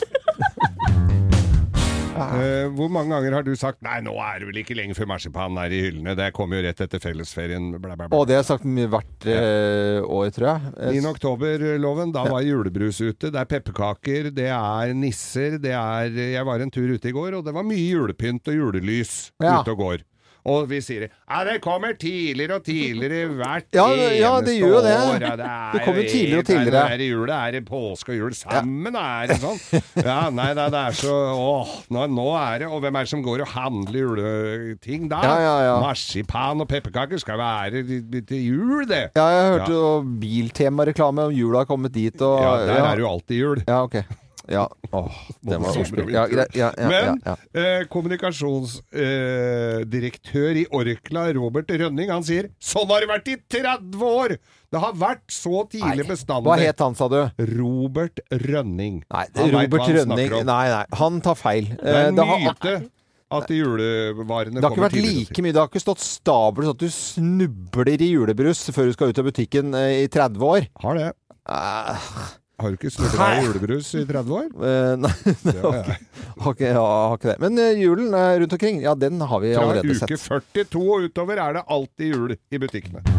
Uh, 2.18 2.66
hvor 2.76 2.88
mange 2.90 3.12
ganger 3.14 3.36
har 3.36 3.44
du 3.46 3.52
sagt 3.58 3.78
Nei, 3.86 4.00
nå 4.02 4.14
er 4.18 4.40
det 4.40 4.48
vel 4.48 4.58
ikke 4.62 4.74
lenge 4.78 4.96
før 4.98 5.06
marsipanen 5.12 5.58
er 5.62 5.74
i 5.74 5.80
hyllene. 5.86 6.16
Det 6.18 6.30
kommer 6.36 6.58
jo 6.58 6.66
rett 6.66 6.80
etter 6.84 7.02
fellesferien. 7.02 7.70
Bla, 7.76 7.94
bla, 7.94 8.08
bla. 8.08 8.18
Og 8.18 8.26
det 8.28 8.36
har 8.38 8.42
jeg 8.42 8.50
sagt 8.50 8.66
mye 8.66 8.90
hvert 8.90 9.28
eh, 9.30 10.00
år, 10.02 10.30
tror 10.34 10.48
jeg. 10.50 10.72
Eh, 10.88 10.98
9. 10.98 11.04
oktober-loven, 11.12 12.12
da 12.16 12.26
Ja. 12.26 12.34
var 12.34 12.46
julebrus 12.46 13.00
ute. 13.04 13.30
Det 13.30 13.38
er 13.42 13.50
pepperkaker, 13.54 14.30
det 14.34 14.50
er 14.54 14.94
nisser, 14.98 15.58
det 15.62 15.74
er 15.78 16.10
Jeg 16.34 16.44
var 16.48 16.64
en 16.64 16.74
tur 16.74 16.90
ute 16.90 17.10
i 17.10 17.14
går, 17.14 17.38
og 17.38 17.46
det 17.46 17.54
var 17.54 17.66
mye 17.66 17.86
julepynt 17.86 18.50
og 18.50 18.58
julelys 18.62 19.18
Ja. 19.42 19.60
ute 19.62 19.76
og 19.76 19.84
går. 19.84 20.06
Og 20.48 20.68
vi 20.70 20.78
sier 20.84 21.06
ja, 21.08 21.38
det 21.44 21.58
kommer 21.64 21.92
tidligere 22.00 22.56
og 22.58 22.64
tidligere 22.66 23.28
hvert 23.36 23.66
Ja, 23.76 23.84
eneste 23.92 24.18
ja, 24.18 24.30
det 24.46 24.54
gjør 24.56 24.72
jo 24.72 24.82
det. 24.86 24.94
år. 24.98 25.24
Ja, 25.26 25.32
det, 25.40 25.48
er 25.48 25.74
Det 25.74 25.82
kommer 25.84 26.00
jo 26.02 26.08
tidligere 26.12 26.40
og 26.42 26.48
tidligere. 26.48 26.84
Er 26.94 27.00
det 27.02 27.08
jul, 27.10 27.32
er 27.36 27.56
det 27.58 27.62
påske 27.68 28.14
og 28.14 28.20
jul 28.22 28.36
sammen? 28.38 28.98
Er 29.02 29.32
det 29.32 29.38
sånn? 29.42 29.58
Ja, 30.02 30.18
nei, 30.32 30.48
nei, 30.56 30.68
det 30.72 30.82
er 30.84 30.96
så 30.98 31.14
Åh, 31.34 31.74
nå, 31.94 32.06
nå 32.14 32.28
er 32.38 32.62
det 32.64 32.70
Og 32.72 32.80
hvem 32.84 32.96
er 33.00 33.06
det 33.08 33.12
som 33.12 33.24
går 33.24 33.44
og 33.44 33.52
handler 33.52 34.00
juleting 34.04 35.08
da? 35.12 35.20
Ja, 35.26 35.36
ja, 35.44 35.56
ja. 35.68 35.74
Marsipan 35.84 36.64
og 36.64 36.68
pepperkaker 36.70 37.20
skal 37.20 37.38
være 37.40 37.82
til 38.28 38.40
jul, 38.40 38.86
det. 38.88 39.04
Ja, 39.18 39.26
jeg 39.34 39.50
hørte 39.52 39.74
jo 39.74 39.84
Biltema-reklame 40.22 41.28
om 41.28 41.34
jula 41.34 41.64
har 41.64 41.68
kommet 41.70 41.92
dit, 41.94 42.16
og 42.24 42.40
Ja, 42.42 42.54
der 42.68 42.80
er 42.84 42.96
det 42.98 43.04
jo 43.04 43.10
alltid 43.12 43.42
jul. 43.42 43.62
Ja, 43.68 43.82
ok. 43.84 44.00
Ja. 44.48 44.64
Åh, 44.92 45.12
det 45.44 45.58
var 45.60 45.76
ordspill. 45.76 46.08
Ja. 46.12 46.24
Ja, 46.32 46.44
ja, 46.56 46.70
ja, 46.78 46.88
Men 46.88 47.20
eh, 47.52 47.84
kommunikasjonsdirektør 47.92 50.50
eh, 50.54 50.60
i 50.62 50.66
Orkla, 50.74 51.26
Robert 51.36 51.68
Rønning, 51.70 52.10
han 52.12 52.24
sier 52.26 52.48
sånn 52.62 52.88
har 52.92 53.00
det 53.04 53.08
vært 53.10 53.28
i 53.32 53.36
30 53.58 54.02
år! 54.08 54.30
Det 54.68 54.80
har 54.82 54.92
vært 55.00 55.24
så 55.32 55.62
tidlig 55.72 56.04
bestandig. 56.10 56.44
Hva 56.50 56.58
het 56.60 56.78
han, 56.84 56.94
sa 56.98 57.06
du? 57.08 57.20
Robert 57.56 58.20
Rønning. 58.32 58.98
Nei, 59.08 59.24
Han 59.38 59.50
Robert 59.54 59.88
Rønning. 59.96 60.30
Nei, 60.44 60.66
nei, 60.74 60.84
han 61.00 61.20
tar 61.24 61.36
feil. 61.40 61.64
Det 61.72 61.88
er 61.88 62.02
Eh, 62.02 62.06
en 62.10 62.14
det 62.18 62.26
har- 62.28 62.40
myte 62.44 62.74
at 63.30 63.48
julevarene 63.52 64.54
Det 64.60 64.64
har 64.64 64.70
ikke 64.72 64.86
vært 64.88 65.02
like 65.04 65.42
mye. 65.44 65.52
Det 65.52 65.60
har 65.60 65.68
ikke 65.68 65.80
stått 65.84 66.00
stabel 66.04 66.64
sånn 66.64 66.74
at 66.76 66.84
du 66.84 66.88
snubler 66.88 68.00
i 68.00 68.08
julebrus 68.12 68.60
før 68.72 68.84
du 68.88 68.92
skal 68.92 69.08
ut 69.12 69.18
av 69.18 69.24
butikken 69.28 69.74
eh, 69.74 70.04
i 70.04 70.06
30 70.08 70.40
år. 70.40 70.66
Har 70.84 70.94
det. 71.00 71.10
Eh, 71.48 71.96
Har 72.58 72.72
du 72.72 72.78
ikke 72.78 72.90
snurra 72.90 73.28
i 73.38 73.44
julebrus 73.44 73.92
i 73.94 74.02
30 74.08 74.34
år? 74.34 74.48
Uh, 74.58 74.96
nei, 74.98 75.12
det 75.44 75.54
har 75.62 75.78
ikke, 75.78 75.98
har 76.42 76.56
ikke, 76.56 76.72
ja, 76.72 76.82
har 76.82 77.14
ikke 77.20 77.30
det. 77.30 77.38
Men 77.44 77.62
uh, 77.62 77.70
julen 77.78 78.18
rundt 78.42 78.58
omkring, 78.58 78.82
ja, 78.82 78.96
den 78.98 79.22
har 79.22 79.44
vi 79.44 79.54
Fra 79.54 79.68
allerede 79.68 79.94
uke 79.94 80.20
42 80.66 80.82
og 80.82 81.06
utover 81.06 81.46
er 81.46 81.58
det 81.60 81.64
alltid 81.78 82.14
jul 82.16 82.34
i 82.34 82.66
butikkene. 82.66 83.17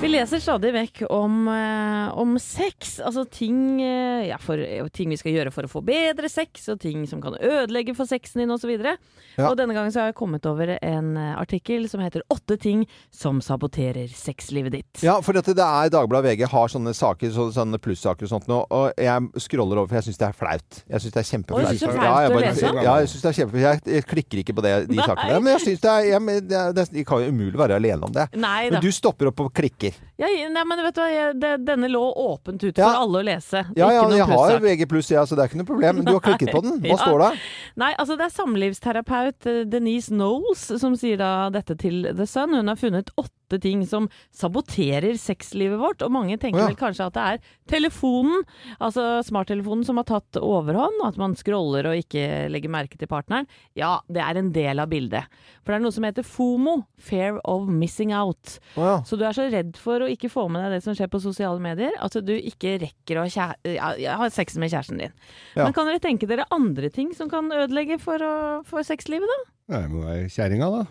Vi 0.00 0.08
leser 0.08 0.40
stadig 0.40 0.70
vekk 0.72 1.02
om, 1.12 1.48
eh, 1.48 2.18
om 2.18 2.38
sex, 2.40 2.94
altså 3.04 3.26
ting, 3.28 3.82
eh, 3.82 4.28
ja, 4.30 4.38
for, 4.40 4.56
ting 4.96 5.10
vi 5.12 5.18
skal 5.20 5.34
gjøre 5.34 5.50
for 5.52 5.68
å 5.68 5.68
få 5.68 5.82
bedre 5.84 6.28
sex, 6.32 6.70
og 6.72 6.80
ting 6.80 7.02
som 7.06 7.20
kan 7.20 7.36
ødelegge 7.36 7.92
for 7.94 8.08
sexen 8.08 8.40
din 8.40 8.48
osv. 8.48 8.70
Ja. 8.80 9.50
Og 9.50 9.58
denne 9.58 9.74
gangen 9.76 9.92
så 9.92 10.00
har 10.00 10.08
jeg 10.08 10.16
kommet 10.16 10.46
over 10.48 10.72
en 10.80 11.10
eh, 11.20 11.34
artikkel 11.36 11.84
som 11.86 12.00
heter 12.00 12.22
'Åtte 12.32 12.56
ting 12.58 12.86
som 13.12 13.42
saboterer 13.44 14.08
sexlivet 14.08 14.72
ditt'. 14.72 15.02
Ja, 15.04 15.20
for 15.20 15.36
dette, 15.36 15.52
det 15.52 15.66
er 15.66 15.92
Dagbladet 15.92 16.32
VG 16.32 16.48
har 16.48 16.68
sånne 16.68 16.96
saker, 16.96 17.28
så, 17.28 17.52
sånne 17.52 17.76
plussaker 17.76 18.24
og 18.24 18.32
sånt 18.32 18.48
nå, 18.48 18.64
og 18.70 18.92
jeg 18.96 19.28
scroller 19.36 19.76
over, 19.76 19.88
for 19.88 20.00
jeg 20.00 20.08
syns 20.08 20.18
det 20.24 20.28
er 20.28 20.32
flaut. 20.32 20.82
Jeg 20.88 21.00
syns 21.00 21.12
det 21.12 21.20
er 21.20 21.28
kjempeflaut. 21.28 21.68
det 21.68 21.82
er 21.82 21.92
Ja, 21.92 21.92
flaut 21.92 22.24
jeg 22.24 22.30
å 22.30 22.40
lese 22.40 22.64
lese? 22.64 22.84
Ja, 22.84 22.96
jeg 23.00 23.08
syns 23.12 23.20
det 23.20 23.28
er 23.28 23.38
kjempeflaut. 23.42 23.84
Jeg, 23.84 24.04
klikker 24.06 24.38
ikke 24.38 24.56
på 24.56 24.62
det, 24.64 24.74
de 24.88 24.96
Nei. 24.96 25.04
sakene. 25.04 25.42
Men 25.44 25.52
jeg 25.58 25.66
syns 25.68 25.80
det 25.84 25.92
er 25.92 26.02
jeg, 26.08 26.20
jeg, 26.48 26.88
jeg, 26.96 27.06
kan 27.06 27.20
jo 27.20 27.28
umulig 27.28 27.58
være 27.60 27.76
alene 27.76 28.08
om 28.08 28.12
det. 28.16 28.30
Nei 28.32 28.70
da. 28.70 28.78
Men 28.78 28.80
du 28.80 28.90
stopper 28.90 29.28
opp 29.28 29.44
og 29.44 29.52
klikker. 29.52 29.89
Ja, 30.20 30.28
nei, 30.52 30.64
men 30.68 30.82
vet 30.84 30.94
du 30.94 31.00
hva, 31.00 31.32
det, 31.40 31.52
denne 31.66 31.88
lå 31.90 32.02
åpent 32.16 32.62
Ja. 32.78 32.90
for 32.92 33.00
alle 33.04 33.22
å 33.22 33.26
lese. 33.30 33.64
Ja, 33.76 33.90
ja, 33.92 34.04
jeg 34.10 34.26
har. 34.26 34.58
VG 34.60 34.86
ja, 35.14 35.24
så 35.26 35.36
det 35.36 35.44
er 35.44 35.48
ikke 35.50 35.60
noe 35.62 35.70
problem. 35.72 35.96
Men 35.96 36.04
du 36.04 36.12
har 36.12 36.20
klikket 36.20 36.52
på 36.52 36.62
den. 36.62 36.80
Hva 36.84 36.96
Ja. 36.96 36.96
står 37.04 37.18
det? 37.24 37.30
Nei, 37.76 37.92
altså 37.98 38.16
det 38.16 38.26
er 38.28 38.36
samlivsterapeut 38.36 39.46
eh, 39.46 39.64
Denise 39.64 40.08
Knowles 40.12 40.66
som 40.80 40.96
sier 40.96 41.16
da 41.20 41.50
dette 41.50 41.76
til 41.78 42.02
The 42.14 42.26
Sun. 42.26 42.54
Hun 42.54 42.68
har 42.68 42.76
funnet 42.76 43.10
åtte 43.16 43.34
ting 43.58 43.82
som 43.88 44.06
saboterer 44.36 45.16
sexlivet 45.18 45.80
vårt, 45.80 46.04
og 46.06 46.12
mange 46.14 46.38
tenker 46.38 46.62
ja. 46.62 46.68
vel 46.70 46.78
kanskje 46.78 47.08
at 47.08 47.16
det 47.16 47.24
er 47.26 47.40
telefonen, 47.70 48.44
altså 48.78 49.22
smarttelefonen 49.26 49.82
som 49.86 49.98
har 50.00 50.06
tatt 50.08 50.38
overhånd, 50.40 51.00
at 51.06 51.18
man 51.20 51.34
scroller 51.38 51.90
og 51.90 52.02
ikke 52.04 52.48
legger 52.52 52.72
merke 52.72 53.00
til 53.00 53.10
partneren. 53.10 53.48
Ja, 53.78 53.98
det 54.12 54.22
er 54.22 54.38
en 54.38 54.52
del 54.54 54.82
av 54.82 54.90
bildet. 54.92 55.26
For 55.64 55.72
det 55.72 55.80
er 55.80 55.84
noe 55.84 55.94
som 55.94 56.06
heter 56.06 56.26
FOMO, 56.26 56.76
Fear 57.00 57.40
of 57.48 57.68
Missing 57.70 58.14
Out. 58.16 58.58
Ja. 58.76 59.00
Så 59.06 59.18
du 59.18 59.26
er 59.26 59.36
så 59.36 59.48
redd 59.50 59.76
for 59.80 60.04
å 60.04 60.10
ikke 60.10 60.30
få 60.32 60.46
med 60.52 60.64
deg 60.66 60.76
det 60.76 60.84
som 60.86 60.96
skjer 60.96 61.10
på 61.10 61.22
sosiale 61.22 61.62
medier, 61.62 61.94
at 61.98 62.18
du 62.24 62.34
ikke 62.36 62.78
rekker 62.84 63.20
å 63.20 63.26
ha 63.26 64.30
sex 64.32 64.58
med 64.60 64.72
kjæresten 64.72 65.00
din. 65.00 65.14
Ja. 65.56 65.64
Men 65.64 65.74
kan 65.76 65.88
dere 65.88 66.02
tenke 66.02 66.28
dere 66.30 66.48
andre 66.54 66.90
ting 66.92 67.14
som 67.16 67.30
kan 67.32 67.50
ødelegge 67.54 68.00
for, 68.02 68.22
å, 68.22 68.34
for 68.68 68.86
sexlivet, 68.86 69.30
da? 69.30 69.40
Det 69.70 69.80
må 69.86 70.00
være 70.02 70.24
kjerringa, 70.34 70.66
da. 70.74 70.82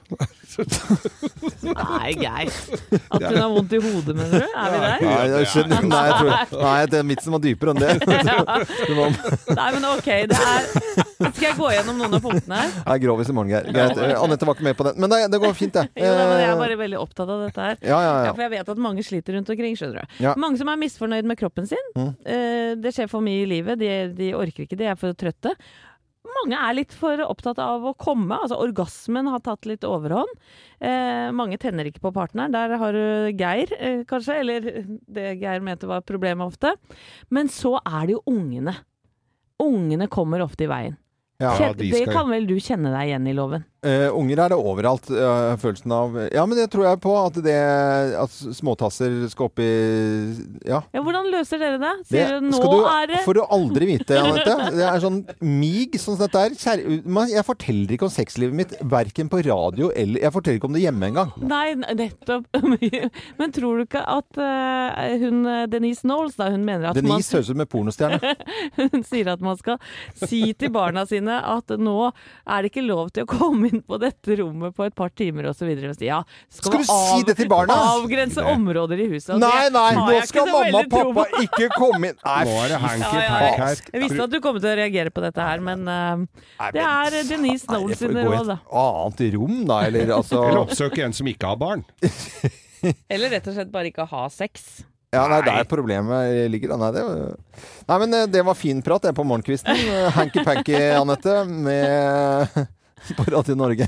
Nei, 1.67 2.11
Geir. 2.15 2.51
At 3.13 3.25
hun 3.25 3.37
har 3.41 3.49
vondt 3.51 3.73
i 3.75 3.79
hodet, 3.83 4.13
mener 4.15 4.39
du? 4.39 4.45
Er 4.47 4.71
vi 4.71 4.79
der? 4.83 5.03
Nei, 5.03 5.17
jeg 5.33 5.49
skjønner, 5.51 5.83
nei, 5.89 5.99
jeg 6.07 6.15
tror, 6.21 6.61
nei, 6.63 6.77
den 6.93 7.11
vitsen 7.11 7.35
var 7.35 7.41
dypere 7.43 7.73
enn 7.73 7.81
det. 7.83 7.89
ja. 8.29 8.37
Nei, 9.59 9.67
men 9.75 9.87
ok. 9.89 10.07
Det 10.31 10.39
er 10.39 10.69
Skal 11.19 11.45
jeg 11.49 11.57
gå 11.59 11.71
gjennom 11.75 11.99
noen 11.99 12.15
av 12.15 12.23
punktene 12.23 12.61
her? 12.61 12.71
Nei, 12.77 12.95
er 12.95 13.01
grovis 13.03 13.31
i 13.31 13.35
morgen, 13.35 13.51
Geir. 13.51 13.67
Greit. 13.75 13.99
Anette 14.19 14.47
var 14.47 14.55
ikke 14.57 14.67
med 14.69 14.79
på 14.79 14.87
den. 14.87 15.01
Men 15.03 15.13
det, 15.13 15.19
det 15.35 15.41
går 15.43 15.57
fint, 15.59 15.75
det. 15.75 15.85
Jo, 15.99 16.13
jeg 16.15 16.47
er 16.47 16.47
Eh, 16.49 16.55
bare 16.63 16.79
veldig 16.79 16.97
opptatt 17.03 17.29
av 17.29 17.43
dette 17.45 17.67
her. 17.67 17.77
Ja, 17.83 17.99
ja, 17.99 18.09
Ja, 18.09 18.23
ja. 18.29 18.31
for 18.33 18.41
jeg 18.45 18.51
vet 18.55 18.71
at 18.73 18.79
mange 18.81 19.03
sliter 19.05 19.35
rundt 19.37 19.51
omkring, 19.53 19.75
skjønner 19.79 20.01
du. 20.07 20.17
Ja. 20.23 20.33
Mange 20.39 20.57
som 20.59 20.71
er 20.71 20.79
misfornøyd 20.81 21.27
med 21.29 21.37
kroppen 21.39 21.67
sin. 21.69 21.91
Mm. 21.99 22.09
Eh, 22.23 22.71
det 22.79 22.95
skjer 22.95 23.11
for 23.11 23.23
mye 23.25 23.43
i 23.43 23.49
livet. 23.51 23.79
De, 23.83 23.91
de 24.17 24.31
orker 24.39 24.65
ikke, 24.65 24.79
de 24.79 24.87
er 24.89 24.97
for 24.99 25.13
trøtte. 25.19 25.53
Mange 26.27 26.57
er 26.59 26.73
litt 26.75 26.93
for 26.95 27.19
opptatt 27.23 27.59
av 27.63 27.83
å 27.87 27.93
komme. 27.99 28.35
Altså 28.43 28.57
orgasmen 28.59 29.27
har 29.31 29.39
tatt 29.43 29.65
litt 29.69 29.85
overhånd. 29.87 30.29
Eh, 30.83 31.31
mange 31.35 31.57
tenner 31.59 31.87
ikke 31.87 32.03
på 32.03 32.11
partneren. 32.15 32.51
Der 32.55 32.75
har 32.77 32.95
du 32.95 33.31
Geir, 33.39 33.71
eh, 33.79 34.03
kanskje. 34.07 34.39
Eller 34.41 34.61
det 35.07 35.39
Geir 35.39 35.59
mente 35.63 35.87
var 35.87 36.01
problemet 36.01 36.45
ofte. 36.51 36.75
Men 37.31 37.47
så 37.47 37.77
er 37.85 38.07
det 38.07 38.17
jo 38.17 38.23
ungene. 38.27 38.75
Ungene 39.59 40.07
kommer 40.11 40.43
ofte 40.43 40.67
i 40.67 40.71
veien. 40.71 40.97
Ja, 41.39 41.53
Kjen- 41.57 41.77
de 41.79 41.89
det 41.91 42.05
kan 42.11 42.29
vel 42.29 42.45
du 42.45 42.55
kjenne 42.59 42.91
deg 42.91 43.09
igjen 43.09 43.27
i, 43.27 43.33
Loven? 43.33 43.63
Eh, 43.79 44.09
unger 44.11 44.41
er 44.43 44.51
det 44.51 44.57
overalt, 44.59 45.05
uh, 45.07 45.53
følelsen 45.55 45.93
av 45.95 46.15
Ja, 46.35 46.41
men 46.43 46.57
det 46.59 46.65
tror 46.73 46.83
jeg 46.83 46.99
på. 46.99 47.13
At 47.15 47.37
det 47.45 47.55
At 48.19 48.33
småtasser 48.57 49.13
skal 49.31 49.47
opp 49.47 49.61
i 49.63 49.69
Ja. 50.67 50.81
Ja, 50.91 50.99
hvordan 51.05 51.29
løser 51.31 51.61
dere 51.61 51.77
det? 51.79 51.91
Det 52.03 52.09
Sier 52.11 52.33
dere 52.33 52.41
nå 52.43 52.57
skal 52.59 52.73
du, 52.73 52.87
er 52.89 53.07
det 53.07 53.21
får 53.23 53.37
du 53.37 53.41
aldri 53.45 53.87
vite, 53.93 54.17
Anette. 54.19 54.55
Det 54.75 54.83
er 54.83 54.99
sånn 55.03 55.21
mig 55.39 55.95
sånn 55.95 56.17
som 56.17 56.25
dette 56.25 56.41
er. 56.43 56.57
Kjære, 56.59 56.97
man- 57.07 57.31
jeg 57.31 57.45
forteller 57.47 57.95
ikke 57.95 58.09
om 58.09 58.11
sexlivet 58.11 58.57
mitt, 58.59 58.75
verken 58.83 59.31
på 59.31 59.39
radio 59.47 59.93
eller 59.95 60.25
Jeg 60.25 60.35
forteller 60.35 60.59
ikke 60.59 60.69
om 60.71 60.75
det 60.75 60.83
hjemme 60.83 61.09
engang. 61.13 61.31
Nei, 61.39 61.77
nettopp. 61.79 62.49
Men 63.39 63.55
tror 63.55 63.79
du 63.79 63.85
ikke 63.87 64.03
at 64.03 64.41
uh, 64.43 65.15
hun 65.23 65.39
Denise 65.71 66.03
Knowles, 66.03 66.35
da, 66.35 66.49
hun 66.51 66.67
mener 66.67 66.91
at 66.91 66.99
Denise 66.99 67.31
høres 67.37 67.47
ut 67.47 67.53
som 67.53 67.63
en 67.63 67.69
pornostjerne. 67.69 68.35
Hun 68.79 69.03
sier 69.05 69.27
at 69.31 69.41
man 69.43 69.57
skal 69.59 69.79
si 70.17 70.41
til 70.57 70.71
barna 70.73 71.05
sine 71.07 71.39
at 71.45 71.71
nå 71.79 71.95
er 72.09 72.63
det 72.63 72.71
ikke 72.71 72.83
lov 72.85 73.11
til 73.15 73.25
å 73.25 73.29
komme 73.29 73.68
inn 73.69 73.81
på 73.85 73.99
dette 74.01 74.37
rommet 74.41 74.75
på 74.75 74.85
et 74.87 74.95
par 74.97 75.11
timer 75.15 75.49
osv. 75.51 75.69
Ja, 76.03 76.21
Skal 76.53 76.79
du 76.79 76.85
si 76.87 77.23
det 77.27 77.37
til 77.39 77.49
barna? 77.51 77.77
Avgrense 77.95 78.43
områder 78.51 79.03
i 79.05 79.07
huset. 79.13 79.35
og 79.35 79.43
Nei, 79.43 79.69
nei, 79.73 79.87
nå 79.97 80.19
skal 80.29 80.49
mamma 80.49 80.83
og 80.83 80.91
pappa 80.93 81.43
ikke 81.45 81.69
komme 81.75 82.11
inn. 82.11 82.19
Nei, 82.25 82.43
Nå 82.49 82.57
er 82.63 82.73
det 82.73 82.81
hanky 82.83 83.09
ja, 83.09 83.23
ja, 83.23 83.49
ja. 83.49 83.71
Jeg 83.93 84.03
visste 84.05 84.27
at 84.27 84.35
du 84.35 84.39
kom 84.43 84.59
til 84.59 84.71
å 84.71 84.77
reagere 84.79 85.13
på 85.13 85.23
dette 85.23 85.49
her, 85.49 85.63
men 85.63 85.85
uh, 85.87 86.25
det 86.75 86.83
er 86.85 87.19
Denise 87.29 87.69
får 87.69 87.97
sine 87.99 88.13
gå 88.19 88.27
i 88.27 88.37
råd, 88.37 88.53
da. 88.53 88.59
et 88.59 88.79
annet 88.83 89.25
rom, 89.37 89.57
da. 89.69 89.81
Eller 89.89 90.13
altså 90.19 90.43
Eller 90.45 90.63
oppsøke 90.65 91.05
en 91.05 91.15
som 91.15 91.29
ikke 91.29 91.53
har 91.53 91.59
barn. 91.59 91.85
Eller 93.11 93.35
rett 93.35 93.49
og 93.49 93.57
slett 93.57 93.73
bare 93.73 93.91
ikke 93.91 94.07
ha 94.09 94.27
sex. 94.31 94.81
Ja, 95.09 95.23
nei, 95.25 95.39
der 95.41 95.65
problemet 95.65 96.49
ligger. 96.53 96.75
Nei, 96.77 96.91
det, 96.93 97.03
nei, 97.89 97.95
men 98.03 98.13
eh, 98.13 98.27
det 98.29 98.43
var 98.45 98.57
fin 98.57 98.81
prat, 98.85 99.07
det, 99.07 99.15
på 99.17 99.25
morgenkvisten. 99.25 99.79
Hanky-panky, 100.13 100.77
Anette, 100.99 101.39
med 101.49 102.59
på 103.17 103.25
Radio 103.31 103.55
Norge. 103.59 103.87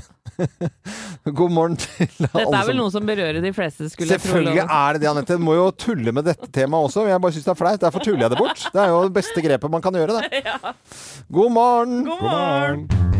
God 1.38 1.52
morgen 1.54 1.76
til 1.78 2.06
alle 2.06 2.44
Dette 2.44 2.60
er 2.62 2.68
vel 2.70 2.78
noe 2.80 2.92
som 2.94 3.06
berører 3.06 3.40
de 3.44 3.52
fleste, 3.54 3.88
skulle 3.92 4.16
jeg 4.16 4.22
tro. 4.22 4.32
Selvfølgelig 4.32 4.64
er 4.64 4.96
det 4.96 5.04
det, 5.04 5.10
Anette. 5.12 5.38
Du 5.38 5.46
må 5.46 5.56
jo 5.58 5.70
tulle 5.76 6.14
med 6.14 6.28
dette 6.30 6.50
temaet 6.54 6.90
også. 6.90 7.06
Jeg 7.10 7.22
bare 7.22 7.36
syns 7.36 7.48
det 7.48 7.54
er 7.54 7.62
flaut. 7.62 7.80
Derfor 7.86 8.04
tuller 8.04 8.26
jeg 8.26 8.34
det 8.34 8.42
bort. 8.42 8.66
Det 8.72 8.84
er 8.84 8.92
jo 8.94 9.00
det 9.06 9.16
beste 9.20 9.46
grepet 9.48 9.76
man 9.76 9.84
kan 9.84 10.02
gjøre, 10.02 10.20
det. 10.20 10.44
God 11.38 11.56
morgen! 11.58 12.04
God 12.08 12.28
morgen! 12.28 13.11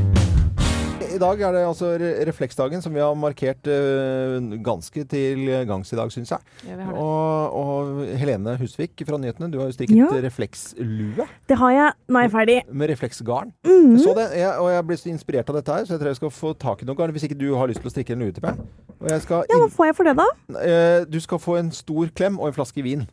I 1.14 1.18
dag 1.20 1.40
er 1.44 1.52
det 1.52 1.62
altså 1.66 1.90
refleksdagen, 2.28 2.82
som 2.82 2.94
vi 2.94 3.00
har 3.02 3.14
markert 3.18 3.66
eh, 3.68 4.36
ganske 4.64 5.04
til 5.10 5.44
gangs 5.68 5.92
i 5.92 5.96
dag, 5.98 6.10
syns 6.14 6.30
jeg. 6.32 6.38
Ja. 6.68 6.86
Og, 6.92 7.56
og 7.58 8.02
Helene 8.20 8.54
Husvik 8.60 9.02
fra 9.08 9.18
Nyhetene, 9.20 9.50
du 9.52 9.58
har 9.60 9.68
jo 9.70 9.76
strikket 9.76 9.98
Ja. 9.98 10.08
reflekslue 10.24 11.26
Det 11.48 11.58
har 11.60 11.70
jeg. 11.76 11.92
Nå 12.08 12.18
er 12.18 12.26
jeg 12.28 12.32
ferdig. 12.32 12.58
med 12.72 12.88
refleksgarn. 12.90 13.52
Mhm. 13.64 13.92
Jeg 13.96 14.00
så 14.06 14.14
det, 14.16 14.26
jeg, 14.38 14.52
og 14.58 14.70
jeg 14.72 14.86
ble 14.86 14.96
så 14.96 15.10
inspirert 15.12 15.48
av 15.52 15.56
dette 15.60 15.72
her, 15.76 15.84
så 15.84 15.94
jeg 15.96 16.00
tror 16.00 16.12
jeg 16.12 16.16
skal 16.22 16.30
få 16.30 16.54
tak 16.58 16.82
i 16.82 16.86
noe 16.88 16.96
garn. 16.96 17.12
Hvis 17.12 17.24
ikke 17.28 17.38
du 17.38 17.54
har 17.56 17.66
lyst 17.68 17.80
til 17.82 17.90
å 17.90 17.94
strikke 17.94 18.12
en 18.16 18.24
lue 18.24 18.32
til 18.32 18.42
meg. 18.46 18.58
Og 19.02 19.08
jeg 19.10 19.22
skal 19.24 19.44
Ja, 19.50 19.58
hva 19.58 19.68
får 19.70 19.86
jeg 19.90 19.96
for 19.98 20.04
det, 20.04 20.16
da? 20.16 20.28
eh, 20.62 21.04
du 21.10 21.20
skal 21.20 21.38
få 21.42 21.58
en 21.58 21.70
stor 21.72 22.06
klem 22.14 22.38
og 22.40 22.48
en 22.48 22.56
flaske 22.56 22.82
vin. 22.82 23.06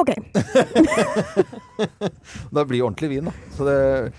OK. 0.00 0.10
Da 2.50 2.64
blir 2.68 2.80
det 2.80 2.84
ordentlig 2.84 3.08
vin, 3.10 3.24
da. 3.30 3.32
Så 3.56 3.64
det, 3.64 3.74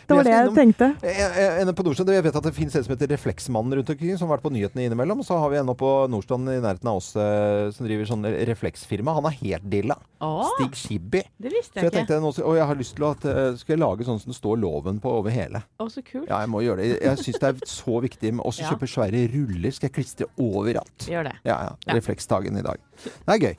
Det 0.07 0.15
var 0.17 0.25
det 0.25 0.31
jeg 0.33 0.53
tenkte. 0.55 0.87
Jeg, 1.05 1.73
på 1.77 1.83
Nordstrand, 1.85 2.09
Jeg 2.15 2.23
vet 2.25 2.37
at 2.39 2.47
det 2.47 2.53
finnes 2.55 2.75
en 2.77 2.85
som 2.85 2.93
heter 2.95 3.11
Refleksmannen 3.11 3.75
rundt 3.77 3.91
omkring, 3.93 4.15
som 4.17 4.29
har 4.29 4.37
vært 4.37 4.45
på 4.47 4.51
nyhetene 4.55 4.85
innimellom. 4.87 5.21
Og 5.21 5.27
så 5.27 5.37
har 5.41 5.51
vi 5.53 5.59
en 5.59 5.69
på 5.77 5.91
Nordstrand 6.11 6.49
i 6.49 6.57
nærheten 6.63 6.89
av 6.89 6.97
oss 7.01 7.11
eh, 7.19 7.69
som 7.75 7.85
driver 7.87 8.09
sånn 8.09 8.25
refleksfirma. 8.49 9.13
Han 9.19 9.27
er 9.29 9.37
helt 9.43 9.67
dilla. 9.71 9.97
Åh, 10.25 10.49
Stig 10.55 10.77
Skibby. 10.79 11.21
det 11.41 11.53
visste 11.53 11.77
Så 11.77 11.85
jeg 11.85 11.91
jeg 11.91 12.05
ikke. 12.05 12.19
tenkte 12.21 12.43
Og 12.45 12.57
jeg 12.57 12.67
har 12.71 12.79
lyst 12.81 12.95
til 12.97 13.07
at 13.11 13.27
eh, 13.29 13.41
skal 13.61 13.75
jeg 13.75 13.81
lage 13.83 14.07
sånn 14.09 14.21
som 14.23 14.33
det 14.33 14.37
står 14.39 14.61
loven 14.63 15.01
på 15.03 15.13
over 15.21 15.33
hele. 15.33 15.61
Å, 15.77 15.89
så 15.91 16.01
kult. 16.05 16.27
Ja, 16.29 16.41
jeg 16.43 16.51
må 16.53 16.63
gjøre 16.65 16.81
det. 16.81 16.89
Jeg 17.01 17.21
syns 17.25 17.41
det 17.41 17.51
er 17.53 17.65
så 17.77 18.01
viktig 18.03 18.33
med 18.39 18.45
også 18.47 18.65
Ja. 18.65 18.73
kjøpe 18.73 18.89
svære 18.89 19.23
ruller. 19.33 19.71
Skal 19.77 19.89
jeg 19.89 19.95
klistre 19.99 20.29
overalt. 20.41 21.07
Gjør 21.09 21.29
det. 21.29 21.35
Ja, 21.45 21.59
ja. 21.69 21.75
Ja. 21.87 21.97
Refleksdagen 21.97 22.57
i 22.57 22.65
dag. 22.65 22.81
Det 23.01 23.35
er 23.37 23.41
gøy. 23.41 23.55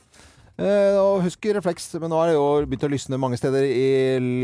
Eh, 0.60 0.96
og 1.00 1.22
husk 1.24 1.46
refleks, 1.56 1.86
men 2.02 2.10
nå 2.12 2.18
er 2.20 2.32
det 2.32 2.36
jo 2.36 2.46
begynt 2.68 2.84
å 2.84 2.92
lysne 2.92 3.20
mange 3.20 3.38
steder 3.40 3.64
i 3.64 3.86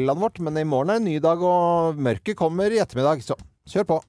landet 0.09 0.25
vårt. 0.25 0.41
Men 0.45 0.57
i 0.61 0.67
morgen 0.69 0.93
er 0.93 0.99
det 0.99 1.03
en 1.03 1.11
ny 1.11 1.17
dag, 1.25 1.43
og 1.45 1.99
mørket 2.01 2.39
kommer 2.39 2.73
i 2.73 2.81
ettermiddag. 2.83 3.25
Så 3.25 3.37
kjør 3.69 3.89
på. 3.89 3.97